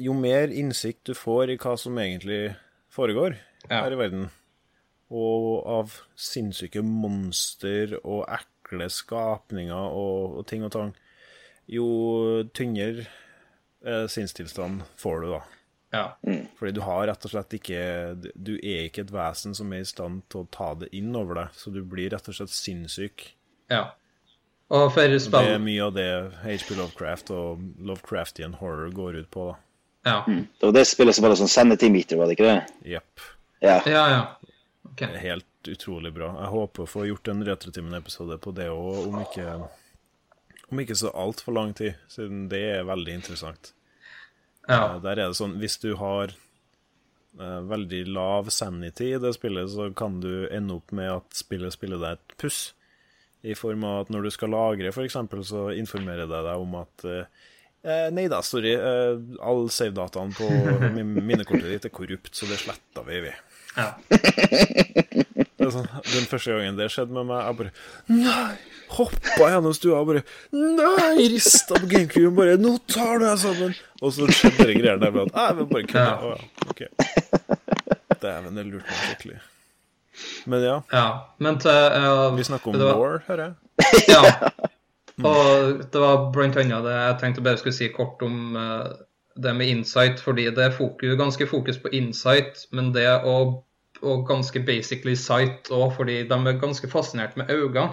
[0.00, 2.56] jo mer innsikt du får i hva som egentlig
[2.92, 3.36] foregår
[3.70, 3.80] Ja.
[3.86, 4.26] her i verden,
[5.10, 10.92] og av sinnssyke monster og ekle skapninger og, og ting og tang,
[11.70, 11.86] jo
[12.52, 13.06] tyngre
[13.86, 15.40] eh, sinnstilstand får du, da.
[15.96, 16.04] ja.
[16.58, 17.82] Fordi du har rett og slett ikke
[18.34, 21.42] Du er ikke et vesen som er i stand til å ta det inn over
[21.42, 23.28] deg, så du blir rett og slett sinnssyk.
[23.72, 23.92] ja.
[24.72, 26.08] Og for Det er mye av det
[26.40, 29.44] HP Lovecraft og Lovecraftian horror går ut på.
[29.50, 29.56] da.
[30.04, 32.90] Ja, Det var det spillet som var sånn sanity meter, var det ikke det?
[32.94, 33.20] Jepp.
[33.60, 33.76] Ja.
[33.86, 34.04] ja.
[34.10, 34.22] ja.
[34.90, 35.16] Okay.
[35.20, 36.32] Helt utrolig bra.
[36.40, 39.46] Jeg håper å få gjort en Retrotimen-episode på det òg, om ikke
[40.70, 43.72] om ikke så altfor lang tid, siden det er veldig interessant.
[44.68, 44.94] Ja.
[44.94, 46.32] Eh, Der er det sånn, hvis du har
[47.40, 51.74] uh, veldig lav sanity i det spillet, så kan du ende opp med at spillet
[51.76, 52.62] spiller deg et puss.
[53.44, 57.04] I form av at når du skal lagre, f.eks., så informerer det deg om at
[57.04, 57.26] eh,
[57.84, 60.48] eh, Nei da, sorry, Uh, all save-dataen på
[61.28, 63.34] minnekortet ditt er korrupt, så det sletta vi, vi.
[63.76, 63.90] ja.
[65.72, 67.72] Sånn, den første gangen det skjedde med meg, jeg bare
[68.12, 68.54] Nei!
[68.94, 70.22] Hoppa gjennom stua og bare
[70.52, 71.28] Nei!
[71.32, 73.74] Rista på GameCube bare Nå tar du deg sammen!
[74.02, 76.04] Og så skjedde det greier der med at Jeg vil bare kunne.
[76.04, 76.38] Å ja,
[76.68, 76.82] OK.
[78.24, 79.40] Dæven, det lurte meg skikkelig.
[80.50, 81.06] Men ja, ja.
[81.42, 83.54] Men til uh, vi snakker om war, var- law, hører jeg.
[84.14, 84.50] Ja.
[85.24, 88.90] Og det var blant annet det jeg tenkte bare skulle si kort om uh,
[89.38, 93.62] det med insight, fordi det er fokus, ganske fokus på insight, men det og,
[94.04, 97.88] og ganske basically sight òg, fordi de er ganske fascinert med øyne.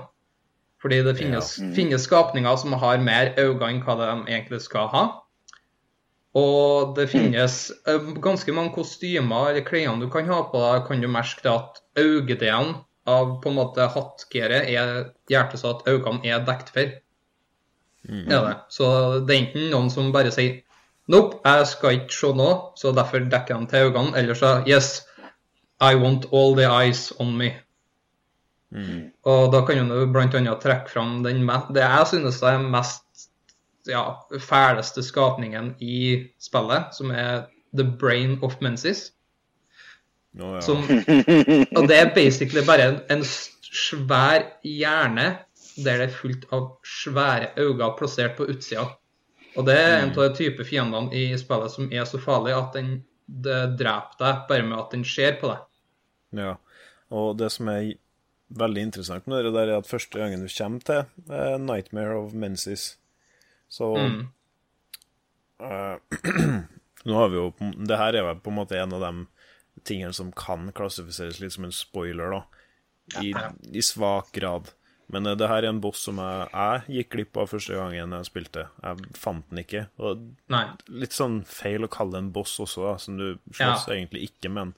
[0.82, 5.04] Fordi det finnes, finnes skapninger som har mer øyne enn hva de egentlig skal ha.
[6.38, 7.58] Og det finnes
[7.88, 11.52] eh, ganske mange kostymer eller klærne du kan ha på deg, kan du merke det
[11.52, 12.76] at øyedelen
[13.10, 14.92] av på en måte hattgearet er
[15.30, 16.98] hjertet så at øynene er dekt for.
[18.10, 18.54] Er det.
[18.74, 18.86] Så
[19.28, 20.62] det er enten noen som bare sier
[21.12, 24.14] Nope, jeg skal ikke se noe, så derfor dekker de til øynene.
[24.18, 25.02] Eller så Yes,
[25.82, 27.52] I want all the eyes on me.
[29.28, 33.28] Og da kan du annet trekke fram den det jeg synes er mest
[33.90, 39.12] ja, fæleste skapningen i spillet, som er The Brain of Mensis.
[40.34, 40.62] Nå, ja.
[40.62, 40.78] Som,
[41.78, 45.38] og det er basically bare en, en svær hjerne
[45.82, 48.86] der det er fullt av svære øyne plassert på utsida.
[49.56, 52.78] Og det er en av de type fiendene i spillet som er så farlig at
[52.78, 53.02] den
[53.32, 55.62] det dreper deg bare med at den ser på deg.
[56.32, 56.56] Ja,
[57.12, 57.94] og det som er
[58.56, 61.02] veldig interessant med det der, er at første gangen du kommer til
[61.32, 62.98] eh, Nightmare of Mensis,
[63.72, 64.28] så Mm.
[65.60, 65.98] eh,
[67.06, 67.48] Nå har vi jo
[67.88, 69.26] Det her er vel på en måte en av de
[69.88, 72.42] tingene som kan klassifiseres litt som en spoiler, da.
[73.24, 73.32] I,
[73.74, 74.70] i svak grad.
[75.12, 78.14] Men eh, det her er en boss som jeg, jeg gikk glipp av første gangen
[78.16, 78.68] jeg spilte.
[78.84, 79.86] Jeg fant den ikke.
[80.00, 80.22] Og
[80.54, 80.66] Nei.
[81.02, 83.96] litt sånn feil å kalle det en boss også, da, som du slåss Ja.
[83.96, 84.76] egentlig ikke med.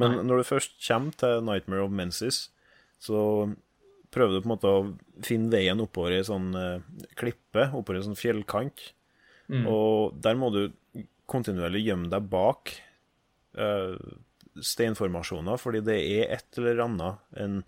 [0.00, 2.48] Men når du først kommer til Nightmare of Mensis,
[3.02, 3.18] så
[4.14, 4.82] prøver du på en måte å
[5.26, 8.92] finne veien oppover i sånn eh, klippe, oppover i sånn fjellkant.
[9.68, 10.62] Og der må du
[11.30, 12.72] kontinuerlig gjemme deg bak
[13.58, 13.96] uh,
[14.60, 17.62] steinformasjoner, fordi det er et eller annet, en,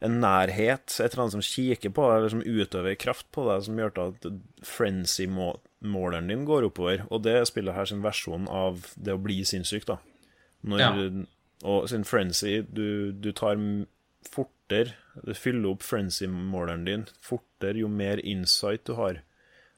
[0.00, 3.64] en nærhet, et eller annet som kikker på deg, eller som utøver kraft på deg,
[3.66, 4.28] som gjør at
[4.66, 7.04] frenzy-måleren din går oppover.
[7.10, 10.00] Og det spiller her sin versjon av det å bli sinnssyk, da.
[10.62, 11.10] Når, Ja.
[11.62, 13.58] Og sin frenzy, du, du tar
[14.32, 14.94] fortere
[15.26, 19.20] Du fyller opp frenzy-måleren din fortere jo mer insight du har.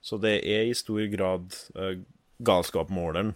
[0.02, 1.96] Så det er i stor grad uh,
[2.44, 3.34] galskapsmåleren.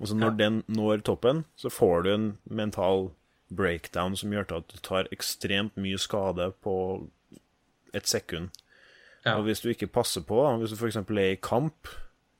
[0.00, 3.10] Og så når den når toppen, så får du en mental
[3.54, 6.76] breakdown som gjør til at du tar ekstremt mye skade på
[7.94, 8.50] et sekund.
[9.24, 9.36] Ja.
[9.36, 10.96] Og hvis du ikke passer på, hvis du f.eks.
[10.96, 11.88] er i kamp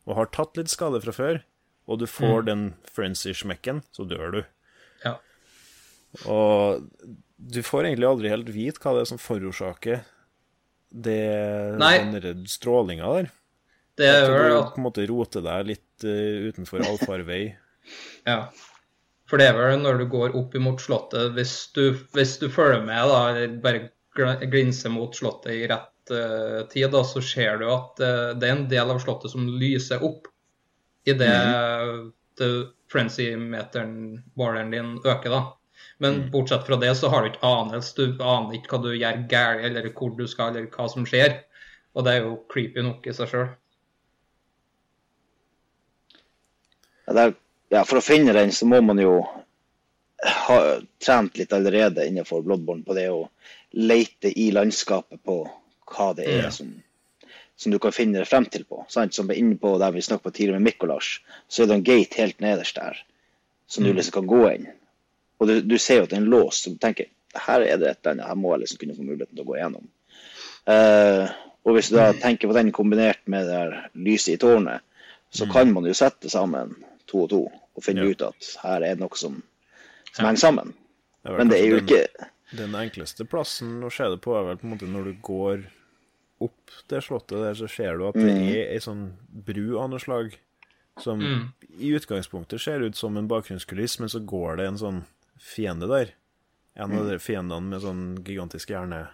[0.04, 1.42] og har tatt litt skade fra før,
[1.84, 4.40] og du får den frenzy-smekken, så dør du.
[5.04, 5.16] Ja.
[6.30, 6.84] Og
[7.36, 10.04] du får egentlig aldri helt vite hva det er som forårsaker
[10.94, 11.18] det,
[11.80, 11.96] Nei.
[11.98, 13.32] den der strålinga der.
[13.98, 17.42] Det er At vel du at på en måte roter deg litt uh, utenfor allfarvei.
[18.24, 18.46] Ja.
[19.28, 22.80] For det er vel når du går opp imot slottet, hvis du, hvis du følger
[22.84, 23.82] med, da, eller bare
[24.16, 28.48] gl- glinser mot slottet i rett uh, tid, da, så ser du at uh, det
[28.48, 30.30] er en del av slottet som lyser opp
[31.04, 31.34] idet
[32.40, 32.64] mm.
[32.92, 33.94] frenzy-meteren,
[34.38, 35.42] måleren din, øker, da.
[36.02, 37.94] Men bortsett fra det så har du ikke anelse.
[37.96, 41.38] Du aner ikke hva du gjør galt, eller hvor du skal, eller hva som skjer.
[41.94, 43.48] Og det er jo creepy nok i seg sjøl.
[47.06, 47.28] Ja,
[47.70, 49.18] ja, for å finne den, så må man jo
[50.24, 50.58] ha
[51.02, 53.26] trent litt allerede innenfor Bloodborne på det å
[53.76, 55.42] lete i landskapet på
[55.90, 56.50] hva det er Ja.
[56.50, 56.70] som,
[57.56, 58.82] som du kan finne deg frem til på.
[58.90, 59.14] Sant?
[59.14, 61.18] Som er inne på der vi snakket på tidligere med Mikolas,
[61.48, 62.98] så er det en gate helt nederst der
[63.70, 64.66] som du liksom kan gå inn.
[65.40, 67.78] Og du, du ser jo at det er en lås som du tenker her er
[67.78, 69.88] det et eller annet, her må jeg liksom kunne få muligheten til å gå igjennom.
[70.70, 71.32] Uh,
[71.64, 74.84] og hvis du da tenker på den kombinert med det der lyset i tårnet,
[75.34, 76.76] så kan man jo sette sammen
[77.10, 78.10] to og to og finne Ja.
[78.12, 79.40] ut at her er det noe som,
[80.12, 80.74] som henger sammen.
[81.24, 84.46] Det Men det er jo den, ikke den enkleste plassen å se det på, er
[84.46, 85.64] vel på en måte når du går
[86.46, 90.02] opp det slottet der, så ser du at det er ei sånn bru av noe
[90.02, 90.36] slag
[91.02, 91.22] som
[91.74, 95.00] i utgangspunktet ser ut som en bakgrunnskuliss, men så går det en sånn
[95.42, 96.14] fiende der.
[96.78, 99.06] En av de fiendene med sånn gigantisk hjerne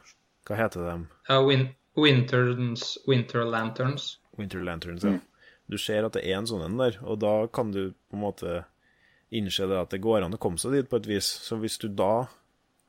[0.49, 0.95] Hva heter de?
[1.29, 1.67] Uh, win
[2.01, 4.19] Winterns, Winter Lanterns.
[4.39, 5.19] Winter Lanterns, ja.
[5.71, 8.25] Du ser at det er en sånn en der, og da kan du på en
[8.25, 8.55] måte
[9.31, 11.29] innse det at det går an å komme seg dit på et vis.
[11.45, 12.27] Så hvis du da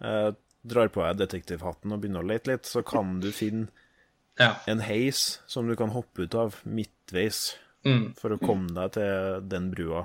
[0.01, 0.31] eh,
[0.61, 3.69] drar på deg detektivhatten og begynner å lete litt, så kan du finne
[4.41, 4.55] Ja.
[4.71, 8.11] en heis som du kan hoppe ut av midtveis Mm.
[8.13, 10.03] for å komme deg til den brua.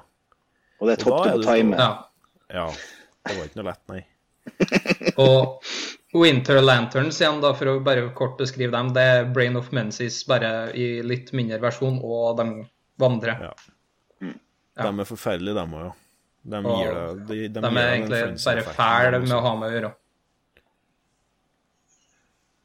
[0.81, 1.77] Og det er topp da til å du time.
[1.77, 1.89] ja.
[2.49, 2.67] Ja,
[3.27, 4.03] det var ikke noe lett, nei.
[5.27, 5.67] Og
[6.17, 10.23] Winter Lanterns igjen, da, for å bare kort beskrive dem, det er Brain of Mensis
[10.29, 12.47] bare i litt mindre versjon, og de
[13.03, 13.43] vandrer.
[13.51, 13.53] Ja.
[14.77, 14.91] Ja.
[14.93, 15.93] De er forferdelige, dem òg, ja.
[16.47, 19.69] De gir deg de, de De gir er egentlig bare fæle med å ha med
[19.69, 19.93] å gjøre.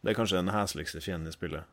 [0.04, 1.64] Det er kanskje den hesligste fienden i spillet.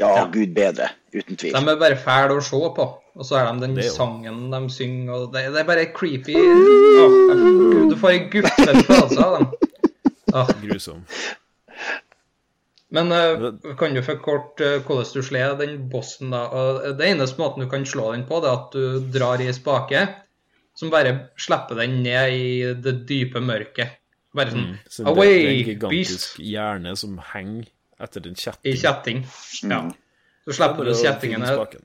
[0.00, 0.24] Ja, Ja.
[0.26, 0.88] gud bedre.
[1.14, 1.52] Uten tvil.
[1.54, 2.86] De er bare fæle å se på.
[3.14, 6.34] Og så er de den er sangen de synger, og det, det er bare creepy.
[6.34, 9.46] Åh, jeg- du får ei guffet følelse av dem.
[10.34, 10.48] Åh.
[10.64, 11.04] Grusom.
[12.94, 16.44] Men uh, kan du forkorte uh, hvordan du slår den bossen, da?
[16.50, 19.48] Og det eneste måten du kan slå den på, det er at du drar i
[19.54, 20.04] spake,
[20.74, 23.94] som bare slipper den ned i det dype mørket.
[24.34, 24.76] Bare sånn Mm.
[24.90, 26.38] Så det, det er en gigantisk beast!
[26.42, 27.68] hjerne som henger
[28.02, 28.78] etter en I kjetting.
[28.80, 29.20] kjetting.
[29.62, 29.80] Ja.
[29.84, 29.92] Mm.
[30.44, 31.76] Så slipper du kjettingen ned.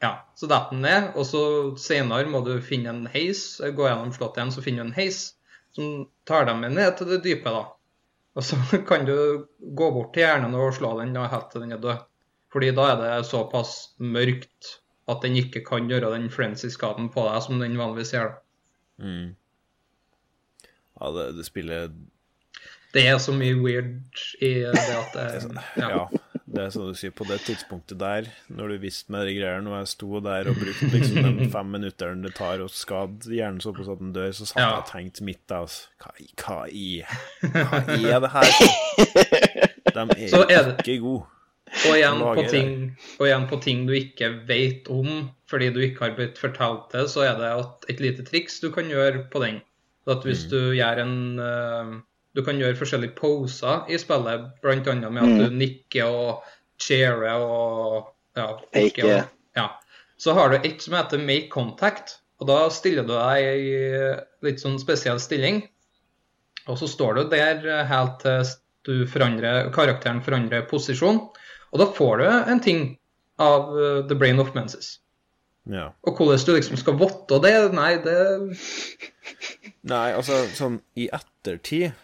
[0.00, 1.42] Ja, så detter den ned, og så
[1.78, 5.20] senere må du finne en heis, gå gjennom slottet igjen, så finner du en heis
[5.76, 7.66] som tar dem med ned til det dype, da.
[8.34, 8.56] Og så
[8.88, 12.06] kan du gå bort til hjernen og slå den helt til den er død.
[12.50, 14.80] Fordi da er det såpass mørkt
[15.10, 18.32] at den ikke kan gjøre den frenzy-skaden på deg som den vanligvis gjør.
[19.02, 19.36] Mm.
[21.00, 21.88] Ja, det, det spiller
[22.94, 25.88] Det er så mye weird i det at det ja.
[25.88, 26.06] Ja.
[26.50, 29.70] det er som du sier, på det tidspunktet der, når du visste med de greiene,
[29.70, 33.62] og jeg sto der og brukte liksom de fem minuttene det tar å skade hjernen
[33.62, 34.80] såpass at den dør, så satt jeg Ja.
[34.82, 36.88] og tenkte midt der altså, hva, i- hva, i,
[37.54, 38.50] hva er det her?
[39.94, 41.24] De er Så er det- ikke gode.
[41.86, 42.70] Og igjen, på ting,
[43.20, 47.04] og igjen på ting du ikke vet om fordi du ikke har blitt fortalt det,
[47.12, 47.50] så er det
[47.94, 49.60] et lite triks du kan gjøre på den.
[50.08, 50.50] At hvis Mm.
[50.50, 52.00] du gjør en, uh,
[52.32, 54.94] Du kan gjøre forskjellige poser i spillet, bl.a.
[55.10, 56.44] med at du nikker og
[56.78, 58.06] cheerer og
[58.36, 59.68] ja, nikker og- Ja.
[60.16, 64.60] Så har du et som heter make contact, og da stiller du deg i litt
[64.60, 65.68] sånn spesiell stilling.
[66.68, 68.44] Og så står du der helt til
[68.84, 71.18] du forandrer, karakteren forandrer posisjon.
[71.72, 72.96] Og da får du en ting
[73.40, 75.00] av eh, The Brain of Menses.
[75.70, 75.90] Ja.
[76.02, 78.16] Og hvordan du liksom skal votte det, nei, det
[79.86, 81.94] Nei, altså, sånn i ettertid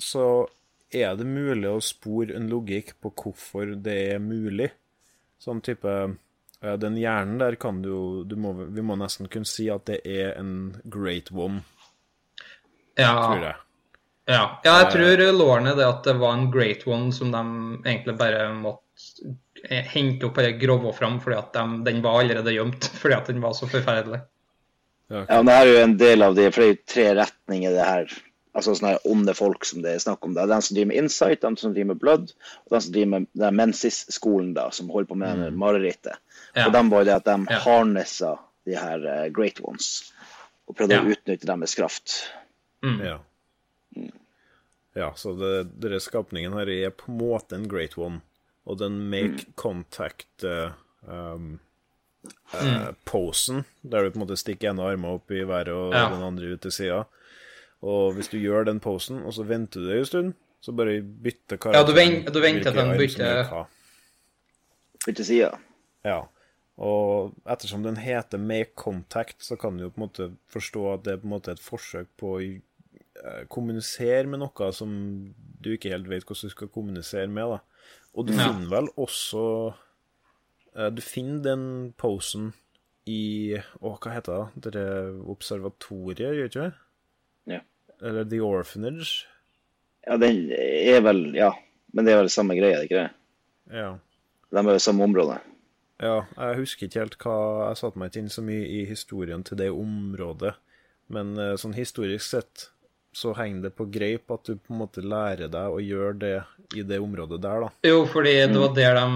[0.00, 0.46] så
[0.90, 4.70] er det mulig å spore en logikk på hvorfor det er mulig.
[5.40, 9.68] Sånn type eh, Den hjernen der kan du du må, Vi må nesten kunne si
[9.72, 11.62] at det er en great one,
[12.98, 13.14] Ja.
[13.14, 13.56] tror jeg.
[14.30, 17.44] Ja, ja jeg tror låren er det at det var en great one som de
[17.84, 18.89] egentlig bare måtte eh,
[19.68, 23.42] hente opp det grove fram fordi at de, den var allerede gjemt fordi at den
[23.44, 24.22] var så forferdelig.
[25.10, 27.06] Ja, men det her er jo en del av det, for det er jo tre
[27.18, 28.12] retninger det her.
[28.54, 30.34] Altså sånne her onde folk som det er snakk om.
[30.34, 32.30] Det er den som driver med insight, den som driver med blood,
[32.66, 35.58] og den som driver med den Mensis-skolen, da, som holder på med mm.
[35.58, 36.18] marerittet.
[36.54, 36.68] Ja.
[36.68, 37.58] Og dem var jo det at de Ja.
[37.66, 38.32] harnessa
[38.66, 40.12] de her uh, great ones,
[40.70, 41.02] og prøvde Ja.
[41.02, 42.16] å utnytte deres kraft.
[42.86, 42.98] Mm.
[43.06, 43.18] Ja.
[44.98, 48.20] Ja, så det, denne skapningen her er på en måte en great one,
[48.66, 50.70] og den make contact eh,
[51.08, 51.58] um,
[52.54, 56.08] uh, posen, der du på en måte stikker ene armen opp i været og Ja.
[56.14, 57.02] den andre ut til sida.
[57.82, 61.56] Og hvis du gjør den posen, og så venter du en stund, så bare bytter
[61.56, 63.64] karakteren Ja, du ven- du venter til den arm hva.
[65.06, 65.50] Bytte side.
[66.04, 66.18] Ja.
[66.80, 71.02] Og ettersom den heter Make Contact, så kan du jo på en måte forstå at
[71.04, 75.72] det er på en måte et forsøk på å eh, kommunisere med noe som du
[75.74, 77.56] ikke helt vet hvordan du skal kommunisere med.
[77.56, 77.58] da.
[78.16, 79.42] Og du finner vel også
[80.74, 81.64] eh, Du finner den
[82.00, 82.50] posen
[83.10, 84.72] i Å, hva heter det?
[84.76, 84.86] Det
[85.30, 86.72] observatoriet, gjør ikke det?
[87.56, 87.60] Ja.
[88.00, 89.26] Eller The Orphanage?
[90.06, 91.52] Ja, den er vel Ja,
[91.94, 93.10] men det er vel samme greie, det ikke det?
[93.80, 93.94] Ja.
[94.50, 95.38] De er jo samme område.
[96.00, 97.36] Ja, jeg husker ikke helt hva
[97.68, 100.54] Jeg satte meg ikke inn så mye i historien til det området,
[101.12, 102.70] men eh, sånn historisk sett
[103.12, 106.36] så henger det på greip at du på en måte lærer deg å gjøre det
[106.78, 107.70] i det området der, da.
[107.86, 109.06] Jo, fordi det var der de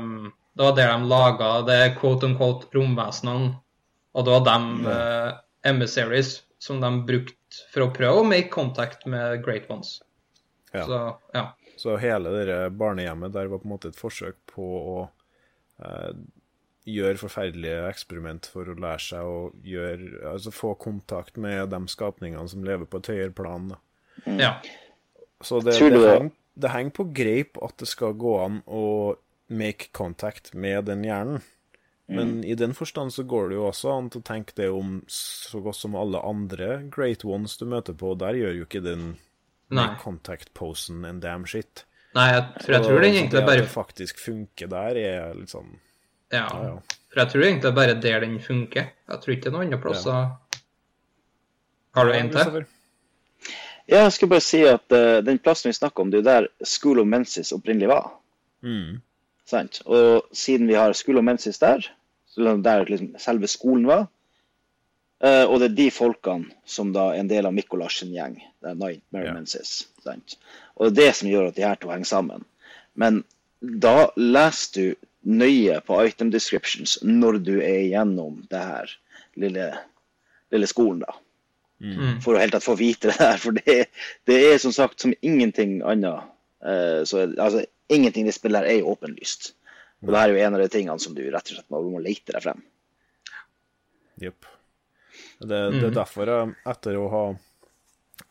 [0.00, 3.52] um, Det var der de laga det quote unquote romvesenene.
[4.16, 5.36] Og det var de uh,
[5.68, 9.98] emissaries som de brukte for å prøve å make contact med great ones.
[10.72, 10.86] Ja.
[10.88, 11.00] Så
[11.36, 11.44] ja.
[11.76, 14.96] Så hele det barnehjemmet der var på en måte et forsøk på å
[15.84, 16.12] eh,
[16.86, 22.46] gjøre forferdelige eksperiment for å lære seg å gjøre Altså få kontakt med de skapningene
[22.48, 23.68] som lever på et høyere plan.
[23.72, 23.80] Da.
[24.38, 24.52] ja.
[25.42, 28.84] Så det, det, det- henger, det henger på greip at det skal gå an å
[29.52, 31.42] make contact med den hjernen.
[32.08, 35.00] Men i den forstand så går det jo også an til å tenke det om
[35.10, 38.12] så godt som alle andre great ones du møter på.
[38.14, 39.08] Der gjør jo ikke den
[39.74, 39.82] Nei.
[39.88, 41.82] make contact-posen en damn shit.
[42.14, 45.00] Nei, jeg, tror, jeg tror det egentlig egentlig det at bare det faktisk funker der,
[45.02, 45.74] er litt sånn
[46.32, 46.46] Ja.
[46.46, 47.00] Ja, ja.
[47.12, 48.90] For jeg tror egentlig bare der den funker.
[49.08, 50.32] Jeg tror ikke det er noen andre plasser
[51.96, 52.64] Har du en til?
[53.86, 56.28] Ja, jeg skulle bare si at uh, den plassen vi snakker om, det er jo
[56.28, 58.08] der School of Mensis opprinnelig var.
[58.66, 58.98] Mm.
[59.46, 59.78] Sant?
[59.86, 61.86] Og siden vi har School of Mensis der,
[62.36, 64.08] der liksom selve skolen var,
[65.24, 68.34] Uh, og det er de folkene som da er en del av Mikolas gjeng.
[68.60, 69.36] det er Nightmare yeah.
[69.38, 69.86] Mensis.
[70.04, 70.36] Sant?
[70.76, 72.44] Og det er det som gjør at de her to henger sammen.
[72.94, 73.22] Men
[73.60, 78.92] da leser du nøye på item descriptions når du er igjennom det her
[79.40, 79.70] lille,
[80.54, 81.16] lille skolen, da.
[81.82, 82.22] Mm.
[82.24, 83.40] For å helt tatt få vite det her.
[83.42, 83.78] For det,
[84.28, 86.32] det er som sagt som ingenting annet.
[86.64, 89.52] Uh, så, altså, ingenting i det spillet her er jo åpenlyst.
[90.04, 91.82] Og det her er jo en av de tingene som du rett og slett må,
[91.90, 92.62] må lete deg frem.
[94.22, 94.48] Jepp.
[95.40, 97.26] Det, det er derfor jeg, etter å ha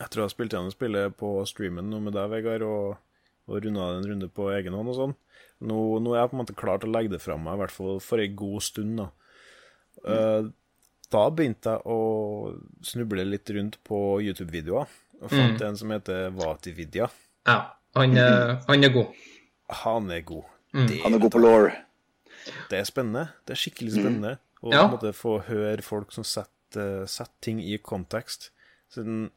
[0.01, 3.14] Etter å ha spilt gjennom spillet på streamen nå med deg, Vegard, og,
[3.47, 5.15] og runda en runde på egen hånd og sånn,
[5.61, 7.61] nå, nå er jeg på en måte klar til å legge det fra meg, i
[7.63, 8.97] hvert fall for ei god stund.
[8.97, 9.11] Da
[10.05, 10.43] Eh,
[11.11, 14.87] Da begynte jeg å snuble litt rundt på YouTube-videoer,
[15.21, 17.07] og fant en som heter Vatividya.
[17.47, 17.59] Ja.
[17.95, 19.13] Han er, han er god.
[19.85, 20.43] Han er god.
[20.73, 20.87] Mm.
[20.89, 21.69] Det, Han er god på law.
[22.69, 23.29] det er spennende.
[23.45, 24.81] Det er skikkelig spennende å Ja.
[24.81, 28.49] på en måte få høre folk som setter, setter ting i kontekst.
[28.91, 29.31] Siden, eh,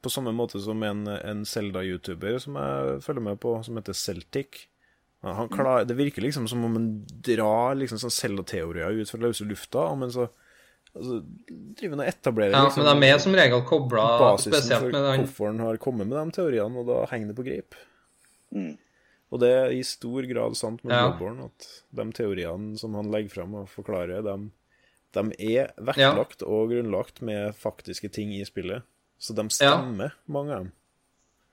[0.00, 4.66] på samme måte som en, en Zelda-youtuber som jeg følger med på, som heter Celtic.
[5.20, 6.90] Han klar, det virker liksom som om han
[7.26, 10.28] drar liksom sånn Zelda-teorier ut fra løse lufta, men så
[10.94, 14.04] altså, driver han og etablerer Ja, liksom, men de er som regel kobla
[14.38, 17.38] spesielt for med den hvorfor han har kommet med de teoriene, og da henger det
[17.40, 17.80] på grip.
[18.54, 18.76] Mm.
[19.28, 21.08] Og det er i stor grad sant med Ja.
[21.10, 21.66] Bloodborne, at
[21.98, 24.36] de teoriene som han legger fram og forklarer, de,
[25.18, 25.26] de
[25.58, 28.86] er vektlagt og grunnlagt med faktiske ting i spillet.
[29.18, 30.72] Så de stemmer, mange av dem.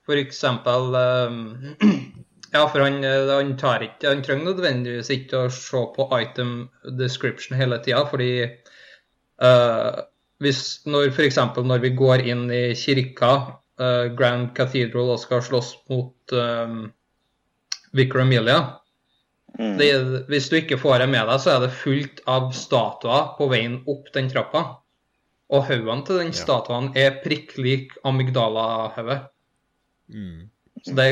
[0.06, 1.40] For eksempel um,
[2.54, 6.52] Ja, for han, eh, han, tar ikke Han trenger nødvendigvis ikke å se på item
[7.00, 8.30] description hele tida, fordi
[9.42, 10.04] uh,
[10.44, 11.40] hvis når f.eks.
[11.58, 13.32] når vi går inn i kirka,
[13.82, 16.86] uh, Grand Cathedral, og skal slåss mot um,
[17.98, 18.60] Vicar Amelia
[19.58, 19.78] Mm.
[19.78, 23.48] det, Hvis du ikke får det med deg, så er det fullt av statuer på
[23.48, 24.64] veien opp den trappa.
[25.50, 26.38] Og haugene til den Ja.
[26.40, 29.20] statuen er prikk lik amygdala-hodet.
[30.10, 30.50] Mm.
[30.84, 31.06] Så det,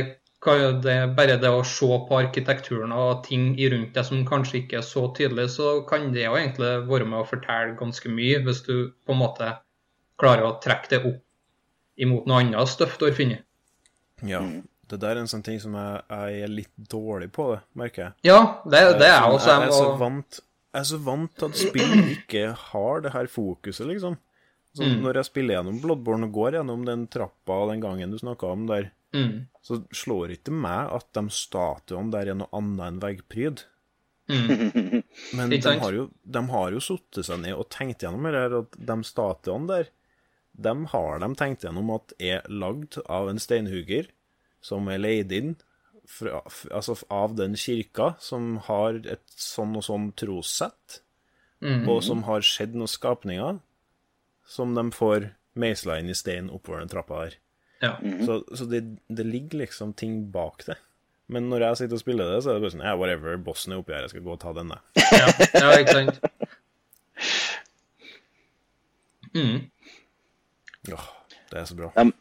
[0.82, 4.62] det er bare det å se på arkitekturen og ting i rundt deg som kanskje
[4.62, 8.43] ikke er så tydelig, så kan det jo egentlig være med å fortelle ganske mye,
[8.44, 9.55] hvis du på en måte
[10.20, 11.23] klarer å trekke det opp
[11.97, 13.44] imot noe annet støff du har funnet.
[14.23, 14.40] Ja.
[14.40, 14.62] Mm.
[14.90, 18.02] Det der er en sånn ting som jeg, jeg er litt dårlig på, det, merker
[18.02, 18.12] jeg.
[18.28, 20.40] Ja, det, det er Eh, også jeg, er så vant,
[20.74, 24.19] jeg er så vant til at spill ikke har det her fokuset, liksom.
[24.75, 25.05] Så Mm.
[25.05, 28.49] Når jeg spiller gjennom Bloodborne og går gjennom den trappa og den gangen du snakka
[28.51, 33.03] om der, mm, så slår ikke meg at de statuene der er noe annet enn
[33.05, 33.63] veggpryd.
[34.27, 35.05] mm,
[35.39, 38.57] Men de har jo, de har jo satt seg ned og tenkt gjennom det her,
[38.65, 39.93] at de statuene der,
[40.55, 44.11] de har de tenkt gjennom at er lagd av en steinhugger
[44.65, 45.55] som er leid inn
[46.09, 46.43] fra,
[46.75, 51.01] altså av den kirka som har et sånn og sånn trossett,
[51.63, 51.87] mm.
[51.91, 53.63] og som har skjedd noen skapninger
[54.47, 57.37] som de får meisla inn i stein oppover den trappa der.
[57.85, 57.97] Ja.
[58.27, 60.77] Så, så det, det ligger liksom ting bak det.
[61.27, 63.73] Men når jeg sitter og spiller det, så er det bare sånn Ja, whatever, bossen
[63.73, 64.81] er oppi her, jeg skal gå og ta denne.
[65.21, 66.19] ja, ja, ikke sant?
[69.35, 69.57] Mm.
[70.95, 71.07] Åh,
[71.51, 71.89] det er så bra.
[71.97, 72.12] De,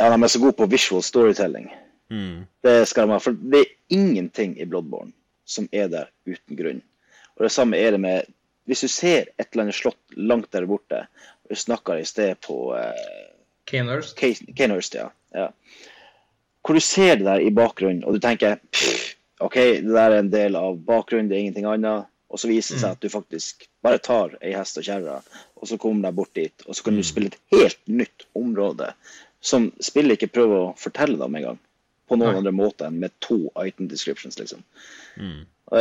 [0.00, 1.70] ja, de er så gode på visual storytelling.
[2.12, 2.44] Mm.
[2.62, 3.22] Det skal de ha.
[3.22, 5.14] For det er ingenting i Bloodborne
[5.50, 6.82] som er der uten grunn.
[7.38, 8.28] Og det samme er det med
[8.68, 11.06] Hvis du ser et eller annet slott langt der borte
[11.50, 13.06] Vi snakka i sted på eh,
[13.66, 14.94] Kanehurst.
[14.94, 15.08] Ja.
[15.34, 15.48] ja.
[16.66, 20.18] Hvor du ser det der i bakgrunnen, og du tenker pff, OK, det der er
[20.20, 22.10] en del av bakgrunnen, det er ingenting annet.
[22.30, 25.16] Og så viser det seg at du faktisk bare tar ei hest og kjerre,
[25.58, 26.66] og så kommer deg bort dit.
[26.68, 28.92] Og så kan du spille et helt nytt område
[29.42, 31.58] som spillet ikke prøver å fortelle deg om engang.
[32.06, 32.42] På noen Nei.
[32.42, 34.62] andre måte enn med to item descriptions, liksom.
[35.18, 35.42] Mm.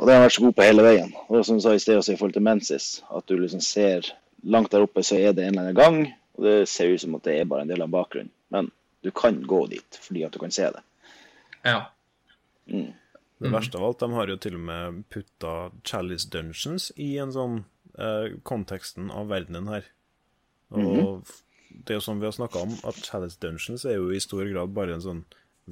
[0.00, 1.10] Og det har vært så god på hele veien.
[1.28, 4.08] Og som du sa i sted også i forhold til Mensis, at du liksom ser
[4.48, 5.98] langt der oppe, så er det en eller annen gang,
[6.38, 8.32] og det ser ut som at det er bare en del av bakgrunnen.
[8.48, 8.70] Men
[9.04, 10.80] du kan gå dit fordi at du kan se det.
[11.68, 11.90] Ja.
[12.64, 12.94] Mm.
[13.40, 15.54] Det verste av alt, de har jo til og med putta
[15.84, 17.60] Chalice Dungeons i en sånn
[17.96, 19.86] eh, konteksten av verdenen her.
[20.76, 21.28] Og
[21.70, 24.44] det er jo som vi har snakka om, at Chalice Dungeons er jo i stor
[24.48, 25.22] grad bare en sånn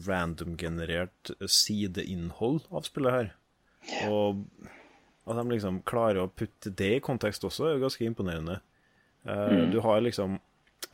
[0.06, 3.30] random-generert sideinnhold av spillet her.
[4.08, 4.44] Og
[5.28, 8.60] at de liksom klarer å putte det i kontekst også, er jo ganske imponerende.
[9.28, 10.38] Eh, Du har liksom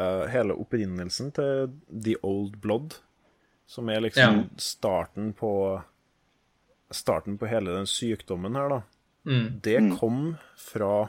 [0.01, 2.97] uh, hele opprinnelsen til The Old Blood,
[3.67, 4.45] som er liksom Ja.
[4.59, 5.83] starten på
[6.95, 8.83] Starten på hele den sykdommen her, da.
[9.27, 9.61] Mm.
[9.65, 11.09] Det kom fra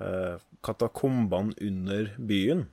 [0.00, 2.64] uh, katakombene under byen.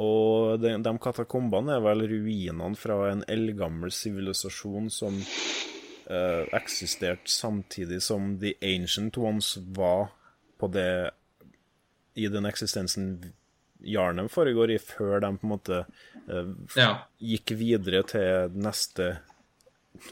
[0.00, 5.18] Og de, de katakombene er vel ruinene fra en eldgammel sivilisasjon som
[6.10, 10.08] eh, eksisterte samtidig som The Ancient Ones var
[10.60, 11.10] på det
[12.18, 13.32] I den eksistensen
[13.80, 15.76] jarnet foregår i, før de på en måte
[16.28, 16.88] uh, Ja.
[17.22, 19.06] gikk videre til neste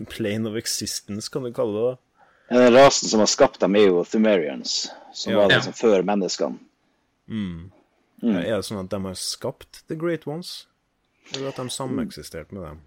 [0.09, 1.99] plane of existence, kan du kalle det.
[2.51, 5.39] Ja, Den rasen som har skapt dem, er jo Thumerians, som Ja.
[5.43, 6.59] var liksom før menneskene.
[7.29, 7.71] Mm.
[8.23, 10.67] Er det sånn at de har skapt The Great Ones?
[11.35, 12.81] Eller at de sameksisterte med dem?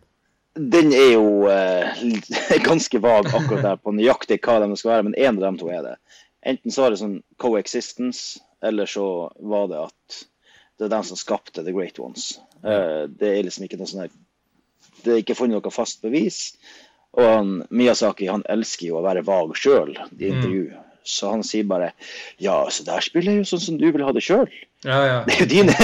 [0.56, 2.02] Den er jo eh,
[2.70, 5.72] ganske vag akkurat der på nøyaktig hva de skal være, men én av dem to
[5.72, 5.96] er det.
[6.42, 9.06] Enten så var det sånn coexistence, eller så
[9.40, 10.22] var det at
[10.82, 12.34] det er dem som skapte The Great Ones.
[12.66, 14.14] Eh, det er liksom ikke noe sånn her
[15.02, 16.56] Det er ikke funnet noe fast bevis.
[17.18, 20.72] Og han, Miyazaki han elsker jo å være vag sjøl i intervju.
[21.04, 21.92] Så han sier bare
[22.42, 24.50] Ja, så der spiller jeg jo sånn som du vil ha det sjøl.
[24.86, 25.18] Ja, ja.
[25.26, 25.76] Det er jo dine.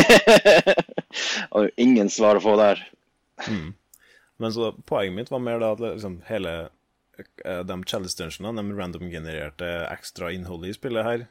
[1.57, 2.81] Og ingen svar å få der.
[4.37, 6.53] Men så poenget mitt var mer da at liksom hele
[7.45, 11.25] eh, de chalice dungeonene, de random-genererte ekstra innholdet i spillet her,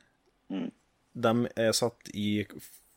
[1.17, 2.47] de er satt i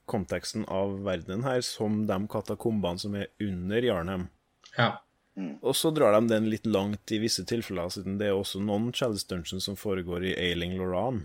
[0.10, 4.28] konteksten av verdenen her som de katakombene som er under Jarnheim.
[4.78, 4.98] ja.
[5.64, 8.90] Og så drar de den litt langt i visse tilfeller, siden det er også noen
[8.92, 11.22] chalice dungeons som foregår i Ailing Loran.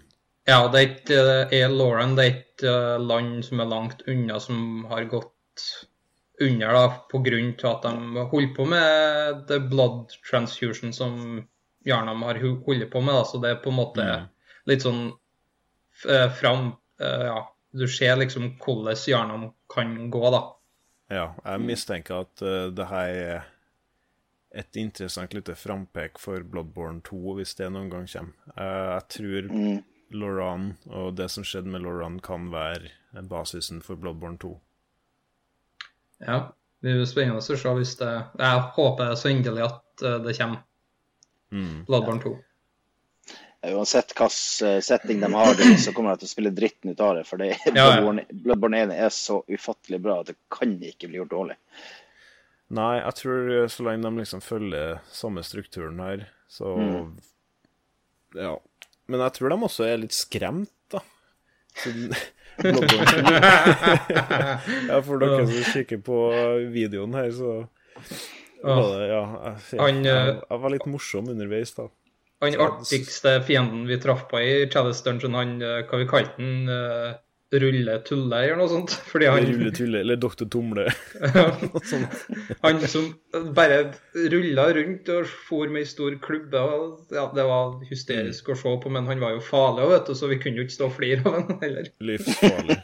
[0.47, 1.21] Ja, det er ikke
[1.57, 5.65] er Lauren, det er ikke eh, land som er langt unna, som har gått
[6.41, 11.45] under da, på grunn til at de holder på med the blood transfusion som
[11.85, 13.15] Jarnam har holdt på med.
[13.15, 13.25] Da.
[13.25, 14.07] Så det er på en måte
[14.69, 17.41] litt sånn uh, fram, uh, ja,
[17.77, 20.45] du ser liksom hvordan Jarnam kan gå, da.
[21.13, 23.51] Ja, jeg mistenker at uh, det her er
[24.55, 28.55] et interessant lite frampek for Bloodborne 2, hvis det noen gang kommer.
[28.57, 29.83] Uh, jeg tror mm.
[30.15, 32.93] Loran og det som skjedde med Loran, kan være
[33.29, 34.55] basisen for Bloodborne 2.
[36.25, 36.41] Ja,
[36.85, 38.11] det blir spennende å se hvis det
[38.41, 40.65] Jeg håper så inderlig at uh, det kommer.
[41.55, 41.85] Mm.
[41.89, 42.35] Bloodborne 2.
[43.65, 47.15] Uansett hvilken setting de har det så kommer de til å spille dritten ut av
[47.17, 47.25] det.
[47.29, 47.85] For det, ja, ja.
[47.95, 51.57] Bloodborne, Bloodborne 1 er så ufattelig bra at det kan ikke bli gjort dårlig.
[52.75, 57.11] Nei, jeg tror eh, så lenge de liksom følger samme strukturen her, så mm.
[58.35, 58.55] Ja.
[59.07, 61.03] Men jeg tror de også er litt skremt, da.
[64.89, 66.19] ja, for dere som kikker på
[66.75, 67.67] videoen her, så
[68.65, 71.89] var det Ja, jeg, jeg, jeg, jeg var litt morsom underveis, da.
[72.45, 76.69] Han artigste fienden vi traff på i Chalice Dungeon, han eh, hva vi kalte han
[76.69, 77.15] uh,
[77.63, 78.95] Rulle Tulle eller noe sånt.
[79.11, 80.87] Fordi han, rulle Tulle, eller Doktor Tumle.
[82.65, 83.11] han som
[83.57, 83.79] bare
[84.33, 86.61] rulla rundt og for med ei stor klubbe.
[86.61, 88.55] Og, ja, det var hysterisk mm.
[88.55, 90.79] å se på, men han var jo farlig, vet du, så vi kunne jo ikke
[90.79, 91.91] stå og flire av ham heller.
[92.13, 92.79] Livsfarlig.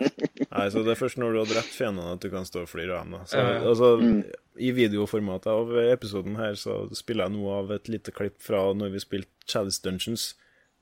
[0.51, 2.71] Nei, så Det er først når du har drept fiendene at du kan stå og
[2.71, 3.25] flire av dem.
[3.31, 4.21] Så, altså, mm.
[4.61, 8.95] I videoformatet av episoden her så spiller jeg noe av et lite klipp fra når
[8.97, 10.33] vi spilte Chalice Dungeons.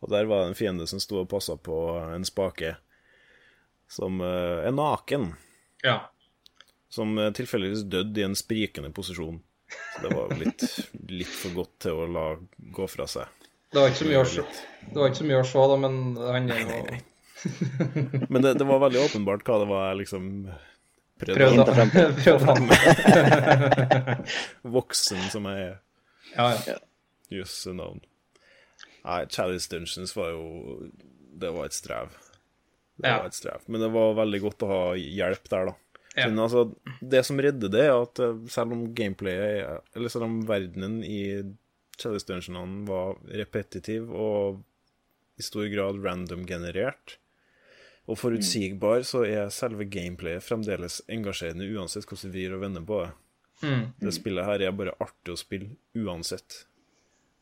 [0.02, 1.76] Og Der var det en fiende som sto og passa på
[2.14, 2.76] en spake
[3.90, 5.32] som uh, er naken.
[5.84, 5.98] Ja.
[6.92, 9.40] Som uh, tilfeldigvis døde i en sprikende posisjon.
[9.68, 10.64] Så det var litt,
[11.12, 13.28] litt for godt til å la gå fra seg.
[13.68, 14.44] Det var ikke så mye å se,
[14.88, 16.70] det var ikke så mye å se da, men han er jo
[18.32, 20.30] Men det, det, var veldig åpenbart hva det var jeg liksom
[21.20, 22.64] prøvde, prøvde å frem
[24.78, 25.76] Voksen som jeg er.
[26.32, 26.78] Ja, ja.
[27.28, 28.00] Jøsse navn.
[29.04, 30.88] Nei, Chalice Dungeons var jo
[31.38, 32.16] Det var et strev.
[32.98, 33.66] Det var et strev.
[33.66, 36.02] Men det var veldig godt å ha hjelp der, da.
[36.18, 36.26] Ja.
[36.26, 36.64] Men altså,
[37.00, 41.20] det som redder det, er at eh, selv om gameplayet Eller selv om verdenen i
[41.98, 44.64] Chalice Dungeonene var repetitiv og
[45.38, 47.18] i stor grad random-generert
[48.08, 53.02] og forutsigbar, så er selve gameplayet fremdeles engasjerende uansett hvordan vi vrir og vender på
[53.02, 53.10] det.
[53.60, 53.82] Mm.
[54.00, 56.62] Det spillet her er bare artig å spille uansett.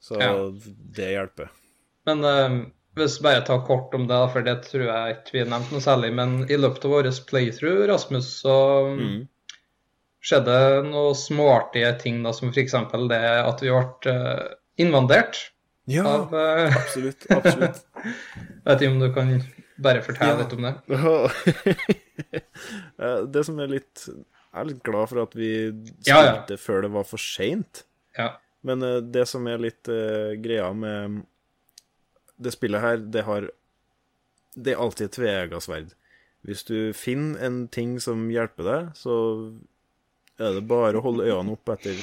[0.02, 0.32] Så ja.
[0.96, 1.52] det hjelper.
[2.08, 2.56] Men uh,
[2.96, 5.84] hvis bare ta kort om det, for det tror jeg ikke vi har nevnt noe
[5.84, 6.12] særlig.
[6.16, 8.54] Men i løpet av vår playthrough, Rasmus, så
[8.88, 9.18] mm.
[10.24, 10.56] skjedde
[10.88, 12.78] noen småartige ting, da, som f.eks.
[13.12, 15.42] det at vi ble uh, invandert.
[15.86, 17.28] Ja, av, uh, absolutt.
[17.30, 17.84] absolutt.
[18.66, 19.36] vet ikke om du kan
[19.84, 20.40] bare fortelle ja.
[20.40, 20.74] litt om det?
[22.96, 26.56] Eh, det som er litt Jeg er litt glad for at vi spilte ja, ja.
[26.56, 27.82] før det var for seint.
[28.16, 28.30] Ja.
[28.64, 29.90] Men uh, det som er litt
[30.40, 31.20] greia med
[32.36, 33.50] det spillet her, det har
[34.56, 35.90] Det er alltid et tveegga sverd.
[36.46, 39.16] Hvis du finner en ting som hjelper deg, så
[40.40, 41.98] er det bare å holde øynene opp etter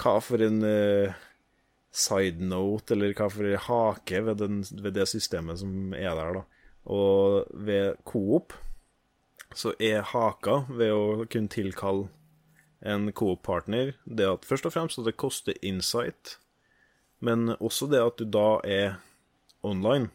[0.00, 1.14] hva for en uh,
[1.94, 6.40] side note, eller hva for en hake ved, den, ved, det systemet som er der,
[6.40, 6.44] da.
[6.90, 8.56] Og ved Coop
[9.54, 12.08] så er haka ved å kunne tilkalle
[12.80, 16.38] en Coop-partner det at først og fremst at det koster insight,
[17.20, 19.00] men også det at du da er
[19.66, 20.10] online,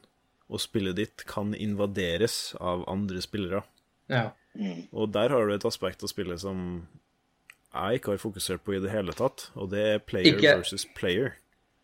[0.49, 3.63] og spillet ditt kan invaderes av andre spillere.
[4.11, 4.29] Ja.
[4.55, 4.85] Mm.
[4.95, 6.59] Og der har du et aspekt av spillet som
[7.75, 10.85] jeg ikke har fokusert på i det hele tatt, og det er player ikke, versus
[10.95, 11.33] player.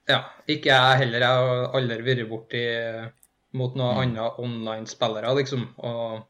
[0.09, 1.25] Ja, ikke jeg heller.
[1.25, 2.61] Jeg har aldri vært borti
[3.59, 4.01] mot noen mm.
[4.05, 5.65] andre online-spillere, liksom.
[5.83, 6.21] Og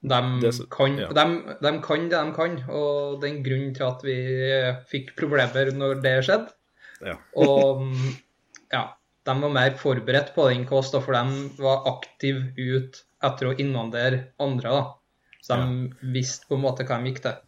[0.00, 1.08] de, det, kan, ja.
[1.16, 4.16] de, de, kan det de kan, og det er en grunn til at vi
[4.92, 6.56] fikk problemer når det skjedde.
[7.00, 7.14] Ja.
[7.32, 7.86] og
[8.68, 8.82] ja,
[9.26, 14.30] de var mer forberedt på den kost, for de var aktive ut etter å invandere
[14.40, 14.72] andre.
[14.72, 14.82] da.
[15.40, 16.10] Så de ja.
[16.14, 17.38] visste på en måte hva de gikk til.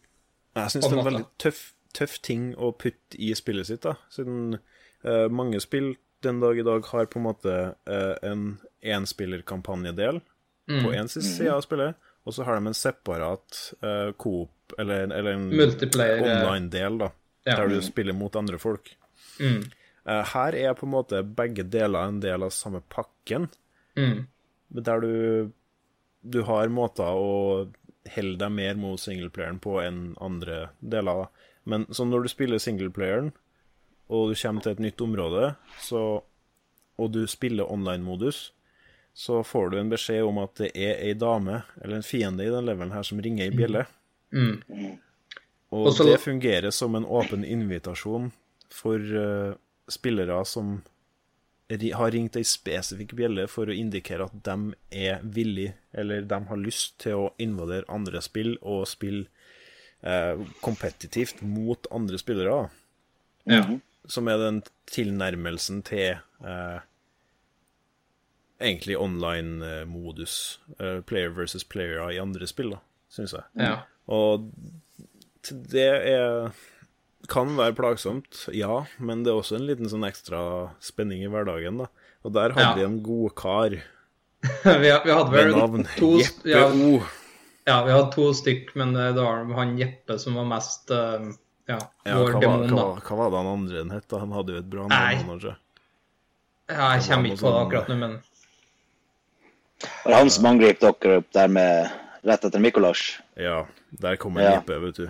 [0.59, 1.63] Jeg syns det er en veldig tøff,
[1.97, 3.97] tøff, ting å putte i spillet sitt, da.
[4.13, 7.57] Siden uh, mange spill den dag i dag har på en måte
[7.89, 10.83] uh, en enspillerkampanjedel mm.
[10.85, 15.39] på én side av spillet, og så har de en separat uh, coop, eller, eller
[15.39, 17.11] en online-del, da,
[17.49, 17.57] ja.
[17.57, 18.93] der du spiller mot andre folk.
[19.41, 19.65] Mm.
[20.09, 23.49] Uh, her er på en måte begge deler en del av samme pakken.
[23.99, 24.25] Mm.
[24.83, 25.53] Der du,
[26.23, 27.69] du har måter å
[28.11, 31.29] helle deg mer mot singleplayeren på enn andre deler.
[31.65, 33.31] Men så når du spiller singleplayeren,
[34.13, 36.03] og du kommer til et nytt område, så,
[36.99, 38.51] og du spiller online-modus,
[39.15, 42.53] så får du en beskjed om at det er ei dame, eller en fiende i
[42.53, 43.87] den levelen her, som ringer ei bjelle.
[44.33, 44.63] Mm.
[44.67, 44.93] mm.
[45.73, 46.05] Og Også...
[46.05, 48.29] det fungerer som en åpen invitasjon
[48.73, 49.55] for uh,
[49.93, 50.81] spillere som
[51.73, 56.61] har ringt ei spesifikk bjelle for å indikere at de er villige, eller de har
[56.61, 59.25] lyst til å invadere andre spill og spille
[60.03, 62.69] eh, kompetitivt mot andre spillere.
[63.49, 63.65] Ja.
[64.11, 64.61] Som er den
[64.91, 66.85] tilnærmelsen til eh,
[68.61, 70.61] egentlig online-modus.
[70.79, 72.77] Eh, player versus player i andre spill,
[73.09, 73.49] syns jeg.
[73.57, 73.81] ja.
[74.13, 74.51] Og
[75.73, 76.53] det er
[77.29, 81.79] kan være plagsomt, ja, men det er også en liten sånn ekstra spenning i hverdagen,
[81.79, 81.87] da.
[82.25, 82.75] Og der hadde Ja.
[82.75, 83.71] vi en god kar
[84.65, 87.01] vi, vi hadde med vel navn to Jeppe ja, O.
[87.67, 91.31] ja, vi hadde to stykk, men det var han Jeppe som var mest eh,
[91.71, 92.75] ja, Ja, vår demon, da.
[92.75, 94.09] var- hva var det han andre den het?
[94.11, 94.19] da?
[94.19, 95.15] Han hadde jo et bra Nei.
[95.15, 95.29] navn.
[95.37, 95.57] kanskje.
[96.73, 98.19] Ja, jeg kommer ikke på det akkurat nå, men
[100.05, 101.91] Var det han som angrep dere opp der med
[102.25, 103.01] rett etter Mikolas?
[103.39, 104.53] Ja, der kommer Ja.
[104.59, 105.09] Jeppe, vet du.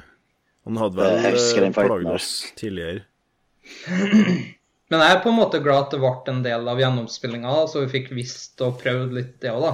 [0.67, 2.29] Han hadde vel eh, plaget oss
[2.59, 3.03] tidligere.
[4.93, 7.85] Men jeg er på en måte glad at det ble en del av gjennomspillinga, så
[7.87, 9.73] vi fikk visst og prøvd litt det òg, da.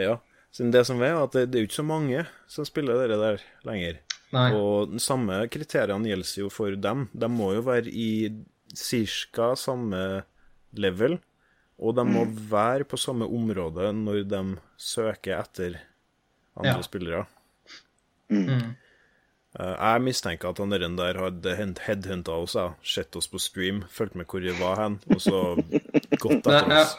[0.00, 0.16] Ja.
[0.50, 3.18] Siden det som er, at det, det er jo ikke så mange som spiller dere
[3.20, 4.00] der lenger.
[4.34, 4.48] Nei.
[4.58, 7.06] Og de samme kriteriene gjelder jo for dem.
[7.14, 8.10] De må jo være i
[8.74, 9.52] ca.
[9.58, 10.02] samme
[10.74, 11.16] level,
[11.80, 14.42] og de må være på samme område når de
[14.78, 15.78] søker etter
[16.58, 16.82] andre Ja.
[16.84, 17.22] spillere.
[18.30, 18.74] Mm.
[19.60, 21.56] Eh, Jeg mistenker at han der der hadde
[21.86, 22.72] headhunta oss, ja.
[22.82, 25.40] sett oss på stream, fulgt med hvor vi var hen, og så
[26.22, 26.96] gått etter oss.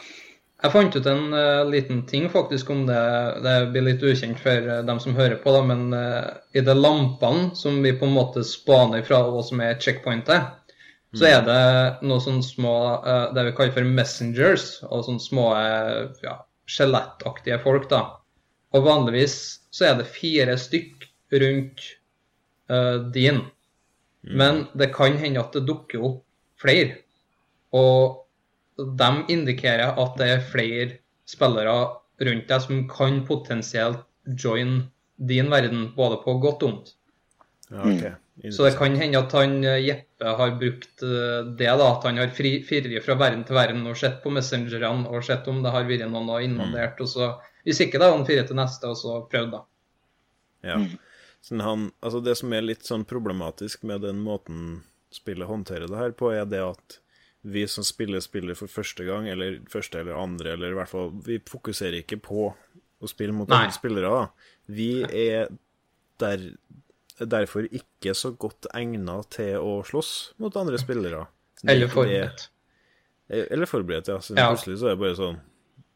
[0.62, 3.02] jeg fant ut en uh, liten ting faktisk om det.
[3.42, 6.76] Det blir litt ukjent for uh, dem som hører på, da, men uh, i de
[6.76, 10.52] lampene som vi på en måte spaner fra, og som er checkpointet,
[11.18, 11.62] så er det
[12.06, 12.70] noen sånne små
[13.36, 15.42] Det vi kaller for messengers, og sånne små
[16.24, 18.00] ja, skjelettaktige folk, da.
[18.72, 19.34] Og vanligvis
[19.68, 21.04] så er det fire stykk
[21.42, 21.84] rundt
[22.72, 23.42] eh, din.
[24.22, 26.20] Men det kan hende at det dukker opp
[26.62, 27.00] flere.
[27.74, 28.22] Og
[28.78, 30.88] de indikerer at det er flere
[31.28, 31.74] spillere
[32.22, 34.04] rundt deg som kan potensielt
[34.38, 34.82] join
[35.16, 36.92] din verden, både på godt og vondt.
[37.72, 38.04] Ja, ok.
[38.50, 42.18] Så det kan hende at han eh, Jeppe har brukt eh, det, da, at han
[42.18, 45.86] har firret fra verden til verden og sett på messengerne og sett om det har
[45.88, 47.00] vært noen og invadert.
[47.04, 47.28] og så
[47.66, 49.62] Hvis ikke, da han firer til neste, og så prøvd, da.
[50.66, 50.78] Ja.
[51.42, 54.82] Sånn han, altså det som er litt sånn problematisk med den måten
[55.12, 56.98] spillet håndterer det her på, er det at
[57.42, 61.10] vi som spiller spiller for første gang, eller første eller andre, eller i hvert fall
[61.26, 62.52] Vi fokuserer ikke på
[63.02, 63.64] å spille mot Nei.
[63.64, 64.10] andre spillere.
[64.10, 64.28] da.
[64.70, 65.48] Vi er
[66.22, 66.38] der,
[67.18, 71.26] derfor ikke så godt egna til å slåss mot andre spillere.
[71.66, 72.48] Er Eller forberedt.
[73.28, 74.18] det- Eller forberedt, ja.
[74.18, 74.52] Så Ja.
[74.54, 75.40] plutselig så er det bare sånn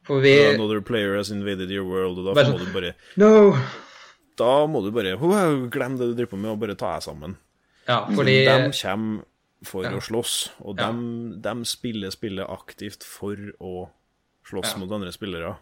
[0.03, 3.53] For vi Another player has invaded your world, og da må sånn- du bare No!
[4.37, 5.17] Da må du bare
[5.75, 7.37] glem det du driver på med, og bare ta deg sammen.
[7.89, 9.25] Ja, fordi De kommer
[9.65, 9.91] for Ja.
[9.97, 10.91] å slåss, og Ja.
[10.93, 13.89] de, de spiller spillet aktivt for å
[14.47, 14.79] slåss Ja.
[14.83, 15.57] mot andre spillere.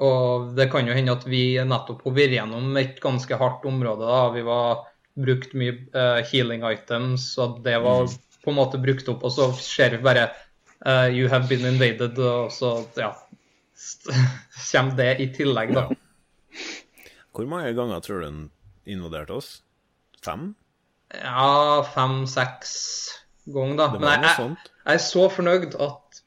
[0.00, 4.00] Og det kan jo hende at vi nettopp har vært gjennom et ganske hardt område.
[4.08, 4.30] da.
[4.32, 9.22] Vi var brukt mye uh, healing items, og det var på en måte brukt opp.
[9.24, 10.30] Og så ser vi bare
[10.86, 13.12] uh, You have been invaded, og så ja.
[14.72, 15.88] Kommer det i tillegg, da.
[17.36, 18.40] Hvor mange ganger tror du den
[18.90, 19.50] invaderte oss?
[20.24, 20.54] Fem?
[21.14, 22.72] Ja, fem-seks
[23.50, 23.86] ganger, da.
[23.98, 26.20] Men jeg, jeg, jeg er så fornøyd at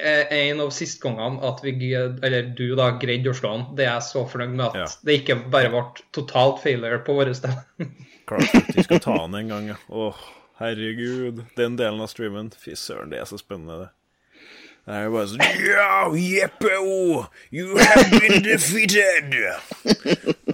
[0.00, 3.86] eh, en av siste gangene at vi, eller du da, greide å slå han, det
[3.86, 4.88] er jeg så fornøyd med at Ja.
[5.06, 5.84] det ikke bare ble
[6.16, 7.62] totalt failure på våre steder.
[8.30, 9.78] Klart at vi skal ta den en gang, ja.
[9.90, 10.18] Åh,
[10.62, 11.44] herregud.
[11.58, 12.50] Den delen av streamen.
[12.54, 13.90] Fy søren, det er så spennende, det.
[14.86, 17.24] Det er jo bare sånn Ja, Jeppe O!
[17.54, 19.36] You have been defeated!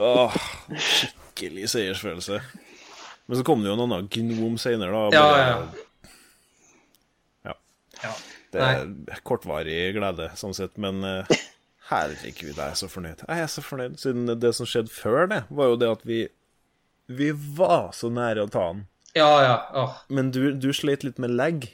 [0.00, 0.36] Åh,
[0.76, 2.40] skikkelig seiersfølelse.
[3.26, 5.04] Men så kom det jo en annen gnom senere, da.
[5.14, 5.58] Ja, ja.
[7.48, 7.54] ja.
[8.04, 8.14] Ja.
[8.52, 11.38] Det er kortvarig glede, sånn sett, men uh,
[11.90, 13.24] herregud, jeg er så fornøyd.
[13.26, 16.26] Jeg er så fornøyd, siden det som skjedde før det, var jo det at vi
[17.06, 18.86] Vi var så nære å ta den.
[19.14, 19.56] Ja, ja.
[19.78, 19.98] Åh.
[20.10, 21.66] Men du, du slet litt med lag.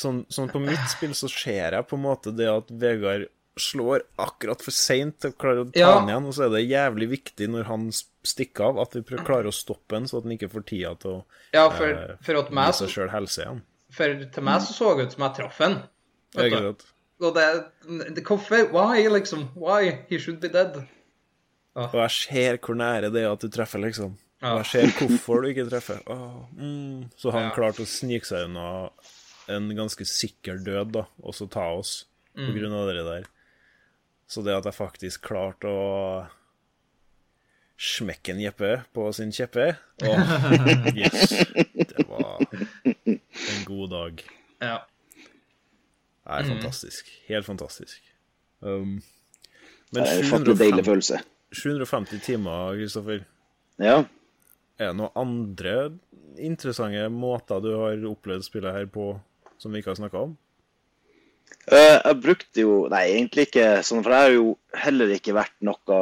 [0.00, 3.26] Sånn, sånn på mitt spill så ser jeg på en måte det at Vegard
[3.60, 5.88] slår akkurat for seint til å klare å ta Ja.
[5.98, 9.50] den igjen, og så er det jævlig viktig når han stikker av, at vi klarer
[9.50, 12.34] å stoppe han, så at han ikke får tida til å Ja, for, eh, for,
[12.40, 13.60] gi seg sjøl helse igjen.
[13.92, 15.76] for til meg så så det ut som jeg traff han.
[17.20, 18.70] Og det, det Hvorfor?
[18.72, 19.50] Why, liksom?
[19.56, 20.06] Why?
[20.08, 20.86] He should be dead.
[21.76, 24.16] Og jeg ser hvor nære det er at du treffer, liksom.
[24.40, 24.54] Ja.
[24.54, 26.00] Og jeg ser hvorfor du ikke treffer.
[26.08, 27.10] Oh, mm.
[27.16, 27.54] Så han Ja.
[27.54, 28.88] klarte å snike seg unna
[29.50, 32.46] en ganske sikker død, da, og så ta oss Mm.
[32.46, 33.24] på grunn av det der.
[34.30, 36.28] Så det at jeg faktisk klarte å
[37.80, 39.72] smekke en Jeppe på sin kjeppe
[40.04, 40.34] Åh,
[41.00, 41.32] yes.
[41.74, 44.22] Det var en god dag.
[44.60, 44.76] Ja.
[46.30, 47.08] er fantastisk.
[47.26, 47.98] Helt fantastisk.
[48.60, 49.00] Um,
[49.90, 51.20] men Det er en ufattelig deilig 750, følelse.
[51.50, 53.24] 750 timer, Kristoffer.
[53.82, 53.96] Ja.
[54.78, 55.74] Er det noen andre
[56.38, 59.10] interessante måter du har opplevd spillet her på
[59.60, 60.36] som vi ikke har snakka om?
[61.66, 64.46] Eh, jeg brukte jo Nei, egentlig ikke sånn, for jeg har jo
[64.84, 66.00] heller ikke vært noe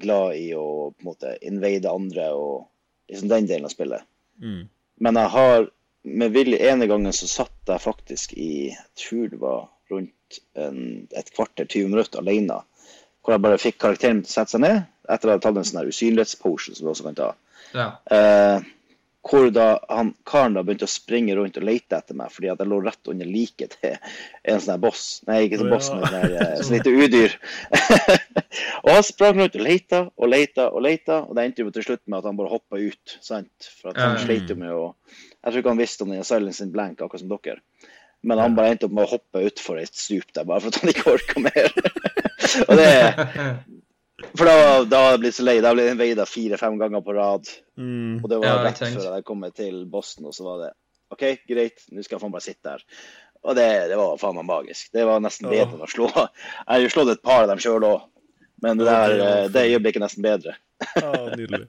[0.00, 2.66] glad i å på en måte invade andre og
[3.10, 4.06] liksom den delen av spillet.
[4.42, 4.66] Mm.
[5.04, 5.68] Men jeg har
[6.06, 11.06] med vilje ene gangen så satt jeg faktisk i Jeg tror det var rundt en,
[11.14, 12.60] et kvarter, 20 minutter alene.
[13.22, 15.66] Hvor jeg bare fikk karakteren til å sette seg ned etter å ha tatt en
[15.66, 17.28] sånn usynlighetspotion som du også kan ta.
[17.74, 17.88] Ja.
[18.10, 18.66] Eh,
[19.26, 22.60] hvor da han karen da begynte å springe rundt og lete etter meg fordi at
[22.62, 25.04] jeg lå rett under liket til en sånn her boss.
[25.26, 25.98] Nei, ikke sånn boss, ja.
[25.98, 27.36] men sånn eh, så lite udyr.
[28.84, 31.88] og han sprang rundt og leita og leita og leita, og det endte jo til
[31.88, 33.16] slutt med at han bare hoppa ut.
[33.24, 33.70] sant?
[33.80, 34.22] For at han mm.
[34.24, 37.22] sleit jo med å Jeg tror ikke han visste om den silence in blank, akkurat
[37.22, 37.60] som dere.
[38.26, 40.80] Men han bare endte opp med å hoppe utfor et stup der, bare for at
[40.82, 41.74] han ikke orka mer.
[42.68, 42.88] og det
[44.36, 44.54] For da,
[44.88, 45.56] da hadde jeg blitt så lei.
[45.60, 47.50] Da ble jeg veida fire-fem ganger på rad.
[47.76, 48.22] Mm.
[48.22, 50.70] Og det var Ja, rett ikke før jeg kom til Boston, og så var det
[51.14, 52.84] OK, greit, nå skal jeg faen bare sitte her.
[53.46, 54.88] Og det, det var faen meg magisk.
[54.96, 56.08] Det var nesten bedre enn å slå.
[56.16, 58.06] Jeg har jo slått et par av dem sjøl òg,
[58.64, 59.14] men det der,
[59.52, 60.56] det eh, øyeblikket er nesten bedre.
[60.96, 61.68] Ja, nydelig.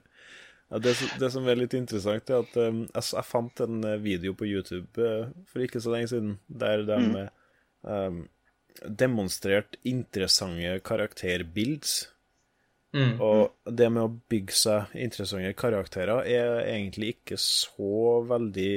[0.68, 3.78] Ja, det, som- det som er litt interessant, er at um, jeg, jeg fant en
[3.92, 7.14] eh, video på YouTube eh, for ikke så lenge siden, der de Mm.
[7.88, 8.18] um,
[8.84, 12.08] demonstrerte interessante karakterbilds.
[12.96, 13.18] Mm.
[13.20, 18.72] Og det med å bygge seg interessante karakterer er egentlig ikke så veldig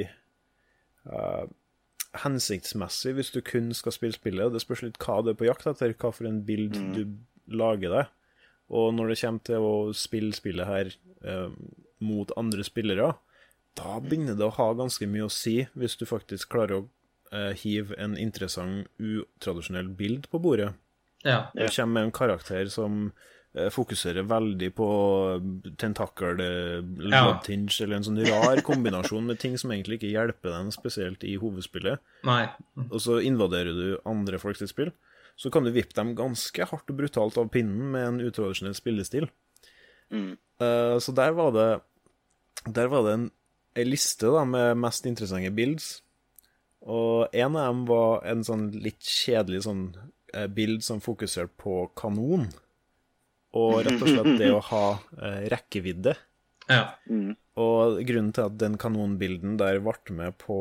[1.08, 1.46] uh,
[2.20, 4.52] hensiktsmessig hvis du kun skal spille spillet.
[4.52, 7.06] Det spørs litt hva du er på jakt etter, hva for en bild du
[7.52, 8.12] lager deg.
[8.72, 10.92] Og når det kommer til å spille spillet her
[11.24, 11.52] uh,
[12.04, 13.14] mot andre spillere,
[13.78, 16.86] da begynner det å ha ganske mye å si hvis du faktisk klarer å
[17.32, 20.72] uh, hive en interessant, utradisjonell bild på bordet.
[21.24, 21.46] Ja.
[21.54, 23.12] Det kommer med en karakter som
[23.70, 24.86] fokuserer veldig på
[25.76, 27.38] tentakel, eh, Ja.
[27.44, 31.36] tinge, eller en sånn rar kombinasjon med ting som egentlig ikke hjelper deg spesielt i
[31.36, 31.98] hovedspillet.
[32.24, 32.48] Nei.
[32.90, 34.92] Og så invaderer du andre folks spill.
[35.36, 39.28] Så kan du vippe dem ganske hardt og brutalt av pinnen med en utradisjonell spillestil.
[40.10, 40.32] Mm.
[40.60, 41.82] Eh, så der var det
[42.72, 43.30] Der var det en,
[43.74, 46.00] en liste da med mest interessante builds.
[46.82, 49.96] Og en av dem var en sånn litt kjedelig sånn
[50.32, 52.48] eh, bild som fokuserte på kanon.
[53.58, 54.84] Og rett og slett det å ha
[55.20, 56.14] eh, rekkevidde.
[56.70, 56.84] Ja.
[57.10, 57.34] Mm.
[57.60, 60.58] Og grunnen til at den kanonbilden der ble med på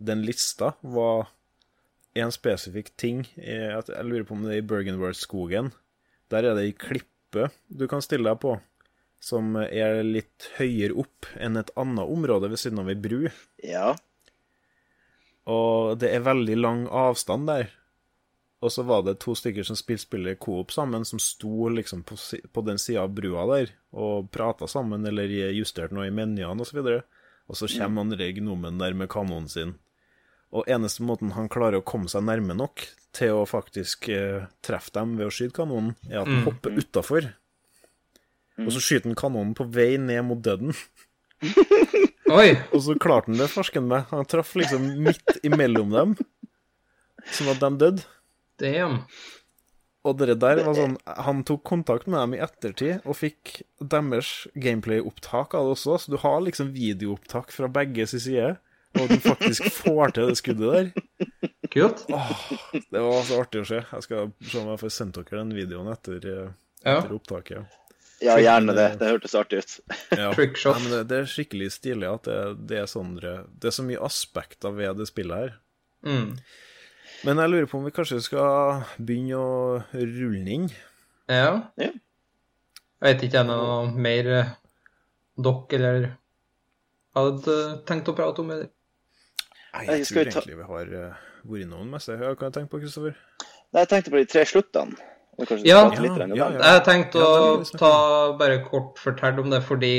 [0.00, 1.30] den lista, var
[2.18, 3.24] en spesifikk ting.
[3.36, 5.72] eh, at Jeg lurer på om det er i Bergenworth-skogen.
[6.30, 8.56] Der er det ei klippe du kan stille deg på,
[9.22, 13.28] som er litt høyere opp enn et annet område ved siden av ei bru.
[13.62, 13.94] Ja.
[15.50, 17.70] Og det er veldig lang avstand der.
[18.60, 22.18] Og så var det to stykker som spilte spillet coop sammen, som sto liksom på,
[22.52, 26.82] på den sida av brua der og prata sammen eller justerte noe i menyene osv.
[26.82, 27.00] Og, så
[27.48, 29.78] og så kommer han der gnomen der med kanonen sin.
[30.52, 32.84] Og eneste måten han klarer å komme seg nærme nok
[33.16, 37.30] til å faktisk eh, treffe dem ved å skyte kanonen, er at han hopper utafor.
[38.60, 40.74] Og så skyter han kanonen på vei ned mot døden.
[42.40, 42.50] Oi!
[42.74, 44.10] Og så klarte han det, farsken meg.
[44.12, 46.16] Han traff liksom midt imellom dem,
[47.32, 48.08] sånn at de døde.
[48.60, 49.02] Damn.
[50.08, 50.94] Og det der var sånn
[51.26, 56.14] Han tok kontakt med dem i ettertid og fikk deres gameplay-opptak av det også, så
[56.14, 58.54] du har liksom videoopptak fra begge sin side,
[58.96, 61.50] og du faktisk får til det skuddet der.
[61.70, 62.00] Kult.
[62.08, 63.82] Det var så artig å se.
[63.84, 66.48] Jeg skal se om jeg får sendt dere den videoen etter, etter
[66.88, 66.96] Ja.
[67.12, 67.76] opptaket.
[68.24, 68.88] ja, gjerne det.
[69.02, 69.76] Det hørtes artig ut.
[70.16, 70.32] Ja.
[70.36, 70.80] Trickshot.
[70.80, 72.40] Nei, men det, det er skikkelig stilig at det,
[72.72, 75.54] det er sånn Det er så mye aspekter ved det spillet her.
[76.08, 76.38] Mm.
[77.26, 79.50] Men jeg lurer på om vi kanskje skal begynne å
[79.92, 80.68] rulle den inn.
[81.28, 81.50] Ja.
[81.80, 81.90] Ja.
[83.00, 84.48] Jeg vet ikke, det noe mer eh,
[85.40, 86.08] dere eller
[87.16, 87.56] hadde
[87.88, 88.50] tenkt å prate om?
[88.54, 88.70] Eller?
[89.74, 91.22] Nei, jeg skal tror vi ta- egentlig vi har uh,
[91.52, 92.10] vært innom mest.
[92.10, 93.16] Hva har du tenkt på, Kristoffer?
[93.70, 94.96] Nei, Jeg tenkte på de tre sluttene.
[95.40, 95.54] Ja.
[95.64, 95.84] Ja,
[96.20, 96.34] dem.
[96.36, 97.92] ja, Jeg tenkte Ja, å ta
[98.36, 99.92] bare kort fortelle om det, fordi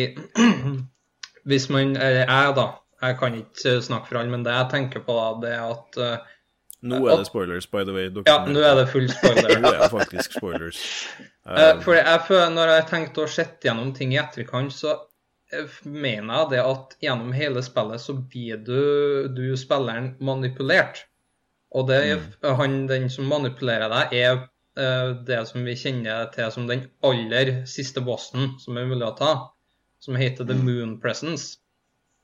[1.49, 2.67] hvis man Eller jeg, da.
[3.01, 5.97] Jeg kan ikke snakke for alle, men det jeg tenker på, da, det er at
[5.97, 6.35] eh,
[6.81, 8.09] Nå er det spoilers, by the way.
[8.09, 9.53] Dere Ja, nå er det full spoiler.
[9.61, 10.81] Nå er det faktisk spoilers.
[11.41, 14.91] Uh, For jeg føler, når jeg tenkte å sette gjennom ting i etterkant, så
[15.49, 21.01] eh, mener jeg det at gjennom hele spillet så blir du, du spilleren manipulert.
[21.73, 22.27] Og det mm.
[22.59, 24.37] han, den som manipulerer deg, er
[24.77, 29.17] uh, det som vi kjenner til som den aller siste bossen som er mulig å
[29.17, 29.33] ta,
[29.97, 31.57] som heter The Moon Presence.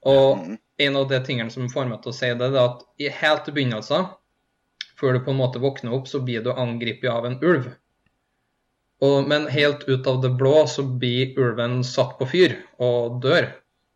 [0.06, 0.46] Og
[0.78, 3.10] en av de tingene som får meg til å si det, det er at i
[3.24, 4.12] helt i begynnelsen,
[4.98, 7.68] før du på en måte våkner opp, så blir du angrepet av en ulv.
[9.06, 13.52] Og, men helt ut av det blå så blir ulven satt på fyr og dør.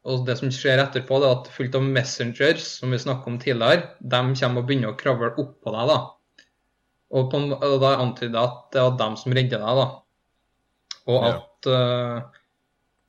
[0.06, 3.40] Og det som skjer etterpå, det er at fullt av messengers, som vi snakket om
[3.42, 5.90] tidligere, de kommer og begynner å kravle oppå deg.
[5.90, 5.98] da.
[7.12, 9.88] Og, på, og da antyder jeg at det var dem som redder deg, da.
[11.12, 11.32] Og Ja.
[11.34, 12.22] at uh,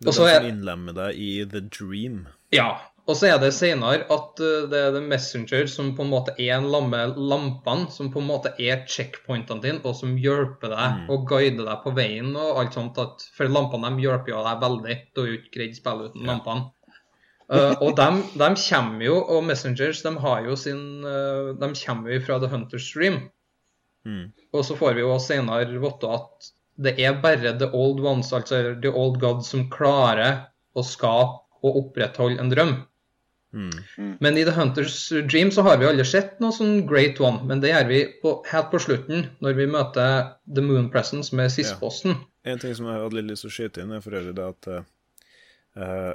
[0.02, 2.26] Det Og er så det er- som innlemmer deg i The Dream.
[2.52, 2.70] Ja.
[3.12, 6.32] Og så er det senere at uh, det er The Messenger som på en måte
[6.40, 10.94] er en lamme lampene, som på en måte er checkpointene dine, og som hjelper deg
[11.02, 11.10] Mm.
[11.12, 12.96] og guider deg på veien og alt sånt.
[13.02, 14.96] At, for lampene de hjelper jo deg veldig.
[15.12, 16.30] Du har jo ikke greid spillet uten Ja.
[16.32, 16.70] lampene.
[17.52, 22.20] Uh, og de, kommer jo, og Messengers de har jo sin uh, De kommer jo
[22.24, 23.18] fra The Hunter's Stream.
[24.08, 24.30] Mm.
[24.54, 26.48] Og så får vi jo senere vite at
[26.82, 31.76] det er bare the old ones, altså the old gods, som klarer å skape og
[31.82, 32.72] opprettholde en drøm.
[33.52, 34.16] Mm.
[34.20, 34.96] Men i The Hunters
[35.28, 38.34] Dream så har vi aldri sett noe sånn great one, men det gjør vi på,
[38.48, 42.16] helt på slutten, når vi møter The Moon Presence med sistbossen.
[42.48, 44.46] En ting som jeg hadde litt lyst til å skyte inn, er for øvrig det
[44.48, 44.70] at
[45.78, 46.14] uh,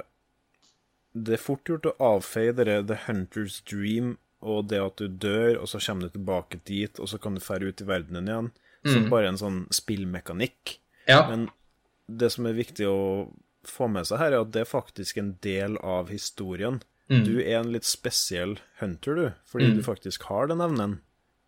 [1.14, 5.56] det er fort gjort å avfeie dere The Hunter's Dream og det at du dør,
[5.62, 8.50] og så kommer du tilbake dit, og så kan du fære ut i verdenen igjen,
[8.86, 9.10] som Mm.
[9.10, 10.78] bare en sånn spillmekanikk.
[11.08, 11.24] Ja.
[11.30, 11.48] Men
[12.08, 13.32] det som er viktig å
[13.66, 16.80] få med seg her, er at det er faktisk en del av historien.
[17.10, 17.24] Mm.
[17.24, 19.76] Du er en litt spesiell hunter, du, fordi Mm.
[19.78, 21.00] du faktisk har den evnen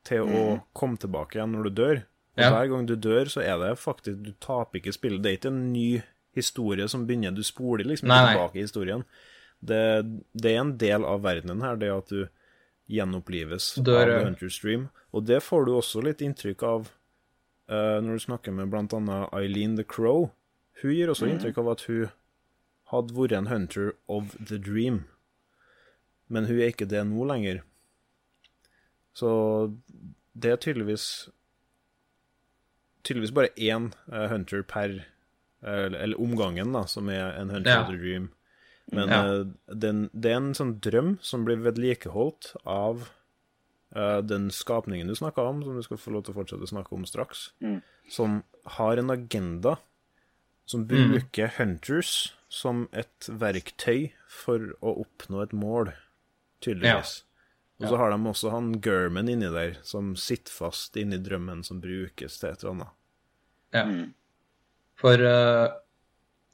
[0.05, 1.97] til å komme tilbake igjen når du dør.
[2.39, 2.51] Og Ja.
[2.51, 5.21] hver gang du dør, så er det faktisk Du taper ikke spillet.
[5.23, 6.03] Det er ikke en ny
[6.35, 7.35] historie som begynner.
[7.35, 8.35] Du spoler liksom Nei, nei.
[8.35, 9.05] tilbake i historien.
[9.63, 12.29] Det, det er en del av verdenen her, det at du
[12.89, 14.21] gjenopplives Dør, av.
[14.21, 14.89] The Hunter's Dream.
[15.13, 16.89] Og det får du også litt inntrykk av
[17.71, 20.31] uh, når du snakker med annet Eileen the Crow.
[20.83, 22.09] Hun gir også inntrykk av at hun
[22.91, 25.05] hadde vært en hunter of the dream.
[26.31, 27.63] Men hun er ikke det nå lenger.
[29.19, 29.31] Så
[30.39, 31.07] det er tydeligvis
[33.03, 35.01] Tydeligvis bare én uh, hunter per
[35.63, 37.81] Eller, eller omgangen, da, som er en hunter Ja.
[37.83, 38.31] of the dream.
[38.93, 39.19] Men Ja.
[39.41, 39.45] eh,
[39.77, 43.11] den, det er en sånn drøm som blir vedlikeholdt av
[43.95, 46.71] uh, den skapningen du snakka om, som du skal få lov til å fortsette å
[46.73, 47.83] snakke om straks, Mm.
[48.09, 49.77] som har en agenda
[50.67, 50.89] som Mm.
[50.89, 55.93] bruker hunters som et verktøy for å oppnå et mål,
[56.65, 57.21] tydeligvis.
[57.81, 61.81] Og så har de også han German inni der, som sitter fast inni drømmen, som
[61.81, 62.97] brukes til et eller annet.
[63.73, 63.85] Ja.
[63.89, 64.11] Mm.
[65.01, 65.71] For uh,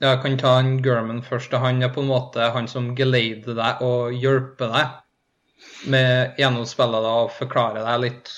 [0.05, 1.57] jeg kan ta han German først.
[1.59, 7.03] Han er på en måte han som geleider deg og hjelper deg med gjennom spillet
[7.03, 8.31] da, og forklarer deg litt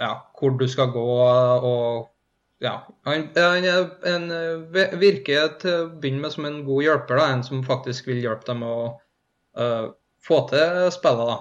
[0.00, 2.06] ja, hvor du skal gå og
[2.64, 3.66] ja, han, han
[4.08, 8.08] en, eh, virker til å begynne med som en god hjelper, da, en som faktisk
[8.08, 8.76] vil hjelpe dem å
[9.60, 9.90] eh,
[10.26, 11.30] få til spillet.
[11.30, 11.38] da.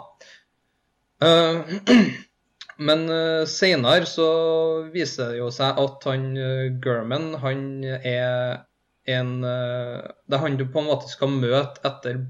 [1.26, 1.74] Eh,
[2.88, 4.30] men uh, senere så
[4.94, 8.64] viser det jo seg at han uh, German, han er
[9.06, 12.24] en Det er han du på en måte skal møte etter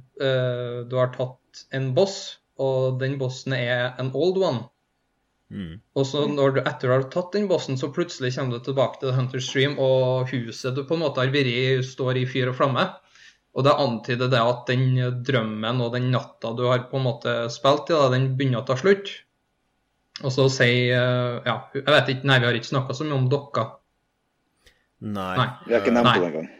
[0.92, 2.18] du har tatt en boss,
[2.60, 4.66] og den bossen er en old one.
[5.56, 5.78] Mm.
[5.96, 9.00] Og så når du etter du har tatt den bossen, så plutselig kommer du tilbake
[9.00, 12.52] til Hunter's Stream, og huset du på en måte har vært i, står i fyr
[12.52, 12.90] og flamme.
[13.56, 17.36] Og det antyder det at den drømmen og den natta du har på en måte
[17.54, 19.14] spilt i, da, den begynner å ta slutt.
[20.24, 23.18] Og så sier eh, Ja, jeg vet ikke, nei, vi har ikke snakka så mye
[23.18, 23.66] om dokka.
[25.06, 25.34] Nei.
[25.40, 25.48] Nei.
[25.66, 26.52] Vi har ikke nevnt det engang.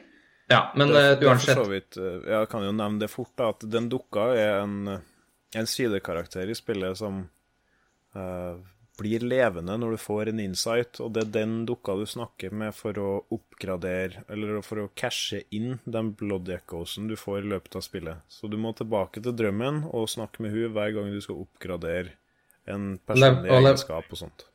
[0.52, 3.64] Ja, men det, uansett så vidt eh, Jeg kan jo nevne det fort, da, at
[3.66, 4.76] den dukka er en,
[5.58, 7.24] en sidekarakter i spillet som
[8.16, 8.56] eh,
[8.98, 12.76] blir levende når du får en insight, og det er den dukka du snakker med
[12.76, 17.80] for å oppgradere, eller for å cashe inn den blood echosen du får i løpet
[17.80, 18.26] av spillet.
[18.32, 22.16] Så du må tilbake til drømmen og snakke med hun hver gang du skal oppgradere
[22.72, 24.48] en personlig og egenskap og sånt.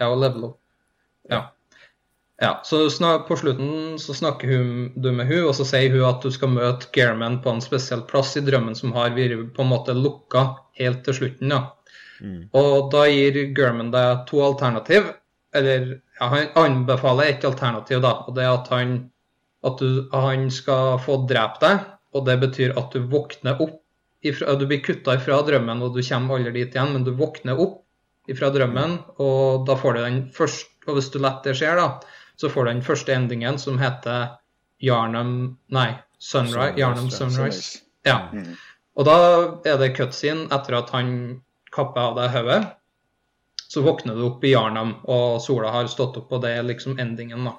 [0.00, 0.56] Ja, og level up.
[1.30, 1.42] Ja.
[2.42, 6.08] ja så snak, på slutten så snakker hun, du med hun, og så sier hun
[6.08, 9.62] at du skal møte Gearman på en spesiell plass i drømmen som har vært på
[9.62, 10.48] en måte lukka
[10.80, 11.54] helt til slutten.
[11.54, 11.62] ja.
[12.22, 12.42] Mm.
[12.58, 15.10] Og da gir German deg to alternativ.
[15.54, 15.88] Eller
[16.20, 18.14] ja, han anbefaler et alternativ, da.
[18.26, 18.96] Og det er at han,
[19.66, 21.86] at du, han skal få drepe deg.
[22.12, 23.78] Og det betyr at du våkner opp
[24.22, 27.58] ifra, Du blir kutta ifra drømmen, og du kommer aldri dit igjen, men du våkner
[27.58, 27.80] opp
[28.30, 32.00] ifra drømmen, og da får du den første Og hvis du lar det skje, da,
[32.34, 34.32] så får du den første endingen som heter
[34.82, 36.54] Jarnum Nei, Sunrise.
[36.54, 37.78] Sunrise, Yarnum ja, Sunrise.
[38.06, 38.16] Ja.
[38.34, 38.56] Mm.
[38.98, 39.16] Og da
[39.70, 41.12] er det cutscene etter at han
[41.74, 42.60] kapper av deg hodet.
[43.72, 46.98] Så våkner du opp i Jarnam, og sola har stått opp, og det er liksom
[47.00, 47.54] endingen, da.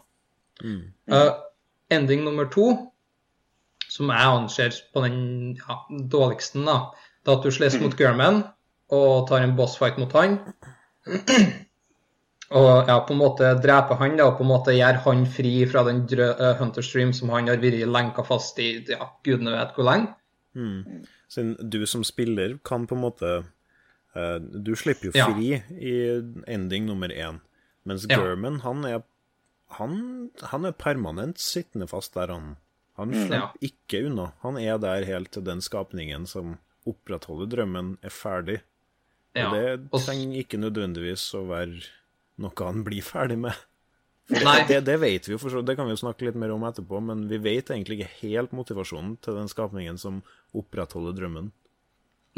[0.61, 0.83] Mm.
[1.09, 1.31] Uh,
[1.93, 2.67] ending nummer to,
[3.89, 5.17] som jeg anser på den
[5.57, 6.77] ja, dårligste, da,
[7.23, 8.43] det er at du slåss mot German
[8.93, 10.39] og tar en bossfight mot han.
[12.53, 15.53] Og ja, på en måte drepe han da, og på en måte gjøre han fri
[15.69, 19.55] fra den drø uh, Hunter Stream som han har vært lenka fast i ja, gudene
[19.55, 20.11] vet hvor lenge.
[20.53, 21.01] Mm.
[21.33, 23.31] Siden du som spiller kan på en måte
[24.13, 25.25] Du slipper jo Ja.
[25.33, 25.93] fri i
[26.47, 27.39] ending nummer én,
[27.85, 28.17] mens Ja.
[28.21, 29.03] German, han er
[29.73, 32.57] han, han er permanent sittende fast der, han.
[32.95, 33.51] Han slipper Ja.
[33.59, 34.33] ikke unna.
[34.43, 38.59] Han er der helt til den skapningen som opprettholder drømmen, er ferdig.
[39.35, 39.47] Ja.
[39.49, 41.81] Og det trenger ikke nødvendigvis å være
[42.37, 43.53] noe han blir ferdig med.
[44.29, 46.61] Det, det, det vet vi jo, for det kan vi jo snakke litt mer om
[46.63, 50.21] etterpå, men vi vet egentlig ikke helt motivasjonen til den skapningen som
[50.55, 51.51] opprettholder drømmen.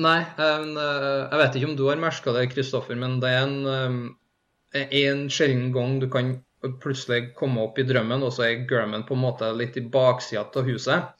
[0.03, 3.45] Nei, en, eh, jeg vet ikke om du har merka det, Kristoffer, men det er
[3.45, 4.15] en,
[4.75, 6.33] eh, en sjelden gang du kan
[6.81, 10.43] plutselig komme opp i drømmen, og så er German på en måte litt i baksida
[10.43, 11.13] av huset.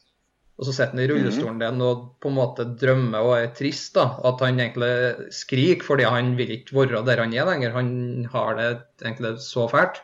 [0.56, 3.94] Og så sitter han i rullestolen din og på en måte drømmer og er trist.
[3.94, 7.74] da, At han egentlig skriker fordi han vil ikke være der han er lenger.
[7.76, 8.70] Han har det
[9.04, 10.00] egentlig så fælt.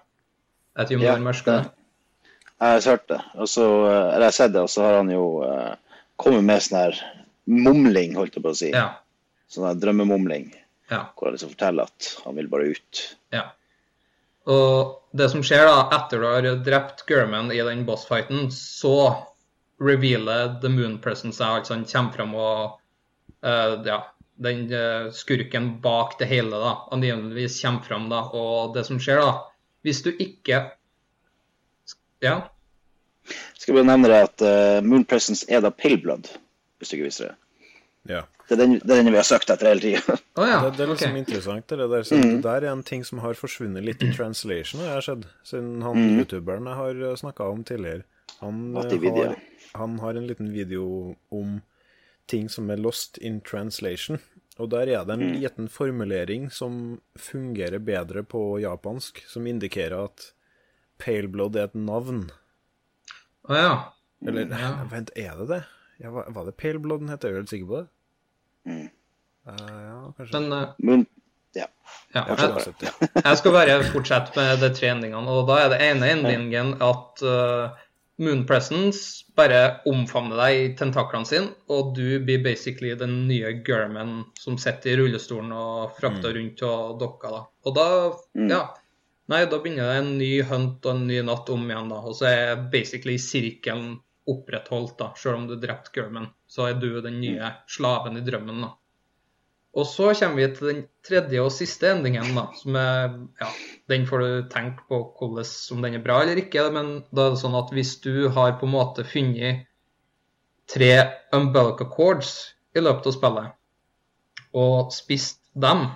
[0.76, 1.72] Jeg vet ikke om Ja, du har merka det?
[2.62, 4.98] Jeg har hørt det, og så, eh, eller jeg har sett det, og så har
[4.98, 5.26] han jo
[6.18, 8.70] kommet med sånn her mumling, holdt jeg på å si.
[8.76, 8.88] Ja.
[9.52, 10.52] Sånn der drømmemumling,
[10.92, 11.06] ja.
[11.16, 13.02] hvor han liksom forteller at han vil bare ut.
[13.36, 13.50] Ja.
[14.50, 18.96] Og det som skjer da, etter du har drept German i den bossfighten, så
[19.82, 22.80] revealer The Moon Presence seg, altså han kommer fram og
[23.46, 24.00] uh, ja,
[24.42, 29.22] den uh, skurken bak det hele da, angiveligvis kommer fram da, og det som skjer
[29.22, 29.34] da,
[29.86, 30.64] hvis du ikke
[32.22, 32.36] ja,
[33.58, 36.30] Skal bare nevne det at uh, Moon Presence er da Pale Blood,
[36.82, 37.36] hvis du ikke visste det.
[38.10, 38.22] Ja.
[38.50, 40.18] Det er den, det er den vi har søkt etter hele tida.
[40.40, 41.20] Oh, ja, Det, det er liksom okay.
[41.22, 41.68] interessant.
[41.70, 44.98] Det der, så det der er en ting som har forsvunnet litt i translation, har
[44.98, 45.26] jeg sett.
[45.46, 48.06] Siden han youtuberen jeg har snakka om tidligere,
[48.40, 49.36] han, eh, har,
[49.76, 50.86] han har en liten video
[51.30, 51.60] om
[52.32, 54.22] ting som er lost in translation.
[54.58, 60.32] Og der er det en liten formulering som fungerer bedre på japansk, som indikerer at
[61.02, 62.30] pale blood er et navn.
[63.50, 63.72] Å ja.
[64.26, 64.74] Eller Ja.
[64.92, 65.62] vent, er det det?
[66.02, 67.24] Ja, var, det pale blood den het?
[67.24, 67.88] Jeg er helt sikker på det.
[68.70, 68.88] Mm.
[69.50, 70.40] Uh, ja, kanskje.
[70.40, 71.06] Men uh, Moon
[71.58, 71.66] Ja.
[72.16, 72.92] ja, jeg.
[73.26, 75.30] Jeg skal bare fortsette med de tre endingene.
[75.30, 77.80] Og da er det ene endingen at uh,
[78.22, 84.22] Moon Presence bare omfavner deg i tentaklene sine, og du blir basically den nye German
[84.40, 87.36] som sitter i rullestolen og frakter rundt og dokker.
[87.36, 87.44] da.
[87.66, 87.88] Og da,
[88.38, 88.64] ja
[89.32, 92.00] Nei, da begynner det en ny hunt og en ny natt om igjen, da.
[92.04, 93.94] Og så er basically sirkelen
[94.30, 95.12] opprettholdt, da.
[95.18, 98.74] Selv om du drepte German, så er du den nye slaven i drømmen, da.
[99.72, 103.48] Og så kommer vi til den tredje og siste endingen, da, som er Ja,
[103.88, 107.36] den får du tenke på hvordan, om den er bra eller ikke, men da er
[107.38, 109.64] det sånn at hvis du har på en måte funnet
[110.72, 110.92] tre
[111.36, 112.34] umbilical cords
[112.76, 113.54] i løpet av spillet,
[114.56, 115.88] og spist dem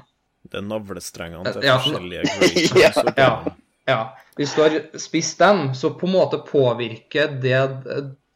[0.48, 1.78] Det er navlestrengene til Ja.
[1.84, 2.24] forskjellige.
[2.80, 2.92] Ja.
[3.18, 3.32] ja,
[3.92, 4.00] ja.
[4.36, 7.62] Hvis du har spist dem, så på en måte påvirker det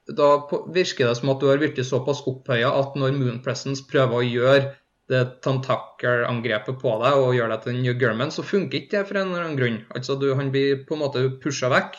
[0.10, 0.28] Da
[0.74, 4.26] virker det som at du har blitt såpass opphøya at når Moon Presence prøver å
[4.26, 4.70] gjøre
[5.10, 9.08] det tentakelangrepet på deg og gjøre deg til en New German, så funker ikke det
[9.10, 9.80] for en eller annen grunn.
[9.98, 11.98] Altså, du, Han blir på en måte pusha vekk.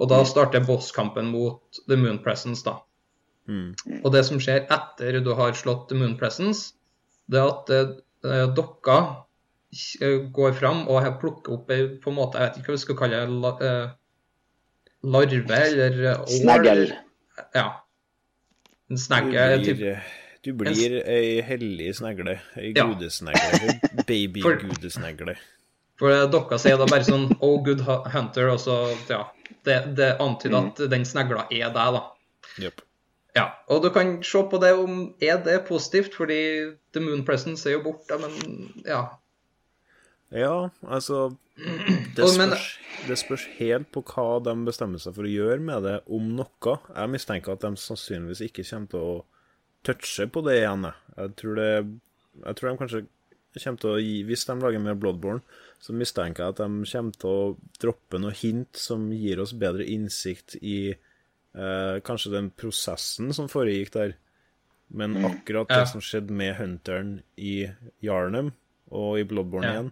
[0.00, 2.80] Og da starter bosskampen mot The Moon Presence, da.
[3.46, 3.74] Mm.
[4.00, 6.72] Og det som skjer etter du har slått The Moon Presence,
[7.30, 9.12] det er at eh, dokka eh,
[10.32, 12.98] går fram og plukker opp ei på en måte, jeg vet ikke hva vi skal
[13.00, 13.94] kalle det, eh,
[15.04, 16.26] larve eller eh, år.
[16.40, 16.84] Snegl.
[17.54, 17.66] Ja.
[18.90, 19.64] En Du snegl.
[19.64, 20.12] typ-
[20.44, 22.38] du blir ei hellig snegle.
[22.56, 22.84] Ei Ja.
[22.86, 23.40] gudesnegle.
[23.62, 25.36] Ei For- baby-gudesnegle.
[25.96, 27.80] For dere sier da bare sånn Oh, good
[28.12, 29.22] hunter, og så ja.
[29.64, 32.02] Det, det antyder at den snegla er deg, da.
[32.60, 32.80] Yep.
[33.36, 37.66] Ja, og du kan se på det om er det positivt, fordi The Moon Presence
[37.66, 39.06] er jo borte, men ja.
[40.34, 41.36] Ja, altså
[42.16, 42.66] det spørs,
[43.08, 46.76] det spørs helt på hva de bestemmer seg for å gjøre med det, om noe.
[46.90, 49.14] Jeg mistenker at de sannsynligvis ikke kommer til å
[49.86, 50.88] touche på det igjen.
[50.88, 51.34] jeg.
[51.38, 51.68] Tror, det,
[52.42, 53.04] jeg tror de kanskje
[53.54, 55.44] kommer til å gi Hvis de lager mer Bloodborne,
[55.78, 57.48] så mistenker jeg at de kommer til å
[57.82, 63.92] droppe noe hint som gir oss bedre innsikt i eh, kanskje den prosessen som foregikk
[63.94, 64.16] der.
[64.94, 67.68] Men akkurat det som skjedde med Hunteren i
[68.04, 68.50] Yarnum
[68.94, 69.84] og i Bloodborne Ja.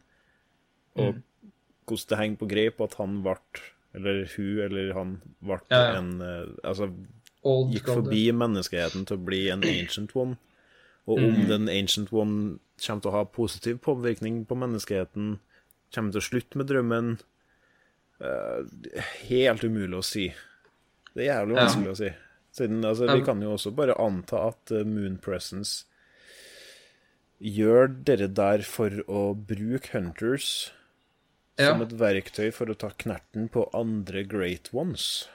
[0.96, 1.20] Og
[1.86, 3.36] hvordan det henger på greip at han ble,
[3.94, 5.10] eller hun eller han,
[5.42, 5.98] ble Ja, ja.
[5.98, 6.90] en eh, Altså
[7.44, 7.94] Old gikk God.
[8.04, 10.36] forbi menneskeheten til å bli en ancient one.
[11.10, 15.38] Og om den ancient one kommer til å ha positiv påvirkning på menneskeheten,
[15.92, 17.16] kommer til å slutte med drømmen
[18.22, 20.28] eh, Helt umulig å si.
[21.12, 21.64] Det er jævlig Ja.
[21.66, 22.12] vanskelig å si.
[22.52, 25.84] Siden, altså, vi kan jo også bare anta at eh, Moon Presence
[27.42, 30.70] gjør dere der for å bruke Hunters
[31.60, 31.74] Ja.
[31.74, 35.28] som et verktøy for å ta knerten på andre great ones.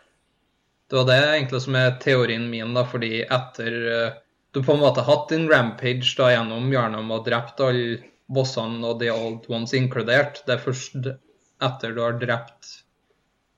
[0.90, 4.18] Det var det egentlig som er teorien min, da, fordi etter uh,
[4.56, 8.00] du på en måte har hatt din rampage da gjennom Jarnum og drept alle
[8.34, 11.12] bossene og the old ones inkludert, det er først
[11.64, 12.72] etter du har drept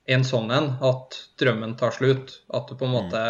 [0.10, 2.40] en sånn en at drømmen tar slutt.
[2.54, 3.24] At du på en måte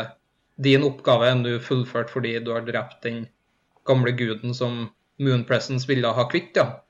[0.60, 3.22] Din oppgave er nå fullført fordi du har drept den
[3.88, 4.90] gamle guden som
[5.24, 6.82] Moon Presence ville ha kvitt, ja.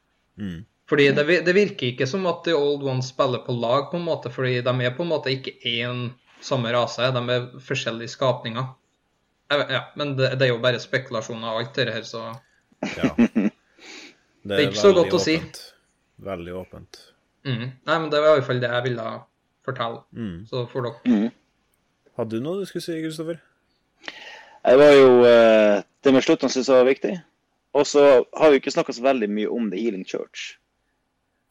[0.42, 0.64] Mm.
[0.90, 4.06] Fordi det, det virker ikke som at The Old Ones spiller på lag, på en
[4.08, 6.08] måte, fordi de er på en måte ikke én
[6.42, 8.72] samme rase, de er forskjellige skapninger.
[9.52, 12.24] Jeg vet- Ja, men det, det er jo bare spekulasjoner og alt det her, så
[12.98, 13.12] Ja.
[14.48, 15.36] Det er ikke så godt godt å si.
[16.24, 17.00] Veldig åpent.
[17.46, 17.66] mm.
[17.86, 19.08] Nei, men det var i hvert fall det jeg ville
[19.68, 20.02] fortelle.
[20.16, 20.46] Mm.
[20.48, 21.32] Så får dere Mm.
[22.18, 23.38] Hadde du noe du skulle si, Kristoffer?
[24.66, 27.14] Det var jo eh, det med slutten som jeg var viktig.
[27.76, 30.56] Og så har vi ikke snakka så veldig mye om The Healing Church.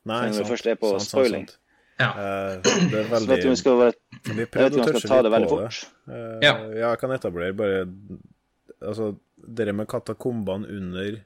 [0.07, 1.49] Nei, Når vi først er på spoiling.
[1.99, 2.11] Ja.
[2.15, 3.93] Uh, det er veldig vi skal være,
[4.37, 5.49] Vi prøvde å touche litt ta det på det.
[5.51, 5.79] fort.
[6.09, 6.53] Eh, Ja.
[6.71, 7.87] ja, jeg kan etablere bare
[8.81, 11.19] Altså, det med katakombene under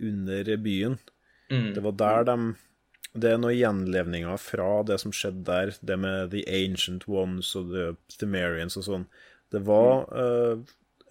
[0.00, 0.98] under byen,
[1.50, 1.74] Mm.
[1.74, 2.54] det var der de
[3.14, 7.68] Det er noen gjenlevninger fra det som skjedde der, det med The Ancient Ones og
[7.68, 9.04] The Themerians og sånn.
[9.52, 10.56] Det var uh,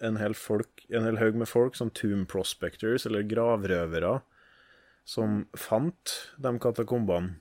[0.02, 4.16] en hel folk, en hel haug med folk, som Tomb Prospectors, eller gravrøvere,
[5.04, 7.36] som fant de katakombene.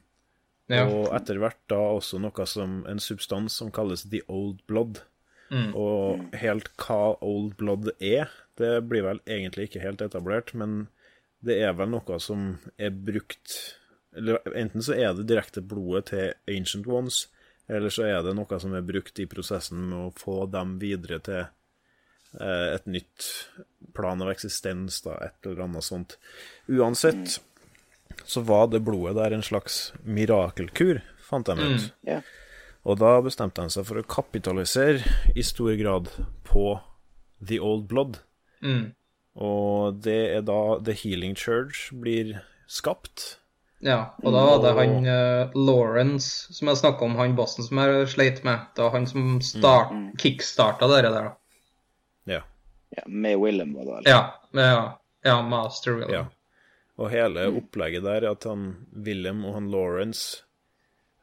[0.71, 0.85] Ja.
[0.87, 5.01] Og etter hvert da også noe som en substans som kalles the old blood.
[5.51, 5.73] Mm.
[5.75, 10.85] Og helt hva old blood er, det blir vel egentlig ikke helt etablert, men
[11.43, 13.77] det er vel noe som er brukt
[14.15, 17.25] Eller enten så er det direkte blodet til ancient ones,
[17.71, 21.21] eller så er det noe som er brukt i prosessen med å få dem videre
[21.23, 23.29] til eh, et nytt
[23.95, 26.17] plan av eksistens, da, et eller annet sånt.
[26.67, 27.37] Uansett
[28.25, 31.89] så var det blodet der en slags mirakelkur, fant de ut.
[32.07, 32.21] Ja.
[32.85, 35.03] Og da bestemte de seg for å kapitalisere
[35.37, 36.09] i stor grad
[36.47, 36.79] på
[37.45, 38.17] The Old Blood.
[38.65, 38.93] Mm.
[39.41, 43.37] Og det er da The Healing Church blir skapt.
[43.81, 47.79] Ja, og da var det han uh, Lawrence som jeg snakka om, han bossen som
[47.81, 48.67] jeg sleit med.
[48.77, 51.31] Det var han som start, kickstarta det der, da.
[52.29, 52.41] Ja.
[52.97, 54.09] Ja, med Willem var det vel.
[54.11, 54.19] Ja,
[54.53, 54.83] med- ja,
[55.25, 56.11] ja Master Will.
[56.13, 56.25] ja.
[57.01, 60.43] Og hele opplegget der, at han William og han Lawrence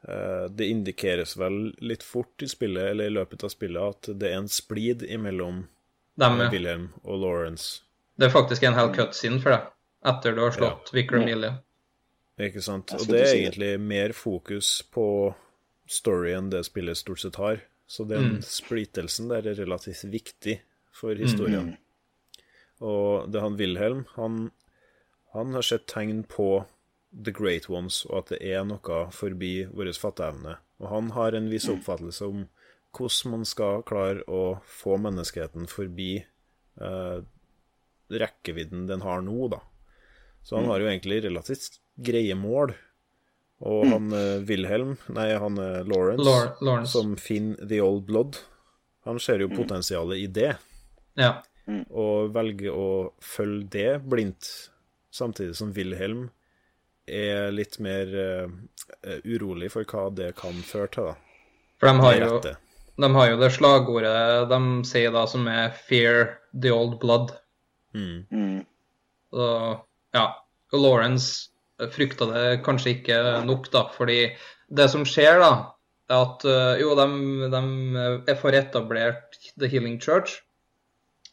[0.03, 4.31] eh, Det indikeres vel litt fort i spillet, eller i løpet av spillet, at det
[4.33, 5.63] er en splid imellom
[6.19, 6.49] Dem, ja.
[6.51, 7.81] William og Lawrence.
[8.19, 9.69] Det er faktisk en hel cutscene for deg,
[10.11, 11.53] etter du har slått Vicar Amelia.
[12.39, 12.91] Ikke sant?
[12.95, 15.05] Og det er egentlig mer fokus på
[15.87, 17.61] story enn det spillet stort sett har.
[17.87, 18.41] Så den Mm.
[18.43, 20.59] splittelsen der er relativt viktig
[20.91, 21.77] for historien.
[22.79, 24.51] Og det er han Wilhelm, han,
[25.33, 26.65] han har sett tegn på
[27.25, 30.57] The Great Ones, og at det er noe forbi vår fatteevne.
[30.79, 32.45] Og han har en viss oppfattelse om
[32.97, 36.11] hvordan man skal klare å få menneskeheten forbi
[36.81, 37.19] eh,
[38.09, 39.59] rekkevidden den har nå, da.
[40.43, 42.73] Så han har jo egentlig relativt greie mål.
[43.69, 46.93] Og han eh, Wilhelm, nei, han eh, Lawrence, Lor Lawrence.
[46.95, 48.39] som finner The Old Blood,
[49.05, 50.53] han ser jo potensialet i det,
[51.19, 51.41] Ja.
[51.89, 52.87] og velger å
[53.21, 54.47] følge det blindt,
[55.11, 56.29] samtidig som Wilhelm
[57.09, 61.15] er litt mer eh, urolig for hva det kan føre til, da.
[61.79, 62.39] For de har, jo,
[62.99, 67.31] de har jo det slagordet de sier da, som er 'Fear the old blood'.
[67.95, 68.25] Mm.
[68.29, 68.59] Mm.
[70.13, 70.25] Ja,
[70.73, 71.49] Lawrence
[71.95, 74.35] frykta det kanskje ikke nok, da, fordi
[74.69, 75.51] det som skjer, da,
[76.09, 77.61] er at uh, jo, de,
[78.27, 80.41] de får etablert The Healing Church,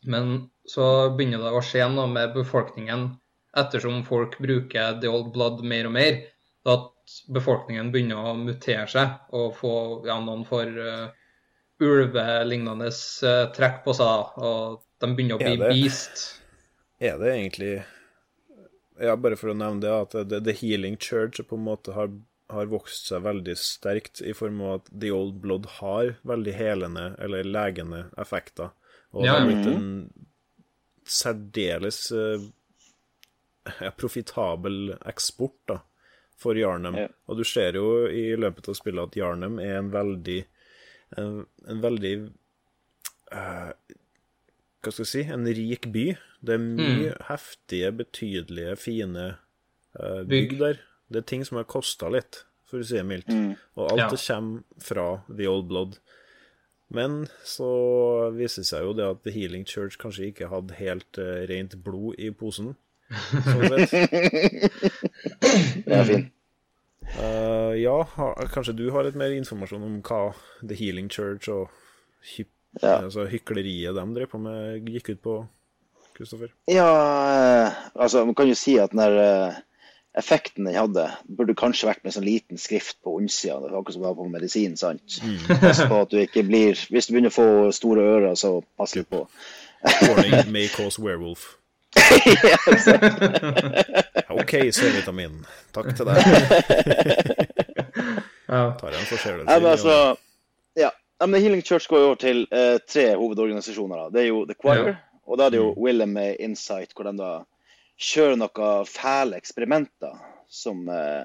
[0.06, 3.08] men så begynner det å skje noe med befolkningen
[3.56, 6.18] ettersom folk bruker The Old Blood mer og mer.
[6.66, 6.92] At
[7.30, 9.72] befolkningen begynner å mutere seg og få
[10.08, 11.04] ja, noen får uh,
[11.82, 16.24] ulvelignende uh, trekk på seg, og de begynner å Er bli det- beast.
[16.98, 17.74] Er det egentlig
[18.98, 22.08] Ja, bare for å nevne det, at The, The Healing Church på en måte har,
[22.48, 27.10] har vokst seg veldig sterkt i form av at The Old Blood har veldig helende
[27.20, 28.70] eller legende effekter.
[29.12, 29.90] Og Ja, har blitt en
[31.04, 32.40] særdeles eh,
[34.00, 35.80] profitabel eksport da,
[36.36, 36.96] for Jarnem.
[37.00, 37.08] Ja.
[37.28, 40.40] Og du ser jo i løpet av spillet at Jarnem er en veldig
[41.16, 42.14] en, en veldig
[43.32, 43.70] uh,
[44.82, 46.06] Hva skal jeg si En rik by.
[46.46, 49.28] Det er mye heftige, betydelige, fine
[49.98, 50.58] uh, bygg Bygg.
[50.60, 50.82] der.
[51.08, 53.30] Det er ting som har kosta litt, for å si det mildt.
[53.30, 53.54] Mm.
[53.78, 54.08] Og alt Ja.
[54.10, 55.98] det kommer fra The Old Blood.
[56.90, 61.18] Men så viser det seg jo det at The Healing Church kanskje ikke hadde helt
[61.18, 62.74] uh, rent blod i posen.
[63.10, 64.10] Sånn sett.
[65.86, 66.32] Det er fint.
[67.16, 68.00] Uh, ja,
[68.50, 70.32] kanskje du har litt mer informasjon om hva
[70.66, 71.68] The Healing Church og
[72.34, 72.50] hyp,
[72.82, 72.98] Ja.
[73.06, 75.36] altså, hykleriet de drev på med, gikk ut på,
[76.16, 76.50] Kristoffer?
[76.68, 76.88] Ja,
[77.68, 79.58] eh, altså man kan jo si at den der eh,
[80.16, 83.58] effekten den hadde, burde kanskje vært med sånn liten skrift på unnsida.
[83.68, 85.18] Akkurat som det var på medisin, sant.
[85.60, 88.96] Pass på at du ikke blir Hvis du begynner å få store ører, så pass
[88.96, 89.26] litt på.
[89.84, 91.58] Warning may cause werewolf.
[94.40, 95.46] OK, C-vitamin.
[95.74, 96.16] Takk til deg.
[98.46, 99.44] Tar en forseelse.
[99.48, 100.16] Ja, men altså,
[100.78, 100.90] ja.
[101.20, 103.96] Ja, men Healing Church går jo over til eh, tre hovedorganisasjoner.
[103.96, 104.08] da.
[104.12, 104.94] Det er jo The Choir, Ja.
[105.26, 107.30] og da er det jo Willem med Insight, hvor de da
[107.96, 110.18] kjører noen fæle eksperimenter
[110.52, 111.24] som eh,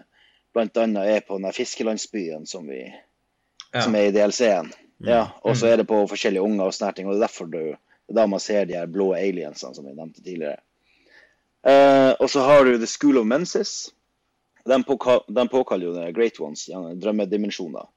[0.55, 2.85] annet er på den der fiskelandsbyen som, vi,
[3.73, 3.81] Ja.
[3.81, 4.71] som er i DLC-en.
[5.01, 7.45] Ja, og så er det på forskjellige unger og sånne ting, og det er derfor
[7.49, 10.59] du, det er da man ser de her blå aliensene som vi nevnte tidligere.
[11.67, 13.89] Eh, og så har du The School of Mensis.
[14.65, 15.19] De, påka,
[15.51, 16.67] påkaller jo The Great Ones,
[17.01, 17.89] drømmedimensjoner.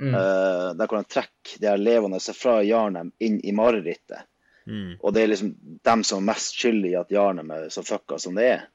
[0.00, 0.14] Mm.
[0.14, 4.26] Eh, der hvor de trekker de her levende fra Jarnem inn i marerittet.
[4.66, 4.98] Mm.
[5.00, 5.54] Og det er liksom
[5.86, 8.68] dem som er mest skyldig i at Jarnem er så fucka som det er.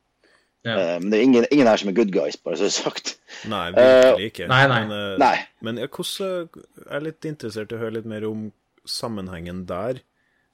[0.65, 0.75] Ja.
[0.75, 2.77] Eh, men det er ingen, ingen her som er good guys, bare så det er
[2.77, 3.15] sagt.
[3.51, 4.47] Nei, virkelig ikke.
[4.49, 4.79] nei, nei.
[4.85, 5.35] Men, eh, Nei.
[5.61, 8.47] men ja, hvordan Jeg er litt interessert i å høre litt mer om
[8.85, 10.01] sammenhengen der.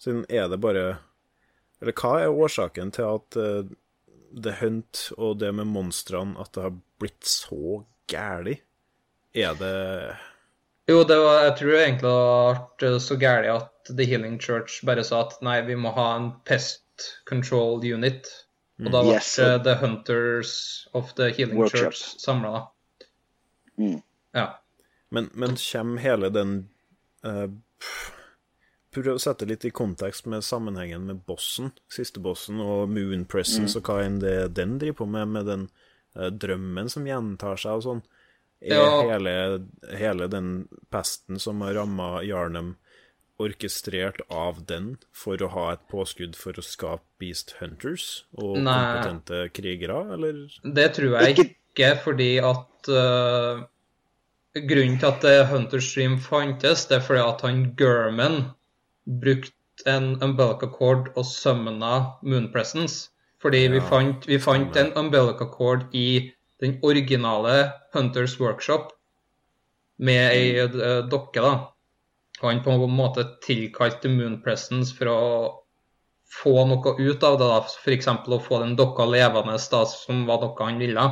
[0.01, 0.85] Siden er det bare
[1.81, 3.69] Eller hva er årsaken til at uh,
[4.31, 7.81] The Hunt og det med monstrene At det har blitt så
[8.11, 8.59] gæli?
[9.33, 9.73] Er det
[10.91, 15.03] Jo, det var, jeg tror egentlig det ble så gæli at The Healing Church bare
[15.07, 16.83] sa at nei, vi må ha en pest
[17.29, 18.27] control unit.
[18.81, 19.37] Og da ble Yes.
[19.39, 20.53] eh, The Hunters
[20.97, 21.93] of The Healing Workshop.
[21.93, 23.05] Church samla, da.
[23.79, 24.01] Mm.
[24.37, 24.45] Ja.
[25.09, 26.69] Men, men kommer hele den
[27.25, 27.47] uh,
[27.79, 28.11] pff,
[28.91, 33.77] Prøv å sette litt i kontekst med sammenhengen med bossen, siste bossen, og Moon Presence,
[33.79, 35.63] og hva enn det den driver på med, med den
[36.17, 38.01] uh, drømmen som gjentar seg og sånn.
[38.61, 39.01] Er Ja.
[39.13, 39.31] hele,
[39.97, 42.75] hele den pesten som har ramma Jarnum,
[43.41, 48.75] orkestrert av den for å ha et påskudd for å skape Beast Hunters og Nei.
[48.75, 50.43] kompetente krigere, eller?
[50.61, 53.63] Det tror jeg Ikke- fordi at uh,
[54.53, 58.51] Grunnen til at Hunter Stream fantes, det er fordi at han German
[59.19, 63.09] brukte en umbilical cord og summona Moon Presence.
[63.41, 66.31] Fordi vi fant, vi fant en umbilical cord i
[66.61, 68.91] den originale Hunters Workshop
[69.97, 71.53] med ei eh, dokke, da.
[72.41, 75.23] Og han på en måte tilkalte Moon Presence for å
[76.31, 77.59] få noe ut av det, da.
[77.65, 78.07] F.eks.
[78.07, 81.07] å få den dokka levende, da, som var noe han ville.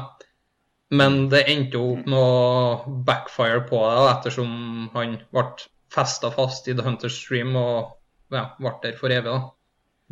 [0.90, 4.54] Men det endte jo opp med å backfire på det, da, ettersom
[4.96, 5.46] han ble
[5.94, 7.96] festa fast i The Hunters Stream og
[8.32, 9.26] ja, ble der for evig.
[9.26, 9.50] da.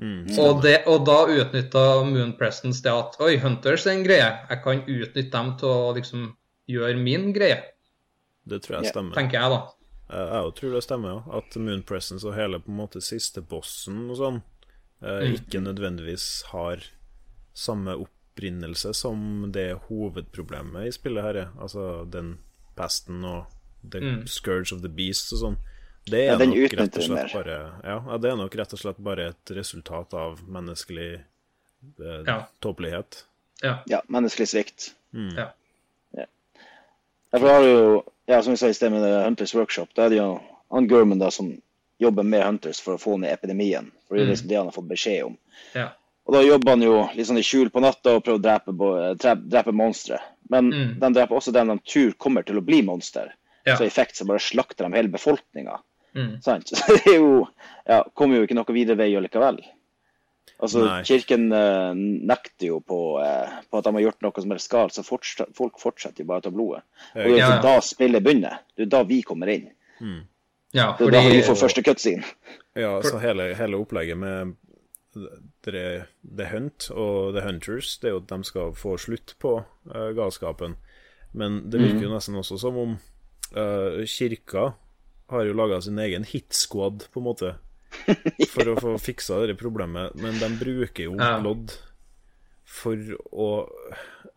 [0.01, 4.27] Mm, Og, det, og da utnytta Moon Presence det at oi, Hunters er en greie.
[4.49, 6.27] Jeg kan utnytte dem til å liksom
[6.69, 7.63] gjøre min greie,
[8.47, 9.15] det tror jeg Ja, stemmer.
[9.15, 9.61] tenker jeg, da.
[10.09, 11.37] Eh, Jeg òg tror det stemmer, ja.
[11.37, 14.41] At Moon Presence og hele på en måte siste bossen og sånn
[15.01, 15.33] eh, Mm.
[15.35, 16.77] ikke nødvendigvis har
[17.53, 21.49] samme opprinnelse som det hovedproblemet i spillet her er.
[21.59, 22.37] Altså den
[22.77, 23.47] pesten og
[23.91, 24.27] The Mm.
[24.27, 25.57] Scourge of the Beast og sånn.
[26.05, 28.73] Det Ja, er den nok rett og slett bare ja, ja, det er nok rett
[28.73, 31.15] og slett bare et resultat av menneskelig
[31.99, 32.47] eh, Ja.
[32.61, 33.23] tåpelighet.
[33.63, 33.79] Ja.
[33.87, 34.93] Ja, menneskelig svikt.
[35.13, 35.35] Mm.
[35.35, 35.51] Ja.
[37.31, 40.09] Derfor har du jo, ja, som vi sa i sted med Hunters Workshop, da er
[40.09, 40.39] det jo
[40.71, 41.49] han Gurman da som
[41.99, 43.91] jobber med Hunters for å få ned epidemien.
[44.07, 44.31] For det er Mm.
[44.31, 45.37] liksom det han har fått beskjed om.
[45.75, 45.89] Ja.
[46.25, 49.17] Og da jobber han jo litt sånn i skjul på natta og prøver å drepe,
[49.17, 50.19] drepe, drepe monstre.
[50.49, 50.99] Men Mm.
[50.99, 53.33] de dreper også den de tror kommer til å bli monster.
[53.67, 53.77] Ja.
[53.77, 55.79] Så i effekt så bare slakter de hele befolkninga.
[56.15, 56.37] Mm.
[56.41, 57.47] Så det er jo
[57.85, 59.59] Ja, kommer jo ikke noe videre vei likevel.
[60.57, 61.01] Altså, Nei.
[61.05, 61.91] Kirken eh,
[62.31, 65.51] nekter jo på, eh, på at de har gjort noe som helst galt, så fortsatt,
[65.55, 66.81] folk fortsetter jo bare å ta blodet.
[67.13, 68.63] Og det er Ja, da spillet begynner.
[68.73, 69.67] Det er da vi kommer inn.
[70.73, 72.25] ja, Det er da vi får første cutscene.
[72.77, 74.55] Ja, så hele, hele opplegget med
[75.65, 79.59] The, The Hunt og The Hunters, det er jo at de skal få slutt på
[79.61, 80.77] uh, galskapen.
[81.37, 82.97] Men det virker jo nesten også som om
[83.55, 84.73] eh, kirka
[85.29, 87.55] har jo laga sin egen hitsquad, på en måte,
[88.53, 90.15] for å få fiksa det problemet.
[90.15, 91.37] Men de bruker jo Ja.
[91.43, 91.73] lodd
[92.67, 92.95] for
[93.31, 93.49] å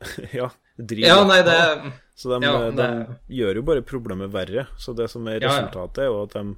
[0.32, 4.66] ja, drive Ja, nei, det Så de, Ja, de det- gjør jo bare problemet verre.
[4.78, 6.56] Så det som er resultatet, er jo at de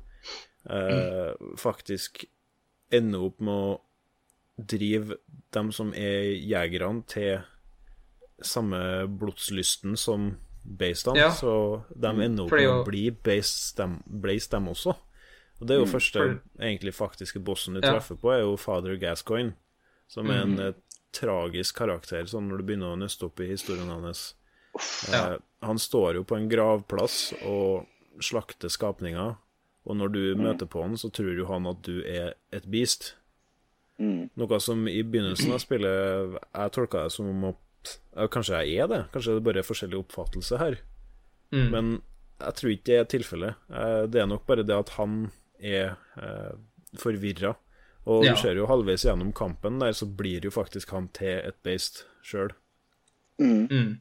[0.71, 2.25] eh, faktisk
[2.93, 3.81] ender opp med å
[4.69, 5.17] drive
[5.53, 7.41] dem som er jegerne, til
[8.43, 11.31] samme blodslysten som Based Ja.
[11.31, 14.97] Så de ender opp med å bli Based dem, også.
[15.61, 17.93] Og det er jo første for- egentlig faktiske bossen du Ja.
[17.93, 19.55] treffer på, er jo Father Gascoigne,
[20.09, 20.61] som er en mm.
[20.61, 20.73] eh,
[21.13, 24.35] tragisk karakter sånn når du begynner å nøste opp i historien hans.
[25.11, 25.35] Ja.
[25.35, 27.87] Eh, Han står jo på en gravplass og
[28.19, 29.37] slakter skapninger,
[29.87, 33.15] og når du møter på han, så tror jo han at du er et beast.
[34.01, 34.31] Mm.
[34.37, 37.69] Noe som i begynnelsen av spillet Jeg tolka det som om at ja,
[38.33, 39.01] Kanskje jeg er det?
[39.15, 40.77] Kanskje det er bare er forskjellig oppfattelse her?
[41.53, 41.69] Mm.
[41.73, 41.91] Men
[42.43, 43.55] jeg tror ikke det er tilfellet.
[43.71, 45.31] Eh, Det er nok bare det at han
[45.61, 46.53] er eh,
[46.99, 47.55] forvirra.
[48.07, 48.33] Og Ja.
[48.35, 52.05] du ser jo halvveis gjennom kampen der, så blir jo faktisk han til et beist
[52.27, 52.51] sjøl.
[53.39, 54.01] Mm.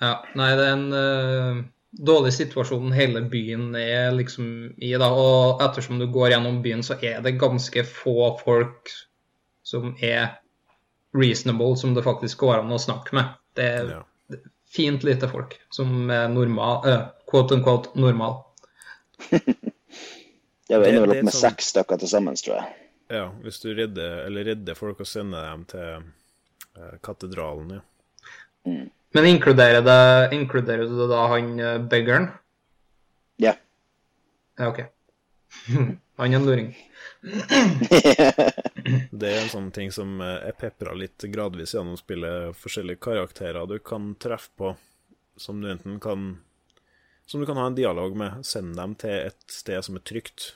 [0.00, 1.64] Ja, nei, det er en uh,
[2.06, 5.08] dårlig situasjon hele byen er liksom i, da.
[5.10, 8.92] Og ettersom du går gjennom byen, så er det ganske få folk
[9.66, 10.36] som er
[11.16, 13.24] reasonable, som det faktisk går an å snakke med.
[13.56, 14.02] Det er Ja.
[14.68, 18.44] fint lite folk som er normal, uh, quote unquote normal.
[19.30, 22.74] Det- er er opp med sånn- seks stykker til sammen, tror jeg.
[23.10, 26.02] ja, hvis du redder, eller redder folk og sender dem til
[26.76, 27.80] eh, katedralen, ja.
[29.14, 32.30] Men inkluderer det, inkluderer du da han uh, beggaren?
[33.38, 33.54] Ja.
[34.58, 34.84] Ja, OK.
[36.18, 36.68] han er en luring.
[39.10, 42.56] Det er en sånn ting som eh, er pepra litt gradvis gjennom spillet.
[42.58, 44.72] Forskjellige karakterer du kan treffe på,
[45.38, 46.38] som du enten kan
[47.28, 48.44] Som du kan ha en dialog med.
[48.46, 50.54] Send dem til et sted som er trygt.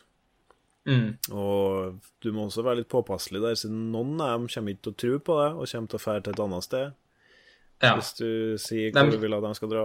[0.89, 1.19] Mm.
[1.31, 4.95] Og du må også være litt påpasselig der, siden noen av dem kommer ikke til
[4.95, 6.97] å tro på deg og kommer til å fære til et annet sted.
[7.83, 7.93] Ja.
[7.99, 8.31] Hvis du
[8.63, 9.85] sier hvor hvor du vil at de skal dra.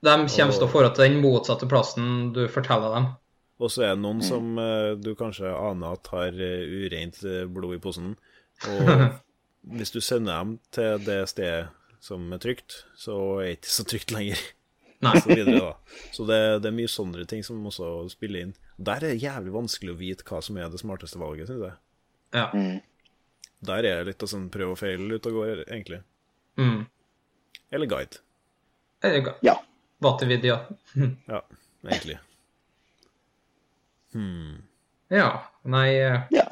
[0.00, 3.10] De kommer til å få til den motsatte plassen du forteller dem.
[3.60, 7.44] Og så er det noen som eh, du kanskje aner at har eh, ureint eh,
[7.44, 8.14] blod i posen.
[8.70, 8.88] Og
[9.76, 11.68] hvis du sender dem til det stedet
[12.00, 14.46] som er trygt, så er det ikke så trygt lenger.
[15.00, 15.14] Nei.
[15.16, 15.98] Så, videre, da.
[16.12, 18.54] så det, det er mye sånne ting som også spiller inn.
[18.76, 21.76] Der er det jævlig vanskelig å vite hva som er det smarteste valget, syns jeg.
[22.36, 22.46] Ja.
[23.70, 26.02] Der er det litt av sånn prøv og feil ute og går, egentlig.
[26.60, 26.84] Mm.
[27.72, 28.20] Eller guide.
[29.00, 29.38] Eller guide.
[29.44, 29.56] Ja.
[30.04, 30.60] Vatevideo.
[31.28, 31.44] Ja,
[31.88, 32.20] egentlig.
[35.10, 35.28] Ja.
[35.70, 36.46] Nei eh, ja.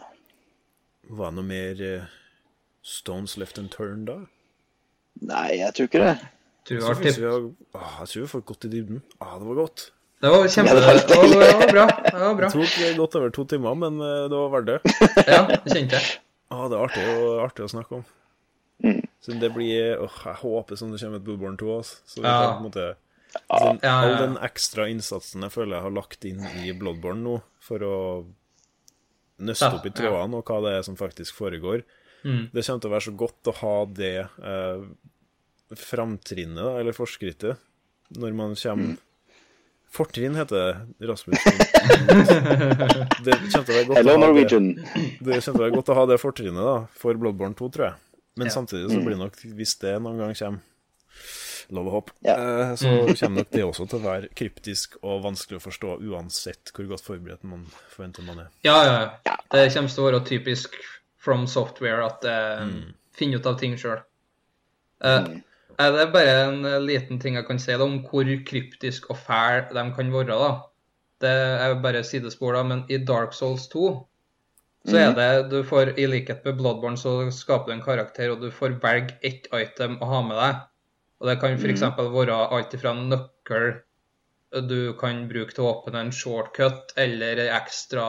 [1.08, 2.08] Var det noe mer eh,
[2.84, 4.18] Stones left and turn da?
[5.20, 6.16] Nei, jeg tror ikke det.
[6.68, 7.46] tror Så jeg tror vi har,
[7.80, 9.00] ah, jeg tror vi har fått gått i dybden.
[9.20, 9.88] Ah, det var godt.
[10.22, 10.74] Det var kjempe...
[10.74, 11.86] Ja, det Det var det var bra.
[12.04, 12.48] Det var bra.
[12.48, 14.78] Det tok eh, godt over to timer, men det var verdt det.
[15.34, 16.16] Ja, det kjente jeg.
[16.50, 18.06] Ah, det er artig, å- artig å snakke om.
[19.24, 21.70] Så det blir åh, Jeg håper sånn det kommer et Bloodborne 2.
[21.80, 21.96] Altså.
[22.06, 22.36] Så vi Ja.
[22.38, 22.86] kan på en måte
[23.48, 24.18] den, Ja, All ja.
[24.26, 27.94] den ekstra innsatsen jeg føler jeg har lagt inn i Bloodborne nå, for å
[29.38, 29.98] nøste Ja, opp i ja.
[30.00, 31.84] trådene og hva det er som faktisk foregår,
[32.24, 32.48] Mm.
[32.52, 34.80] det kommer til å være så godt å ha det eh,
[35.78, 37.56] framtrinnet, eller forskrittet,
[38.18, 38.96] når man kommer
[39.88, 40.58] Fortrinn heter
[40.98, 41.38] det, Rasmus.
[43.24, 44.58] Det kommer til å være godt Hello, å ha det.
[45.24, 47.94] Det å være godt å ha det fortrinnet da, for Bloodborne 2, tror jeg.
[48.36, 48.52] Men Ja.
[48.52, 50.60] samtidig så blir det nok, hvis det noen gang kommer
[51.76, 52.14] Lov å håpe.
[52.24, 52.36] Ja.
[52.36, 56.72] Eh, så kommer nok det også til å være kryptisk og vanskelig å forstå, uansett
[56.72, 58.54] hvor godt forberedt man forventer man er.
[58.64, 58.94] Ja, ja,
[59.28, 59.34] ja.
[59.52, 60.78] Det kommer til å være typisk
[61.20, 62.38] From Software at det
[63.18, 64.00] finner ut av ting sjøl.
[65.78, 69.20] Er det bare en eh, liten ting jeg kan si da, om hvor kryptisk og
[69.22, 70.38] fæl de kan være?
[70.40, 70.52] da?
[71.22, 73.90] Det er bare sidespor, da, men i Dark Souls 2
[74.88, 78.40] så er det du får, I likhet med Bloodborne så skaper du en karakter, og
[78.40, 80.60] du får velge ett item å ha med deg.
[81.18, 81.70] Og Det kan f.eks.
[81.74, 83.70] eksempel være alt fra en nøkkel
[84.68, 88.04] du kan bruke til å åpne en shortcut, eller en ekstra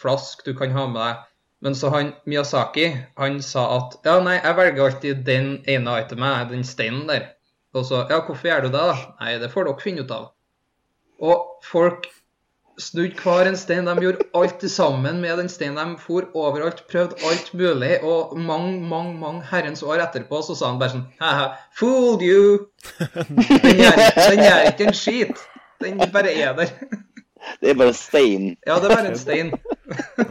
[0.00, 1.26] flask du kan ha med deg.
[1.66, 2.86] Men så han Miyazaki
[3.18, 7.32] han sa at ja, nei, jeg velger alltid den ene itemet, den steinen der.
[7.74, 8.96] Og så ja, hvorfor gjør du det, da?
[9.20, 10.30] Nei, det får dere finne ut av.
[11.18, 12.06] Og folk
[12.78, 13.88] snudde hver en stein.
[13.88, 15.94] De gjorde alt sammen med den steinen.
[15.96, 17.98] De for overalt, prøvde alt mulig.
[18.02, 22.68] Og mange, mange mange herrens år etterpå så sa han bare sånn Haha, fooled you!
[22.98, 24.00] Den gjør,
[24.30, 25.44] den gjør ikke en skit.
[25.82, 26.72] Den bare er der.
[27.62, 28.56] Det er bare stein.
[28.66, 29.52] Ja, det er bare en stein.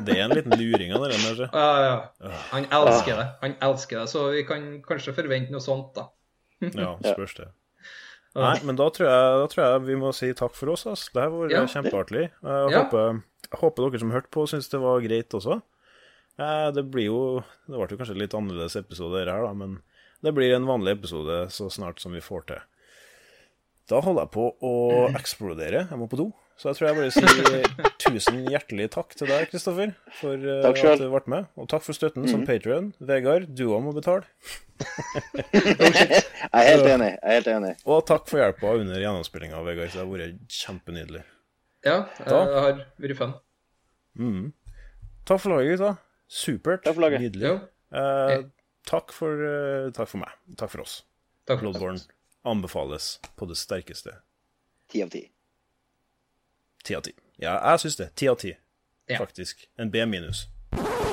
[0.06, 1.22] Det er en liten luring av det der.
[1.24, 1.48] kanskje.
[1.54, 2.34] Ja, ja.
[2.52, 3.28] Han elsker det.
[3.44, 6.10] Han elsker det, så vi kan kanskje forvente noe sånt, da.
[6.74, 7.48] Ja, spørs det.
[8.36, 10.86] Nei, men da tror, jeg, da tror jeg vi må si takk for oss.
[10.86, 11.10] Altså.
[11.14, 11.66] Det her var Ja.
[11.66, 12.30] kjempeartig.
[12.44, 12.84] Jeg Ja.
[12.84, 13.24] håper,
[13.54, 15.62] håper dere som hørte på, syns det var greit også.
[16.40, 19.82] Eh, Det blir jo Det ble jo kanskje litt annerledes episode her, da, men
[20.22, 22.60] det blir en vanlig episode så snart som vi får til.
[23.88, 25.90] Da holder jeg på å eksplodere.
[25.90, 26.34] Jeg må på do.
[26.58, 31.02] Så jeg tror jeg bare sier tusen hjertelig takk til deg, Kristoffer, for eh, at
[31.04, 31.46] du ble med.
[31.54, 32.88] Og takk for støtten som Patrion.
[32.98, 34.26] Vegard, du òg må betale.
[35.54, 37.12] Jeg er helt enig.
[37.14, 37.72] Jeg er helt enig.
[37.86, 39.94] Og takk for hjelpa under gjennomspillinga, Vegard.
[39.94, 41.24] Det har vært kjempenydelig.
[41.86, 42.42] Ja, Da.
[42.50, 43.38] det har vært fun.
[45.30, 45.94] Takk for laget, gutta.
[46.28, 46.84] Supert.
[46.88, 47.22] Takk for laget.
[47.28, 47.52] Nydelig.
[47.54, 47.56] Jo.
[48.02, 48.46] Eh,
[48.90, 50.34] takk, for, uh, takk for meg.
[50.58, 51.04] Takk for oss.
[51.48, 51.62] Takk.
[51.62, 52.02] Bloodborne
[52.48, 54.18] anbefales på det sterkeste.
[54.90, 55.28] Ti av ti.
[56.88, 57.12] Ti av ti.
[57.44, 58.06] Ja, jeg syns det.
[58.16, 58.54] Ti av ti,
[59.12, 59.66] faktisk.
[59.78, 60.46] En B minus.